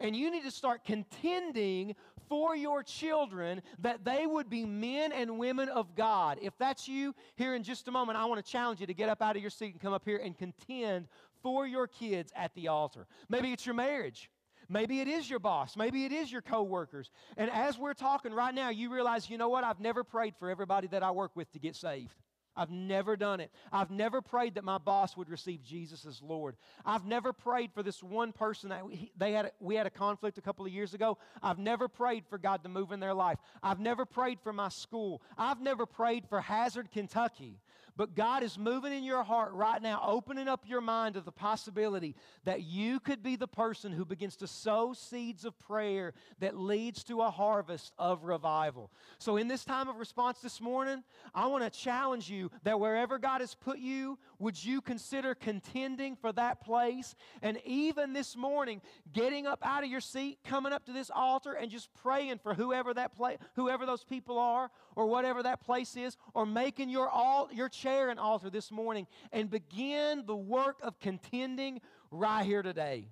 And 0.00 0.16
you 0.16 0.30
need 0.30 0.44
to 0.44 0.50
start 0.50 0.84
contending 0.84 1.94
for 2.28 2.56
your 2.56 2.82
children 2.82 3.62
that 3.80 4.04
they 4.04 4.26
would 4.26 4.48
be 4.48 4.64
men 4.64 5.12
and 5.12 5.38
women 5.38 5.68
of 5.68 5.94
God. 5.94 6.38
If 6.40 6.56
that's 6.58 6.88
you, 6.88 7.14
here 7.36 7.54
in 7.54 7.62
just 7.62 7.86
a 7.86 7.90
moment, 7.90 8.18
I 8.18 8.24
want 8.24 8.44
to 8.44 8.50
challenge 8.50 8.80
you 8.80 8.86
to 8.86 8.94
get 8.94 9.08
up 9.08 9.22
out 9.22 9.36
of 9.36 9.42
your 9.42 9.50
seat 9.50 9.72
and 9.72 9.80
come 9.80 9.92
up 9.92 10.04
here 10.04 10.16
and 10.16 10.36
contend 10.36 11.06
for 11.42 11.66
your 11.66 11.86
kids 11.86 12.32
at 12.34 12.54
the 12.54 12.68
altar. 12.68 13.06
Maybe 13.28 13.52
it's 13.52 13.66
your 13.66 13.74
marriage. 13.74 14.30
Maybe 14.68 15.00
it 15.00 15.08
is 15.08 15.28
your 15.28 15.38
boss. 15.38 15.76
Maybe 15.76 16.04
it 16.04 16.12
is 16.12 16.30
your 16.30 16.42
coworkers. 16.42 17.10
And 17.36 17.50
as 17.50 17.78
we're 17.78 17.94
talking 17.94 18.32
right 18.32 18.54
now, 18.54 18.70
you 18.70 18.92
realize, 18.92 19.28
you 19.28 19.38
know 19.38 19.48
what? 19.48 19.64
I've 19.64 19.80
never 19.80 20.04
prayed 20.04 20.34
for 20.38 20.50
everybody 20.50 20.88
that 20.88 21.02
I 21.02 21.10
work 21.10 21.32
with 21.34 21.50
to 21.52 21.58
get 21.58 21.76
saved. 21.76 22.14
I've 22.56 22.70
never 22.70 23.16
done 23.16 23.40
it. 23.40 23.50
I've 23.72 23.90
never 23.90 24.22
prayed 24.22 24.54
that 24.54 24.64
my 24.64 24.78
boss 24.78 25.16
would 25.16 25.28
receive 25.28 25.62
Jesus 25.62 26.06
as 26.06 26.22
Lord. 26.22 26.56
I've 26.84 27.04
never 27.04 27.32
prayed 27.32 27.72
for 27.72 27.82
this 27.82 28.02
one 28.02 28.32
person 28.32 28.68
that 28.68 28.86
we, 28.86 29.10
they 29.16 29.32
had. 29.32 29.50
We 29.60 29.74
had 29.74 29.86
a 29.86 29.90
conflict 29.90 30.38
a 30.38 30.40
couple 30.40 30.64
of 30.64 30.72
years 30.72 30.94
ago. 30.94 31.18
I've 31.42 31.58
never 31.58 31.88
prayed 31.88 32.24
for 32.28 32.38
God 32.38 32.62
to 32.62 32.68
move 32.68 32.92
in 32.92 33.00
their 33.00 33.14
life. 33.14 33.38
I've 33.62 33.80
never 33.80 34.04
prayed 34.04 34.38
for 34.40 34.52
my 34.52 34.68
school. 34.68 35.20
I've 35.36 35.60
never 35.60 35.86
prayed 35.86 36.26
for 36.28 36.40
Hazard, 36.40 36.90
Kentucky. 36.92 37.58
But 37.96 38.16
God 38.16 38.42
is 38.42 38.58
moving 38.58 38.92
in 38.92 39.04
your 39.04 39.22
heart 39.22 39.52
right 39.52 39.80
now, 39.80 40.02
opening 40.04 40.48
up 40.48 40.64
your 40.66 40.80
mind 40.80 41.14
to 41.14 41.20
the 41.20 41.30
possibility 41.30 42.16
that 42.44 42.62
you 42.62 42.98
could 42.98 43.22
be 43.22 43.36
the 43.36 43.46
person 43.46 43.92
who 43.92 44.04
begins 44.04 44.34
to 44.36 44.48
sow 44.48 44.92
seeds 44.92 45.44
of 45.44 45.58
prayer 45.60 46.12
that 46.40 46.58
leads 46.58 47.04
to 47.04 47.22
a 47.22 47.30
harvest 47.30 47.92
of 47.98 48.24
revival. 48.24 48.90
So, 49.18 49.36
in 49.36 49.46
this 49.46 49.64
time 49.64 49.88
of 49.88 49.96
response 49.96 50.40
this 50.40 50.60
morning, 50.60 51.04
I 51.34 51.46
want 51.46 51.64
to 51.64 51.70
challenge 51.70 52.28
you 52.28 52.50
that 52.64 52.80
wherever 52.80 53.18
God 53.18 53.40
has 53.40 53.54
put 53.54 53.78
you, 53.78 54.18
would 54.38 54.62
you 54.62 54.80
consider 54.80 55.34
contending 55.34 56.16
for 56.16 56.32
that 56.32 56.60
place? 56.60 57.14
And 57.42 57.58
even 57.64 58.12
this 58.12 58.36
morning, 58.36 58.80
getting 59.12 59.46
up 59.46 59.60
out 59.62 59.84
of 59.84 59.90
your 59.90 60.00
seat, 60.00 60.38
coming 60.44 60.72
up 60.72 60.86
to 60.86 60.92
this 60.92 61.10
altar, 61.14 61.52
and 61.52 61.70
just 61.70 61.92
praying 61.94 62.38
for 62.38 62.54
whoever 62.54 62.94
that 62.94 63.14
place, 63.14 63.38
whoever 63.56 63.86
those 63.86 64.04
people 64.04 64.38
are, 64.38 64.70
or 64.96 65.06
whatever 65.06 65.42
that 65.42 65.60
place 65.60 65.96
is, 65.96 66.16
or 66.34 66.46
making 66.46 66.88
your 66.88 67.08
all 67.08 67.48
your 67.52 67.68
chair 67.68 68.10
an 68.10 68.18
altar 68.18 68.50
this 68.50 68.70
morning 68.70 69.06
and 69.32 69.50
begin 69.50 70.24
the 70.26 70.36
work 70.36 70.76
of 70.82 70.98
contending 71.00 71.80
right 72.10 72.44
here 72.44 72.62
today. 72.62 73.08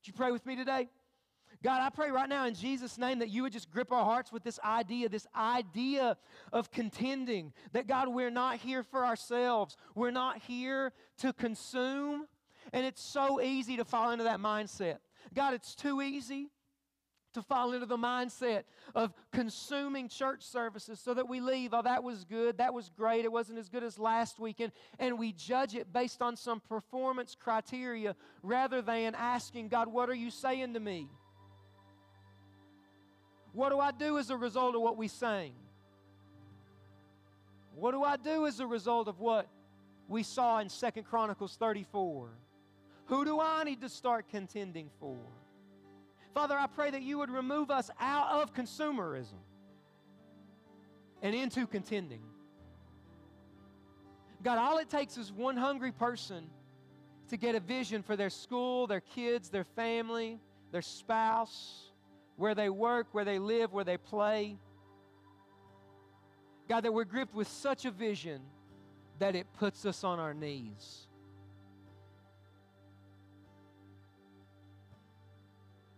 Would 0.00 0.06
you 0.06 0.12
pray 0.12 0.32
with 0.32 0.46
me 0.46 0.56
today? 0.56 0.88
God, 1.62 1.80
I 1.80 1.90
pray 1.90 2.10
right 2.10 2.28
now 2.28 2.46
in 2.46 2.54
Jesus' 2.54 2.98
name 2.98 3.20
that 3.20 3.30
you 3.30 3.42
would 3.42 3.52
just 3.52 3.70
grip 3.70 3.92
our 3.92 4.04
hearts 4.04 4.32
with 4.32 4.44
this 4.44 4.60
idea, 4.64 5.08
this 5.08 5.26
idea 5.34 6.16
of 6.52 6.70
contending. 6.70 7.52
That 7.72 7.86
God, 7.86 8.08
we're 8.08 8.30
not 8.30 8.58
here 8.58 8.82
for 8.82 9.04
ourselves, 9.04 9.76
we're 9.94 10.10
not 10.10 10.38
here 10.42 10.92
to 11.18 11.32
consume. 11.32 12.26
And 12.72 12.84
it's 12.84 13.02
so 13.02 13.40
easy 13.40 13.76
to 13.76 13.84
fall 13.84 14.10
into 14.10 14.24
that 14.24 14.40
mindset. 14.40 14.98
God, 15.34 15.54
it's 15.54 15.74
too 15.74 16.02
easy 16.02 16.50
to 17.36 17.42
fall 17.42 17.72
into 17.74 17.84
the 17.84 17.98
mindset 17.98 18.62
of 18.94 19.12
consuming 19.30 20.08
church 20.08 20.42
services 20.42 20.98
so 20.98 21.12
that 21.12 21.28
we 21.28 21.38
leave, 21.38 21.74
oh, 21.74 21.82
that 21.82 22.02
was 22.02 22.24
good, 22.24 22.56
that 22.56 22.72
was 22.72 22.90
great, 22.96 23.26
it 23.26 23.30
wasn't 23.30 23.58
as 23.58 23.68
good 23.68 23.84
as 23.84 23.98
last 23.98 24.38
weekend, 24.38 24.72
and 24.98 25.18
we 25.18 25.32
judge 25.32 25.74
it 25.74 25.92
based 25.92 26.22
on 26.22 26.34
some 26.34 26.60
performance 26.60 27.36
criteria 27.38 28.16
rather 28.42 28.80
than 28.80 29.14
asking, 29.14 29.68
God, 29.68 29.88
what 29.88 30.08
are 30.08 30.14
you 30.14 30.30
saying 30.30 30.72
to 30.72 30.80
me? 30.80 31.10
What 33.56 33.70
do 33.70 33.80
I 33.80 33.90
do 33.90 34.18
as 34.18 34.28
a 34.28 34.36
result 34.36 34.74
of 34.74 34.82
what 34.82 34.98
we 34.98 35.08
sang? 35.08 35.52
What 37.74 37.92
do 37.92 38.04
I 38.04 38.18
do 38.18 38.46
as 38.46 38.60
a 38.60 38.66
result 38.66 39.08
of 39.08 39.18
what 39.18 39.48
we 40.08 40.22
saw 40.24 40.58
in 40.58 40.68
Second 40.68 41.04
Chronicles 41.04 41.56
34? 41.56 42.28
Who 43.06 43.24
do 43.24 43.40
I 43.40 43.64
need 43.64 43.80
to 43.80 43.88
start 43.88 44.28
contending 44.28 44.90
for? 45.00 45.16
Father, 46.34 46.54
I 46.54 46.66
pray 46.66 46.90
that 46.90 47.00
you 47.00 47.16
would 47.16 47.30
remove 47.30 47.70
us 47.70 47.90
out 47.98 48.42
of 48.42 48.52
consumerism 48.52 49.40
and 51.22 51.34
into 51.34 51.66
contending. 51.66 52.20
God, 54.42 54.58
all 54.58 54.76
it 54.76 54.90
takes 54.90 55.16
is 55.16 55.32
one 55.32 55.56
hungry 55.56 55.92
person 55.92 56.50
to 57.30 57.38
get 57.38 57.54
a 57.54 57.60
vision 57.60 58.02
for 58.02 58.16
their 58.16 58.28
school, 58.28 58.86
their 58.86 59.00
kids, 59.00 59.48
their 59.48 59.64
family, 59.64 60.40
their 60.72 60.82
spouse, 60.82 61.86
where 62.36 62.54
they 62.54 62.68
work, 62.68 63.08
where 63.12 63.24
they 63.24 63.38
live, 63.38 63.72
where 63.72 63.84
they 63.84 63.96
play. 63.96 64.56
God, 66.68 66.82
that 66.82 66.92
we're 66.92 67.04
gripped 67.04 67.34
with 67.34 67.48
such 67.48 67.84
a 67.84 67.90
vision 67.90 68.40
that 69.18 69.34
it 69.34 69.46
puts 69.58 69.86
us 69.86 70.04
on 70.04 70.18
our 70.18 70.34
knees. 70.34 71.06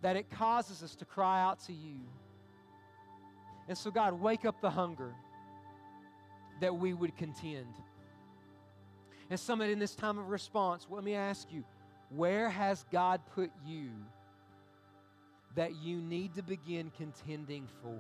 That 0.03 0.17
it 0.17 0.31
causes 0.31 0.83
us 0.83 0.95
to 0.97 1.05
cry 1.05 1.43
out 1.43 1.61
to 1.67 1.73
you. 1.73 2.01
And 3.69 3.77
so, 3.77 3.91
God, 3.91 4.21
wake 4.21 4.45
up 4.45 4.61
the 4.61 4.71
hunger 4.71 5.15
that 6.61 6.77
we 6.77 6.95
would 6.95 7.17
contend. 7.17 7.75
And 9.31 9.39
Summit, 9.39 9.71
in 9.71 9.79
this 9.79 9.95
time 9.95 10.19
of 10.19 10.29
response, 10.29 10.87
let 10.89 11.05
me 11.05 11.15
ask 11.15 11.53
you 11.53 11.65
where 12.11 12.49
has 12.49 12.85
God 12.91 13.21
put 13.35 13.51
you 13.67 13.91
that 15.59 15.75
you 15.83 16.01
need 16.01 16.37
to 16.37 16.43
begin 16.43 16.93
contending 16.97 17.67
for? 17.83 17.99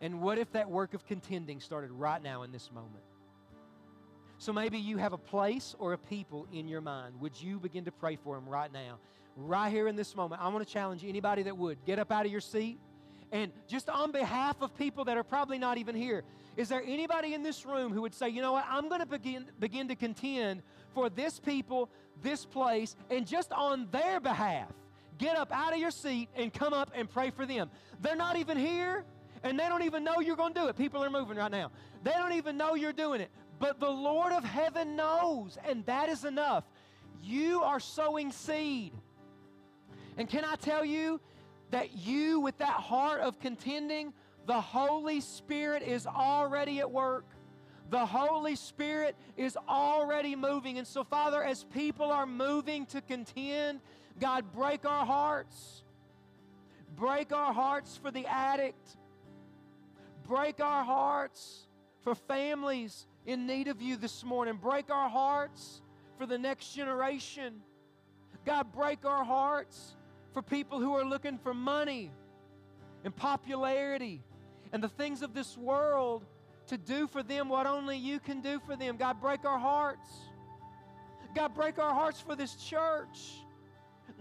And 0.00 0.20
what 0.20 0.36
if 0.36 0.50
that 0.50 0.68
work 0.68 0.94
of 0.94 1.06
contending 1.06 1.60
started 1.60 1.92
right 1.92 2.20
now 2.20 2.42
in 2.42 2.50
this 2.50 2.72
moment? 2.72 3.04
So 4.38 4.52
maybe 4.52 4.78
you 4.78 4.96
have 4.96 5.12
a 5.12 5.18
place 5.18 5.76
or 5.78 5.92
a 5.92 5.98
people 5.98 6.48
in 6.52 6.66
your 6.66 6.80
mind. 6.80 7.20
Would 7.20 7.40
you 7.40 7.60
begin 7.60 7.84
to 7.84 7.92
pray 7.92 8.16
for 8.16 8.34
them 8.34 8.48
right 8.48 8.72
now? 8.72 8.98
Right 9.36 9.70
here 9.70 9.86
in 9.86 9.94
this 9.94 10.16
moment. 10.16 10.42
I 10.42 10.48
want 10.48 10.66
to 10.66 10.72
challenge 10.72 11.04
anybody 11.04 11.44
that 11.44 11.56
would 11.56 11.78
get 11.84 12.00
up 12.00 12.10
out 12.10 12.26
of 12.26 12.32
your 12.32 12.40
seat 12.40 12.80
and 13.30 13.52
just 13.68 13.88
on 13.88 14.10
behalf 14.10 14.60
of 14.60 14.76
people 14.76 15.04
that 15.04 15.16
are 15.16 15.22
probably 15.22 15.56
not 15.56 15.78
even 15.78 15.94
here, 15.94 16.24
is 16.56 16.68
there 16.68 16.82
anybody 16.84 17.32
in 17.32 17.44
this 17.44 17.64
room 17.64 17.92
who 17.92 18.02
would 18.02 18.12
say, 18.12 18.28
you 18.28 18.42
know 18.42 18.52
what, 18.52 18.66
I'm 18.68 18.88
going 18.88 19.00
to 19.00 19.06
begin, 19.06 19.46
begin 19.60 19.86
to 19.88 19.94
contend 19.94 20.62
for 20.94 21.08
this 21.08 21.40
people, 21.40 21.88
this 22.22 22.44
place, 22.44 22.96
and 23.08 23.26
just 23.26 23.52
on 23.52 23.88
their 23.90 24.20
behalf, 24.20 24.68
get 25.22 25.36
up 25.36 25.52
out 25.52 25.72
of 25.72 25.78
your 25.78 25.90
seat 25.90 26.28
and 26.34 26.52
come 26.52 26.72
up 26.72 26.90
and 26.94 27.08
pray 27.08 27.30
for 27.30 27.46
them? 27.46 27.70
They're 28.00 28.16
not 28.16 28.36
even 28.36 28.58
here 28.58 29.04
and 29.42 29.58
they 29.58 29.68
don't 29.68 29.82
even 29.82 30.04
know 30.04 30.20
you're 30.20 30.36
going 30.36 30.54
to 30.54 30.60
do 30.60 30.68
it. 30.68 30.76
People 30.76 31.02
are 31.02 31.10
moving 31.10 31.36
right 31.36 31.50
now. 31.50 31.70
They 32.04 32.12
don't 32.12 32.32
even 32.32 32.56
know 32.56 32.74
you're 32.74 32.92
doing 32.92 33.20
it. 33.20 33.30
But 33.58 33.80
the 33.80 33.90
Lord 33.90 34.32
of 34.32 34.44
heaven 34.44 34.96
knows, 34.96 35.58
and 35.66 35.84
that 35.86 36.08
is 36.08 36.24
enough. 36.24 36.64
You 37.22 37.62
are 37.62 37.80
sowing 37.80 38.32
seed. 38.32 38.92
And 40.16 40.28
can 40.28 40.44
I 40.44 40.56
tell 40.56 40.84
you 40.84 41.20
that 41.70 41.96
you, 41.96 42.40
with 42.40 42.58
that 42.58 42.74
heart 42.74 43.20
of 43.20 43.38
contending, 43.40 44.12
the 44.46 44.60
Holy 44.60 45.20
Spirit 45.20 45.82
is 45.82 46.06
already 46.06 46.80
at 46.80 46.90
work. 46.90 47.24
The 47.90 48.04
Holy 48.04 48.56
Spirit 48.56 49.16
is 49.36 49.56
already 49.68 50.34
moving. 50.34 50.78
And 50.78 50.86
so, 50.86 51.04
Father, 51.04 51.42
as 51.42 51.64
people 51.64 52.10
are 52.10 52.26
moving 52.26 52.86
to 52.86 53.00
contend, 53.00 53.80
God, 54.20 54.52
break 54.52 54.84
our 54.84 55.06
hearts. 55.06 55.82
Break 56.96 57.32
our 57.32 57.52
hearts 57.52 57.98
for 58.02 58.10
the 58.10 58.26
addict 58.26 58.96
break 60.32 60.60
our 60.60 60.84
hearts 60.84 61.66
for 62.00 62.14
families 62.14 63.06
in 63.26 63.46
need 63.46 63.68
of 63.68 63.80
you 63.82 63.96
this 63.96 64.24
morning. 64.24 64.54
Break 64.54 64.90
our 64.90 65.08
hearts 65.08 65.82
for 66.18 66.26
the 66.26 66.38
next 66.38 66.74
generation. 66.74 67.60
God, 68.44 68.72
break 68.72 69.04
our 69.04 69.24
hearts 69.24 69.94
for 70.32 70.42
people 70.42 70.80
who 70.80 70.94
are 70.94 71.04
looking 71.04 71.38
for 71.38 71.54
money 71.54 72.10
and 73.04 73.14
popularity 73.14 74.22
and 74.72 74.82
the 74.82 74.88
things 74.88 75.22
of 75.22 75.34
this 75.34 75.56
world 75.56 76.24
to 76.68 76.78
do 76.78 77.06
for 77.06 77.22
them 77.22 77.48
what 77.48 77.66
only 77.66 77.96
you 77.96 78.18
can 78.18 78.40
do 78.40 78.60
for 78.66 78.76
them. 78.76 78.96
God, 78.96 79.20
break 79.20 79.44
our 79.44 79.58
hearts. 79.58 80.08
God, 81.34 81.54
break 81.54 81.78
our 81.78 81.92
hearts 81.94 82.20
for 82.20 82.36
this 82.36 82.54
church. 82.56 83.41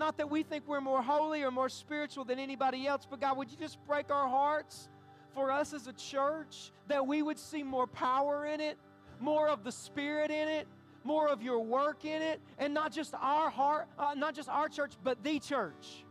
Not 0.01 0.17
that 0.17 0.31
we 0.31 0.41
think 0.41 0.67
we're 0.67 0.81
more 0.81 1.03
holy 1.03 1.43
or 1.43 1.51
more 1.51 1.69
spiritual 1.69 2.25
than 2.25 2.39
anybody 2.39 2.87
else, 2.87 3.05
but 3.07 3.21
God, 3.21 3.37
would 3.37 3.51
you 3.51 3.55
just 3.55 3.77
break 3.85 4.09
our 4.09 4.27
hearts 4.27 4.89
for 5.35 5.51
us 5.51 5.75
as 5.75 5.85
a 5.85 5.93
church 5.93 6.71
that 6.87 7.05
we 7.05 7.21
would 7.21 7.37
see 7.37 7.61
more 7.61 7.85
power 7.85 8.47
in 8.47 8.59
it, 8.61 8.79
more 9.19 9.47
of 9.47 9.63
the 9.63 9.71
Spirit 9.71 10.31
in 10.31 10.47
it, 10.47 10.67
more 11.03 11.27
of 11.27 11.43
your 11.43 11.59
work 11.59 12.03
in 12.03 12.23
it, 12.23 12.41
and 12.57 12.73
not 12.73 12.91
just 12.91 13.13
our 13.21 13.51
heart, 13.51 13.89
uh, 13.99 14.15
not 14.17 14.33
just 14.33 14.49
our 14.49 14.67
church, 14.67 14.93
but 15.03 15.23
the 15.23 15.37
church. 15.39 16.03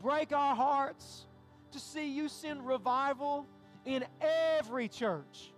Break 0.00 0.32
our 0.32 0.54
hearts 0.54 1.26
to 1.72 1.80
see 1.80 2.08
you 2.08 2.28
send 2.28 2.64
revival 2.64 3.48
in 3.84 4.04
every 4.20 4.86
church. 4.86 5.52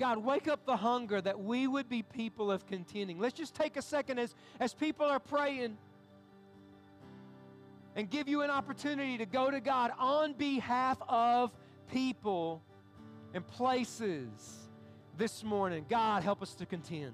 God, 0.00 0.24
wake 0.24 0.48
up 0.48 0.64
the 0.64 0.78
hunger 0.78 1.20
that 1.20 1.38
we 1.38 1.66
would 1.66 1.86
be 1.86 2.02
people 2.02 2.50
of 2.50 2.66
contending. 2.66 3.18
Let's 3.18 3.36
just 3.36 3.54
take 3.54 3.76
a 3.76 3.82
second 3.82 4.18
as, 4.18 4.34
as 4.58 4.72
people 4.72 5.04
are 5.04 5.20
praying 5.20 5.76
and 7.94 8.08
give 8.08 8.26
you 8.26 8.40
an 8.40 8.48
opportunity 8.48 9.18
to 9.18 9.26
go 9.26 9.50
to 9.50 9.60
God 9.60 9.92
on 9.98 10.32
behalf 10.32 10.96
of 11.06 11.52
people 11.92 12.62
and 13.34 13.46
places 13.46 14.70
this 15.18 15.44
morning. 15.44 15.84
God, 15.86 16.22
help 16.22 16.40
us 16.40 16.54
to 16.54 16.64
contend. 16.64 17.12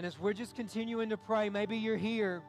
And 0.00 0.06
as 0.06 0.18
we're 0.18 0.32
just 0.32 0.56
continuing 0.56 1.10
to 1.10 1.18
pray, 1.18 1.50
maybe 1.50 1.76
you're 1.76 1.98
here. 1.98 2.40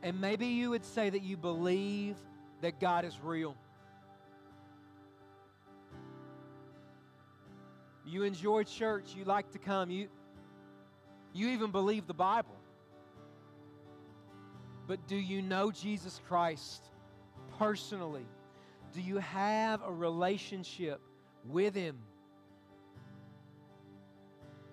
And 0.00 0.20
maybe 0.20 0.46
you 0.46 0.70
would 0.70 0.84
say 0.84 1.10
that 1.10 1.22
you 1.22 1.36
believe 1.36 2.14
that 2.60 2.78
God 2.78 3.04
is 3.04 3.18
real. 3.20 3.56
You 8.06 8.22
enjoy 8.22 8.62
church, 8.62 9.12
you 9.16 9.24
like 9.24 9.50
to 9.54 9.58
come, 9.58 9.90
you, 9.90 10.06
you 11.32 11.48
even 11.48 11.72
believe 11.72 12.06
the 12.06 12.14
Bible. 12.14 12.54
But 14.86 15.08
do 15.08 15.16
you 15.16 15.42
know 15.42 15.72
Jesus 15.72 16.20
Christ 16.28 16.84
personally? 17.58 18.28
Do 18.92 19.00
you 19.00 19.16
have 19.16 19.82
a 19.82 19.90
relationship 19.90 21.00
with 21.44 21.74
Him? 21.74 21.98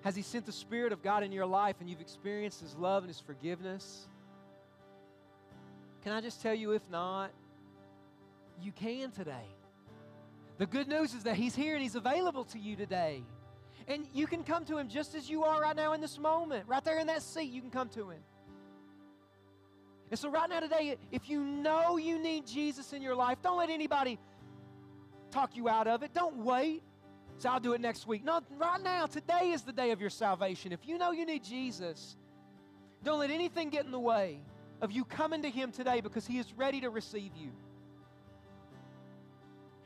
Has 0.10 0.16
He 0.16 0.24
sent 0.24 0.48
the 0.48 0.52
Spirit 0.52 0.92
of 0.92 1.04
God 1.04 1.22
in 1.22 1.32
your 1.32 1.46
life 1.46 1.76
and 1.80 1.88
you've 1.88 2.02
experienced 2.02 2.62
His 2.62 2.74
love 2.74 3.04
and 3.04 3.12
His 3.12 3.20
forgiveness? 3.20 4.08
Can 6.02 6.14
I 6.14 6.20
just 6.20 6.42
tell 6.42 6.56
you, 6.56 6.72
if 6.72 6.82
not, 6.90 7.30
you 8.60 8.72
can 8.72 9.12
today. 9.12 9.46
The 10.58 10.66
good 10.66 10.88
news 10.88 11.14
is 11.14 11.26
that 11.26 11.36
He's 11.36 11.54
here 11.54 11.76
and 11.76 11.84
He's 11.84 11.94
available 11.94 12.44
to 12.46 12.58
you 12.58 12.76
today. 12.76 13.22
And 13.88 14.08
you 14.12 14.26
can 14.26 14.44
come 14.44 14.66
to 14.66 14.80
Him 14.80 14.90
just 14.90 15.14
as 15.14 15.30
you 15.30 15.44
are 15.44 15.62
right 15.62 15.76
now 15.76 15.94
in 15.94 16.02
this 16.02 16.18
moment. 16.18 16.68
Right 16.68 16.84
there 16.84 16.98
in 16.98 17.06
that 17.06 17.22
seat, 17.22 17.52
you 17.52 17.62
can 17.62 17.70
come 17.70 17.90
to 17.90 18.10
Him. 18.10 18.24
And 20.10 20.18
so, 20.18 20.32
right 20.32 20.50
now, 20.50 20.60
today, 20.60 20.98
if 21.12 21.30
you 21.30 21.44
know 21.44 21.98
you 21.98 22.18
need 22.18 22.48
Jesus 22.48 22.94
in 22.94 23.04
your 23.04 23.14
life, 23.14 23.38
don't 23.44 23.60
let 23.60 23.70
anybody 23.70 24.18
talk 25.30 25.56
you 25.56 25.70
out 25.70 25.86
of 25.86 26.02
it. 26.02 26.16
Don't 26.16 26.38
wait. 26.38 26.82
So 27.40 27.50
I'll 27.50 27.60
do 27.62 27.72
it 27.72 27.80
next 27.80 28.06
week. 28.06 28.26
No, 28.26 28.42
right 28.58 28.84
now, 28.84 29.06
today 29.06 29.52
is 29.52 29.62
the 29.62 29.72
day 29.72 29.92
of 29.92 30.02
your 30.02 30.10
salvation. 30.10 30.74
If 30.74 30.86
you 30.86 30.98
know 30.98 31.12
you 31.12 31.26
need 31.26 31.42
Jesus, 31.42 32.18
don't 33.02 33.20
let 33.20 33.32
anything 33.32 33.70
get 33.70 33.86
in 33.86 33.92
the 33.92 34.00
way 34.00 34.42
of 34.82 34.92
you 34.92 35.06
coming 35.06 35.42
to 35.44 35.50
Him 35.50 35.72
today 35.72 36.02
because 36.02 36.28
He 36.28 36.38
is 36.38 36.52
ready 36.54 36.82
to 36.82 36.90
receive 36.90 37.32
you. 37.38 37.52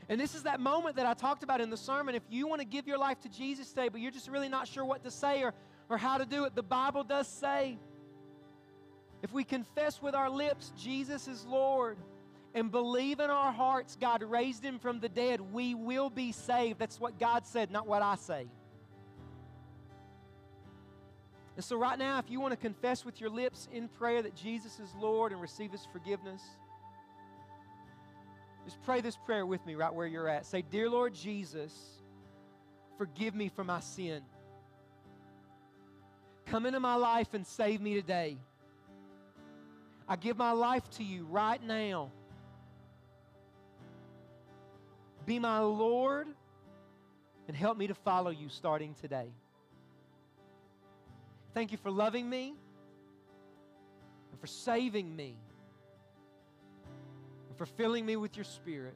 And 0.10 0.20
this 0.20 0.34
is 0.34 0.44
that 0.44 0.60
moment 0.60 0.96
that 0.96 1.06
I 1.06 1.14
talked 1.14 1.44
about 1.44 1.62
in 1.62 1.70
the 1.70 1.78
sermon. 1.78 2.16
If 2.16 2.24
you 2.28 2.48
want 2.48 2.62
to 2.62 2.66
give 2.66 2.88
your 2.88 2.98
life 2.98 3.20
to 3.22 3.30
Jesus 3.30 3.70
today, 3.70 3.88
but 3.88 4.02
you're 4.02 4.12
just 4.12 4.28
really 4.28 4.50
not 4.50 4.68
sure 4.68 4.84
what 4.84 5.04
to 5.04 5.12
say 5.12 5.44
or, 5.44 5.54
or 5.90 5.98
how 6.00 6.18
to 6.18 6.26
do 6.26 6.46
it, 6.46 6.56
the 6.56 6.64
Bible 6.64 7.04
does 7.04 7.28
say 7.28 7.78
if 9.22 9.32
we 9.32 9.44
confess 9.44 10.02
with 10.02 10.16
our 10.16 10.30
lips 10.30 10.74
Jesus 10.78 11.28
is 11.28 11.46
Lord 11.46 11.98
and 12.54 12.72
believe 12.72 13.20
in 13.20 13.30
our 13.30 13.52
hearts 13.52 13.98
God 14.00 14.24
raised 14.24 14.64
him 14.64 14.80
from 14.80 15.00
the 15.00 15.10
dead, 15.10 15.42
we 15.42 15.74
will 15.74 16.10
be 16.10 16.32
saved. 16.32 16.80
That's 16.80 17.00
what 17.00 17.20
God 17.20 17.46
said, 17.46 17.72
not 17.72 17.88
what 17.88 18.02
I 18.02 18.16
say. 18.16 18.48
And 21.56 21.64
so, 21.64 21.78
right 21.78 21.98
now, 21.98 22.18
if 22.18 22.30
you 22.30 22.40
want 22.40 22.52
to 22.52 22.58
confess 22.58 23.06
with 23.06 23.22
your 23.22 23.30
lips 23.30 23.68
in 23.72 23.88
prayer 23.88 24.24
that 24.24 24.36
Jesus 24.36 24.80
is 24.80 24.94
Lord 25.00 25.32
and 25.32 25.40
receive 25.40 25.72
his 25.72 25.88
forgiveness, 25.92 26.42
just 28.66 28.82
pray 28.84 29.02
this 29.02 29.18
prayer 29.18 29.46
with 29.46 29.64
me 29.66 29.76
right 29.76 29.94
where 29.94 30.08
you're 30.08 30.28
at. 30.28 30.46
Say, 30.46 30.64
Dear 30.64 30.90
Lord 30.90 31.14
Jesus, 31.14 31.74
forgive 32.98 33.36
me 33.36 33.50
for 33.50 33.64
my 33.64 33.82
sin. 33.82 34.24
Come 36.48 36.66
into 36.66 36.80
my 36.80 36.96
life 36.96 37.34
and 37.34 37.46
save 37.46 37.82
me 37.82 37.94
today. 37.96 38.38
I 40.08 40.16
give 40.16 40.38
my 40.38 40.52
life 40.52 40.90
to 40.92 41.04
you 41.04 41.26
right 41.26 41.62
now. 41.64 42.12
Be 45.26 45.40
my 45.40 45.60
Lord 45.60 46.28
and 47.48 47.56
help 47.56 47.78
me 47.78 47.88
to 47.88 47.94
follow 47.94 48.32
you 48.32 48.50
starting 48.50 48.96
today. 49.02 49.32
Thank 51.54 51.72
you 51.72 51.78
for 51.78 51.92
loving 51.92 52.30
me 52.30 52.56
and 54.32 54.40
for 54.40 54.48
saving 54.48 55.16
me 55.16 55.36
and 57.50 57.58
for 57.58 57.66
filling 57.66 58.06
me 58.06 58.16
with 58.16 58.36
your 58.36 58.44
spirit. 58.44 58.96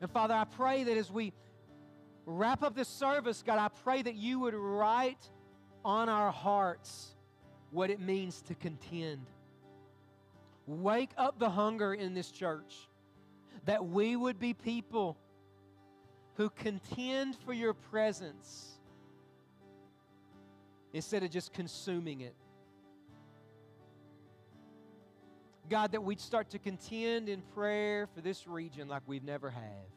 And 0.00 0.10
Father, 0.10 0.34
I 0.34 0.44
pray 0.44 0.84
that 0.84 0.96
as 0.96 1.10
we 1.10 1.32
wrap 2.26 2.62
up 2.62 2.74
this 2.74 2.88
service, 2.88 3.42
God, 3.46 3.58
I 3.58 3.68
pray 3.68 4.02
that 4.02 4.14
you 4.14 4.40
would 4.40 4.54
write 4.54 5.30
on 5.84 6.08
our 6.08 6.32
hearts 6.32 7.14
what 7.70 7.90
it 7.90 8.00
means 8.00 8.42
to 8.42 8.54
contend. 8.54 9.26
Wake 10.66 11.10
up 11.16 11.38
the 11.38 11.50
hunger 11.50 11.94
in 11.94 12.14
this 12.14 12.30
church 12.30 12.74
that 13.66 13.86
we 13.86 14.16
would 14.16 14.38
be 14.38 14.54
people 14.54 15.16
who 16.34 16.50
contend 16.50 17.36
for 17.44 17.52
your 17.52 17.74
presence 17.74 18.78
instead 20.92 21.22
of 21.22 21.30
just 21.30 21.52
consuming 21.52 22.20
it. 22.20 22.34
God, 25.68 25.92
that 25.92 26.02
we'd 26.02 26.20
start 26.20 26.50
to 26.50 26.58
contend 26.58 27.28
in 27.28 27.42
prayer 27.54 28.06
for 28.14 28.20
this 28.20 28.46
region 28.46 28.88
like 28.88 29.02
we've 29.06 29.24
never 29.24 29.50
have. 29.50 29.90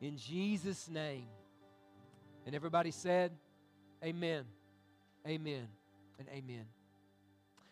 In 0.00 0.16
Jesus' 0.16 0.88
name. 0.88 1.26
And 2.46 2.54
everybody 2.54 2.90
said, 2.90 3.32
Amen, 4.02 4.44
Amen, 5.26 5.68
and 6.18 6.28
Amen. 6.28 6.64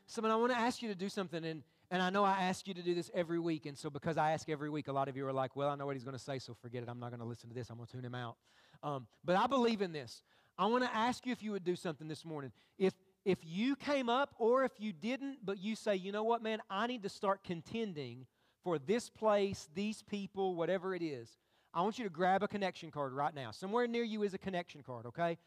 Summit, 0.06 0.30
I 0.30 0.36
want 0.36 0.52
to 0.52 0.58
ask 0.58 0.82
you 0.82 0.88
to 0.88 0.94
do 0.94 1.08
something, 1.08 1.44
and, 1.44 1.62
and 1.90 2.00
I 2.00 2.10
know 2.10 2.24
I 2.24 2.42
ask 2.42 2.66
you 2.66 2.74
to 2.74 2.82
do 2.82 2.94
this 2.94 3.10
every 3.12 3.38
week, 3.38 3.66
and 3.66 3.76
so 3.76 3.90
because 3.90 4.16
I 4.16 4.32
ask 4.32 4.48
every 4.48 4.70
week, 4.70 4.88
a 4.88 4.92
lot 4.92 5.08
of 5.08 5.16
you 5.16 5.26
are 5.26 5.32
like, 5.32 5.56
well, 5.56 5.68
I 5.68 5.74
know 5.74 5.86
what 5.86 5.96
he's 5.96 6.04
going 6.04 6.16
to 6.16 6.22
say, 6.22 6.38
so 6.38 6.54
forget 6.54 6.82
it. 6.82 6.88
I'm 6.88 7.00
not 7.00 7.10
going 7.10 7.20
to 7.20 7.26
listen 7.26 7.48
to 7.48 7.54
this. 7.54 7.70
I'm 7.70 7.76
going 7.76 7.86
to 7.86 7.92
tune 7.92 8.04
him 8.04 8.14
out. 8.14 8.36
Um, 8.82 9.06
but 9.24 9.36
I 9.36 9.46
believe 9.46 9.82
in 9.82 9.92
this. 9.92 10.22
I 10.58 10.66
want 10.66 10.84
to 10.84 10.94
ask 10.94 11.26
you 11.26 11.32
if 11.32 11.42
you 11.42 11.52
would 11.52 11.64
do 11.64 11.76
something 11.76 12.08
this 12.08 12.24
morning. 12.24 12.52
If 12.78 12.94
if 13.24 13.38
you 13.42 13.74
came 13.74 14.08
up 14.08 14.34
or 14.38 14.62
if 14.62 14.70
you 14.78 14.92
didn't, 14.92 15.38
but 15.44 15.58
you 15.58 15.74
say, 15.74 15.96
you 15.96 16.12
know 16.12 16.22
what, 16.22 16.44
man, 16.44 16.60
I 16.70 16.86
need 16.86 17.02
to 17.02 17.08
start 17.08 17.42
contending 17.42 18.24
for 18.62 18.78
this 18.78 19.10
place, 19.10 19.68
these 19.74 20.02
people, 20.02 20.54
whatever 20.54 20.94
it 20.94 21.02
is, 21.02 21.36
I 21.74 21.82
want 21.82 21.98
you 21.98 22.04
to 22.04 22.10
grab 22.10 22.44
a 22.44 22.48
connection 22.48 22.92
card 22.92 23.12
right 23.12 23.34
now. 23.34 23.50
Somewhere 23.50 23.88
near 23.88 24.04
you 24.04 24.22
is 24.22 24.32
a 24.32 24.38
connection 24.38 24.82
card, 24.82 25.06
okay? 25.06 25.38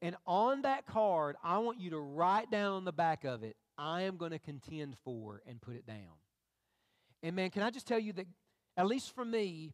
And 0.00 0.14
on 0.24 0.62
that 0.62 0.86
card, 0.86 1.34
I 1.42 1.58
want 1.58 1.80
you 1.80 1.90
to 1.90 1.98
write 1.98 2.48
down 2.48 2.74
on 2.74 2.84
the 2.84 2.92
back 2.92 3.24
of 3.24 3.42
it, 3.42 3.56
I 3.78 4.02
am 4.02 4.16
going 4.16 4.32
to 4.32 4.38
contend 4.38 4.96
for, 5.04 5.42
and 5.46 5.60
put 5.60 5.76
it 5.76 5.86
down. 5.86 6.16
And 7.22 7.36
man, 7.36 7.50
can 7.50 7.62
I 7.62 7.70
just 7.70 7.86
tell 7.86 7.98
you 7.98 8.12
that, 8.14 8.26
at 8.76 8.86
least 8.86 9.14
for 9.14 9.24
me, 9.24 9.72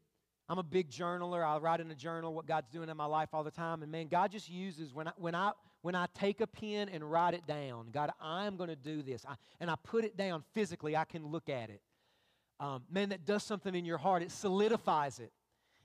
I'm 0.48 0.58
a 0.58 0.62
big 0.62 0.90
journaler. 0.90 1.44
I 1.44 1.58
write 1.58 1.80
in 1.80 1.90
a 1.90 1.94
journal 1.94 2.34
what 2.34 2.46
God's 2.46 2.68
doing 2.68 2.88
in 2.88 2.96
my 2.96 3.06
life 3.06 3.30
all 3.32 3.44
the 3.44 3.50
time. 3.50 3.82
And 3.82 3.90
man, 3.90 4.08
God 4.08 4.32
just 4.32 4.50
uses 4.50 4.92
when 4.92 5.08
I 5.08 5.12
when 5.16 5.34
I 5.34 5.52
when 5.82 5.94
I 5.94 6.06
take 6.14 6.40
a 6.40 6.46
pen 6.46 6.88
and 6.88 7.08
write 7.08 7.34
it 7.34 7.46
down, 7.46 7.88
God, 7.92 8.10
I'm 8.20 8.56
going 8.56 8.70
to 8.70 8.76
do 8.76 9.02
this. 9.02 9.24
I, 9.28 9.34
and 9.60 9.70
I 9.70 9.74
put 9.82 10.04
it 10.04 10.16
down 10.16 10.44
physically, 10.52 10.96
I 10.96 11.04
can 11.04 11.26
look 11.26 11.48
at 11.48 11.70
it. 11.70 11.82
Um, 12.60 12.84
man, 12.90 13.08
that 13.08 13.24
does 13.24 13.42
something 13.42 13.74
in 13.74 13.84
your 13.84 13.98
heart. 13.98 14.22
It 14.22 14.30
solidifies 14.30 15.18
it 15.18 15.32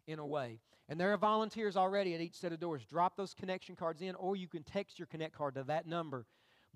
in 0.05 0.19
a 0.19 0.25
way. 0.25 0.59
And 0.87 0.99
there 0.99 1.11
are 1.11 1.17
volunteers 1.17 1.75
already 1.75 2.13
at 2.13 2.21
each 2.21 2.35
set 2.35 2.53
of 2.53 2.59
doors. 2.59 2.85
Drop 2.85 3.17
those 3.17 3.33
connection 3.33 3.75
cards 3.75 4.01
in, 4.01 4.15
or 4.15 4.35
you 4.35 4.47
can 4.47 4.63
text 4.63 4.99
your 4.99 5.07
connect 5.07 5.35
card 5.35 5.55
to 5.55 5.63
that 5.63 5.87
number. 5.87 6.25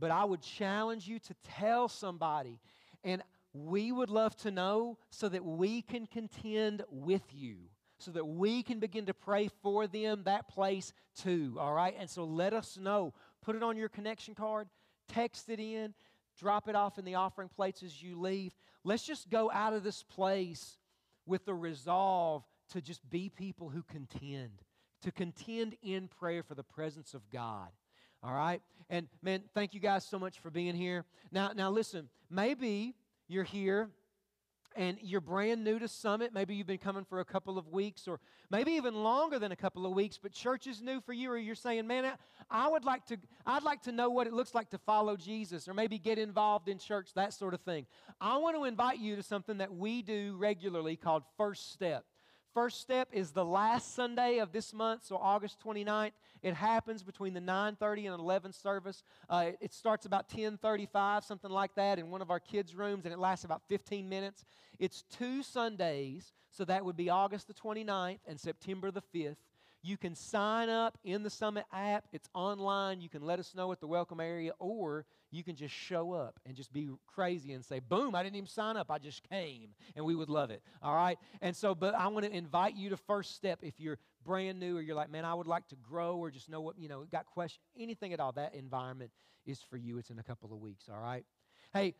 But 0.01 0.11
I 0.11 0.25
would 0.25 0.41
challenge 0.41 1.07
you 1.07 1.19
to 1.19 1.33
tell 1.57 1.87
somebody. 1.87 2.59
And 3.05 3.23
we 3.53 3.93
would 3.93 4.09
love 4.09 4.35
to 4.37 4.51
know 4.51 4.97
so 5.09 5.29
that 5.29 5.45
we 5.45 5.81
can 5.81 6.05
contend 6.05 6.83
with 6.89 7.23
you 7.33 7.55
so 8.01 8.11
that 8.11 8.25
we 8.25 8.63
can 8.63 8.79
begin 8.79 9.05
to 9.05 9.13
pray 9.13 9.49
for 9.61 9.87
them, 9.87 10.23
that 10.25 10.47
place 10.47 10.93
too, 11.15 11.55
all 11.59 11.73
right? 11.73 11.95
And 11.97 12.09
so 12.09 12.23
let 12.23 12.53
us 12.53 12.77
know. 12.77 13.13
Put 13.41 13.55
it 13.55 13.63
on 13.63 13.77
your 13.77 13.89
connection 13.89 14.35
card, 14.35 14.67
text 15.07 15.49
it 15.49 15.59
in, 15.59 15.93
drop 16.37 16.67
it 16.67 16.75
off 16.75 16.97
in 16.97 17.05
the 17.05 17.15
offering 17.15 17.49
plates 17.49 17.83
as 17.83 18.01
you 18.01 18.19
leave. 18.19 18.53
Let's 18.83 19.05
just 19.05 19.29
go 19.29 19.51
out 19.51 19.73
of 19.73 19.83
this 19.83 20.03
place 20.03 20.77
with 21.25 21.45
the 21.45 21.53
resolve 21.53 22.43
to 22.69 22.81
just 22.81 23.07
be 23.09 23.29
people 23.29 23.69
who 23.69 23.83
contend, 23.83 24.63
to 25.03 25.11
contend 25.11 25.75
in 25.83 26.07
prayer 26.07 26.43
for 26.43 26.55
the 26.55 26.63
presence 26.63 27.13
of 27.13 27.29
God. 27.29 27.69
All 28.24 28.34
right? 28.34 28.61
And 28.89 29.07
man, 29.22 29.43
thank 29.53 29.74
you 29.74 29.80
guys 29.80 30.05
so 30.05 30.19
much 30.19 30.39
for 30.39 30.49
being 30.49 30.76
here. 30.76 31.05
Now, 31.32 31.51
now 31.55 31.69
listen, 31.69 32.09
maybe 32.30 32.95
you're 33.28 33.43
here 33.43 33.89
and 34.76 34.97
you're 35.01 35.22
brand 35.22 35.63
new 35.63 35.80
to 35.80 35.88
Summit, 35.88 36.34
maybe 36.34 36.55
you've 36.55 36.67
been 36.67 36.78
coming 36.78 37.03
for 37.03 37.19
a 37.19 37.26
couple 37.26 37.57
of 37.57 37.67
weeks 37.67 38.07
or 38.07 38.19
maybe 38.49 38.72
even 38.74 39.03
longer 39.03 39.38
than 39.38 39.51
a 39.51 39.55
couple 39.55 39.86
of 39.86 39.93
weeks, 39.93 40.17
but 40.22 40.32
church 40.32 40.65
is 40.65 40.82
new 40.82 41.01
for 41.01 41.13
you, 41.13 41.30
or 41.30 41.38
you're 41.38 41.55
saying, 41.55 41.88
man, 41.88 42.13
I 42.49 42.69
would 42.69 42.86
like 42.86 43.05
to, 43.07 43.17
I'd 43.45 43.63
like 43.63 43.82
to 43.84 43.91
know 43.91 44.09
what 44.09 44.28
it 44.28 44.34
looks 44.34 44.55
like 44.55 44.69
to 44.69 44.78
follow 44.78 45.17
Jesus 45.17 45.67
or 45.67 45.74
maybe 45.74 45.97
get 45.97 46.17
involved 46.17 46.69
in 46.69 46.78
church, 46.78 47.09
that 47.15 47.34
sort 47.34 47.53
of 47.53 47.61
thing. 47.61 47.86
I 48.19 48.38
want 48.38 48.55
to 48.55 48.65
invite 48.65 48.99
you 48.99 49.15
to 49.15 49.24
something 49.24 49.57
that 49.57 49.74
we 49.74 50.01
do 50.01 50.36
regularly 50.38 50.95
called 50.95 51.24
First 51.38 51.74
Step. 51.74 52.05
First 52.53 52.81
step 52.81 53.07
is 53.13 53.31
the 53.31 53.45
last 53.45 53.95
Sunday 53.95 54.39
of 54.39 54.51
this 54.51 54.73
month, 54.73 55.05
so 55.05 55.15
August 55.15 55.57
29th. 55.65 56.11
It 56.43 56.53
happens 56.53 57.01
between 57.01 57.33
the 57.33 57.39
9:30 57.39 58.07
and 58.07 58.19
11 58.19 58.51
service. 58.51 59.03
Uh, 59.29 59.51
it, 59.61 59.73
starts 59.73 60.05
about 60.05 60.27
10:35, 60.27 61.23
something 61.23 61.49
like 61.49 61.73
that, 61.75 61.97
in 61.97 62.09
one 62.09 62.21
of 62.21 62.29
our 62.29 62.41
kids' 62.41 62.75
rooms, 62.75 63.05
and 63.05 63.13
it 63.13 63.19
lasts 63.19 63.45
about 63.45 63.61
15 63.69 64.09
minutes. 64.09 64.43
It's 64.79 65.03
two 65.03 65.43
Sundays, 65.43 66.33
so 66.49 66.65
that 66.65 66.83
would 66.83 66.97
be 66.97 67.09
August 67.09 67.47
the 67.47 67.53
29th 67.53 68.19
and 68.27 68.37
September 68.37 68.91
the 68.91 69.01
5th. 69.01 69.37
You 69.81 69.95
can 69.97 70.13
sign 70.13 70.67
up 70.67 70.97
in 71.05 71.23
the 71.23 71.29
Summit 71.29 71.65
app. 71.71 72.05
It's 72.11 72.29
online. 72.33 72.99
You 72.99 73.09
can 73.09 73.21
let 73.21 73.39
us 73.39 73.55
know 73.55 73.71
at 73.71 73.79
the 73.79 73.87
welcome 73.87 74.19
area, 74.19 74.51
or 74.59 75.05
you 75.32 75.43
can 75.43 75.55
just 75.55 75.73
show 75.73 76.13
up 76.13 76.39
and 76.45 76.55
just 76.55 76.71
be 76.73 76.89
crazy 77.07 77.53
and 77.53 77.63
say, 77.63 77.79
boom, 77.79 78.13
I 78.15 78.21
didn't 78.21 78.36
even 78.36 78.47
sign 78.47 78.75
up. 78.75 78.91
I 78.91 78.97
just 78.97 79.27
came. 79.29 79.69
And 79.95 80.05
we 80.05 80.13
would 80.13 80.29
love 80.29 80.51
it. 80.51 80.61
All 80.84 80.93
right? 80.93 81.17
And 81.41 81.55
so, 81.55 81.73
but 81.73 81.95
I 81.95 82.07
want 82.07 82.25
to 82.25 82.32
invite 82.32 82.75
you 82.75 82.89
to 82.89 82.97
first 82.97 83.36
step 83.36 83.59
if 83.61 83.79
you're 83.79 83.97
brand 84.25 84.59
new 84.59 84.77
or 84.77 84.82
you're 84.82 84.95
like, 84.95 85.09
man, 85.09 85.25
I 85.25 85.34
would 85.34 85.47
like 85.47 85.67
to 85.69 85.75
grow 85.77 86.17
or 86.17 86.29
just 86.29 86.49
know 86.49 86.61
what, 86.61 86.77
you 86.77 86.89
know, 86.89 87.05
got 87.11 87.25
questions, 87.25 87.63
anything 87.79 88.13
at 88.13 88.19
all. 88.19 88.34
That 88.34 88.53
environment 88.53 89.11
is 89.45 89.61
for 89.61 89.77
you. 89.77 89.97
It's 89.97 90.09
in 90.09 90.19
a 90.19 90.23
couple 90.23 90.51
of 90.51 90.59
weeks. 90.59 90.89
All 90.91 91.01
right? 91.01 91.25
Hey, 91.73 91.95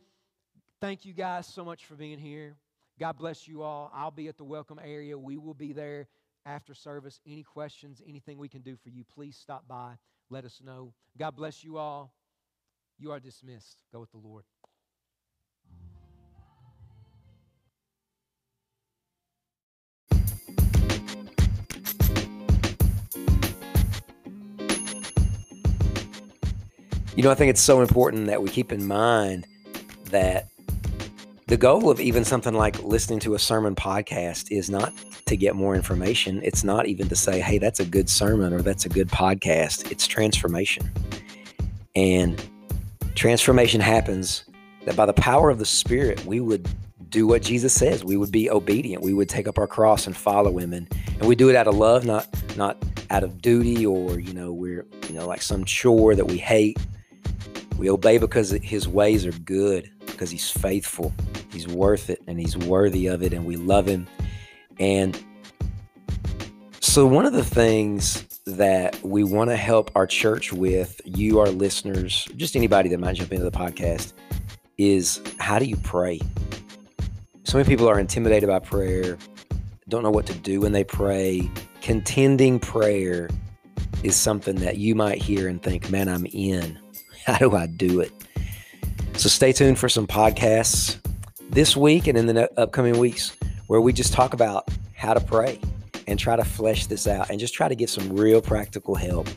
thank 0.82 1.06
you 1.06 1.14
guys 1.14 1.48
so 1.48 1.64
much 1.64 1.86
for 1.86 1.96
being 1.96 2.20
here. 2.20 2.56
God 3.00 3.18
bless 3.18 3.48
you 3.48 3.64
all. 3.64 3.92
I'll 3.96 4.12
be 4.12 4.28
at 4.28 4.38
the 4.38 4.44
welcome 4.44 4.80
area. 4.84 5.18
We 5.18 5.38
will 5.38 5.54
be 5.54 5.72
there 5.72 6.08
after 6.46 6.74
service. 6.74 7.20
Any 7.26 7.44
questions, 7.44 8.02
anything 8.06 8.38
we 8.38 8.50
can 8.50 8.62
do 8.62 8.76
for 8.76 8.90
you, 8.90 9.04
please 9.04 9.38
stop 9.38 9.68
by. 9.68 9.94
Let 10.30 10.46
us 10.46 10.62
know. 10.64 10.94
God 11.18 11.36
bless 11.36 11.64
you 11.64 11.78
all. 11.78 12.14
You 13.02 13.12
are 13.12 13.20
dismissed. 13.20 13.78
Go 13.92 14.02
with 14.02 14.12
the 14.12 14.20
Lord. 14.20 14.44
You 27.16 27.24
know, 27.24 27.32
I 27.32 27.34
think 27.34 27.50
it's 27.50 27.60
so 27.60 27.82
important 27.82 28.28
that 28.28 28.44
we 28.44 28.50
keep 28.50 28.72
in 28.72 28.86
mind 28.86 29.48
that 30.12 30.50
the 31.48 31.58
goal 31.58 31.90
of 31.90 32.00
even 32.00 32.24
something 32.24 32.54
like 32.54 32.84
listening 32.84 33.20
to 33.22 33.34
a 33.34 33.40
sermon 33.40 33.74
podcast 33.74 34.52
is 34.52 34.70
not 34.70 34.94
to 35.26 35.36
get 35.36 35.56
more 35.56 35.76
information. 35.76 36.40
It's 36.44 36.64
not 36.64 36.86
even 36.86 37.10
to 37.10 37.16
say, 37.16 37.40
hey, 37.40 37.58
that's 37.58 37.80
a 37.80 37.86
good 37.86 38.12
sermon 38.12 38.54
or 38.54 38.62
that's 38.62 38.86
a 38.86 38.90
good 38.90 39.08
podcast. 39.08 39.92
It's 39.92 40.06
transformation. 40.06 40.92
And 41.96 42.40
transformation 43.16 43.82
happens 43.82 44.46
that 44.86 44.96
by 44.96 45.06
the 45.06 45.14
power 45.14 45.50
of 45.50 45.60
the 45.60 45.66
Spirit, 45.66 46.26
we 46.26 46.40
would 46.40 46.68
do 47.10 47.28
what 47.28 47.42
Jesus 47.42 47.74
says. 47.74 48.04
We 48.04 48.18
would 48.18 48.32
be 48.32 48.50
obedient. 48.50 49.04
We 49.04 49.14
would 49.14 49.30
take 49.30 49.48
up 49.48 49.58
our 49.58 49.68
cross 49.68 50.08
and 50.08 50.16
follow 50.16 50.58
him. 50.58 50.74
And, 50.74 50.88
and 51.20 51.28
we 51.28 51.36
do 51.36 51.50
it 51.50 51.56
out 51.56 51.68
of 51.68 51.76
love, 51.76 52.06
not 52.06 52.28
not 52.58 52.78
out 53.10 53.24
of 53.24 53.42
duty 53.42 53.86
or, 53.86 54.20
you 54.20 54.34
know, 54.34 54.52
we're, 54.52 54.86
you 55.08 55.16
know, 55.16 55.28
like 55.28 55.42
some 55.42 55.66
chore 55.66 56.16
that 56.16 56.26
we 56.26 56.38
hate. 56.38 56.78
We 57.78 57.90
obey 57.90 58.18
because 58.18 58.52
his 58.52 58.88
ways 58.88 59.26
are 59.26 59.32
good, 59.32 59.90
because 60.06 60.30
he's 60.30 60.50
faithful. 60.50 61.14
He's 61.52 61.68
worth 61.68 62.10
it 62.10 62.22
and 62.28 62.40
he's 62.40 62.56
worthy 62.56 63.08
of 63.08 63.24
it, 63.24 63.34
and 63.34 63.46
we 63.46 63.58
love 63.58 63.86
him. 63.86 64.08
And 64.80 65.22
so, 66.80 67.06
one 67.06 67.26
of 67.26 67.34
the 67.34 67.44
things 67.44 68.26
that 68.58 69.02
we 69.04 69.24
want 69.24 69.50
to 69.50 69.56
help 69.56 69.92
our 69.96 70.08
church 70.08 70.52
with, 70.54 71.00
you, 71.06 71.40
our 71.40 71.50
listeners, 71.50 72.28
just 72.36 72.56
anybody 72.56 72.90
that 72.90 73.00
might 73.00 73.16
jump 73.16 73.32
into 73.32 73.44
the 73.44 73.52
podcast, 73.52 74.14
is 74.78 75.22
how 75.40 75.60
do 75.60 75.66
you 75.66 75.78
pray? 75.78 76.20
So 77.44 77.58
many 77.58 77.68
people 77.68 77.88
are 77.88 78.00
intimidated 78.00 78.48
by 78.48 78.60
prayer, 78.60 79.18
don't 79.90 80.04
know 80.04 80.12
what 80.12 80.26
to 80.28 80.34
do 80.34 80.62
when 80.62 80.72
they 80.72 80.84
pray. 80.84 81.52
Contending 81.82 82.60
prayer 82.60 83.30
is 84.04 84.16
something 84.16 84.56
that 84.56 84.78
you 84.78 84.96
might 84.96 85.22
hear 85.22 85.48
and 85.48 85.62
think, 85.62 85.90
man, 85.90 86.08
I'm 86.08 86.26
in. 86.28 86.80
How 87.26 87.38
do 87.38 87.56
I 87.56 87.68
do 87.68 88.00
it? 88.00 88.12
So 89.18 89.30
stay 89.30 89.52
tuned 89.52 89.78
for 89.78 89.90
some 89.90 90.08
podcasts 90.08 90.98
this 91.50 91.76
week 91.76 92.08
and 92.08 92.18
in 92.18 92.26
the 92.28 92.50
upcoming 92.60 92.98
weeks 92.98 93.36
where 93.68 93.82
we 93.82 93.94
just 93.94 94.14
talk 94.14 94.34
about 94.34 94.70
how 94.96 95.14
to 95.14 95.20
pray 95.20 95.60
and 96.08 96.20
try 96.20 96.36
to 96.36 96.44
flesh 96.44 96.88
this 96.88 97.08
out 97.08 97.30
and 97.30 97.40
just 97.40 97.54
try 97.54 97.68
to 97.68 97.76
get 97.76 97.90
some 97.90 98.16
real 98.16 98.42
practical 98.42 98.96
help. 98.96 99.28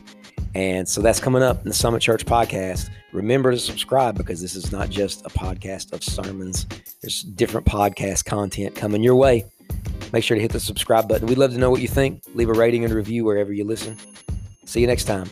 And 0.55 0.87
so 0.87 1.01
that's 1.01 1.19
coming 1.19 1.43
up 1.43 1.61
in 1.63 1.67
the 1.67 1.73
Summit 1.73 2.01
Church 2.01 2.25
podcast. 2.25 2.89
Remember 3.11 3.51
to 3.51 3.59
subscribe 3.59 4.15
because 4.15 4.41
this 4.41 4.55
is 4.55 4.71
not 4.71 4.89
just 4.89 5.25
a 5.25 5.29
podcast 5.29 5.91
of 5.91 6.03
sermons. 6.03 6.65
There's 7.01 7.23
different 7.23 7.67
podcast 7.67 8.23
content 8.25 8.73
coming 8.73 9.03
your 9.03 9.15
way. 9.15 9.45
Make 10.13 10.23
sure 10.23 10.35
to 10.35 10.41
hit 10.41 10.53
the 10.53 10.59
subscribe 10.59 11.09
button. 11.09 11.27
We'd 11.27 11.37
love 11.37 11.51
to 11.51 11.57
know 11.57 11.69
what 11.69 11.81
you 11.81 11.89
think. 11.89 12.23
Leave 12.35 12.49
a 12.49 12.53
rating 12.53 12.85
and 12.85 12.93
review 12.93 13.25
wherever 13.25 13.51
you 13.51 13.65
listen. 13.65 13.97
See 14.65 14.79
you 14.79 14.87
next 14.87 15.03
time. 15.03 15.29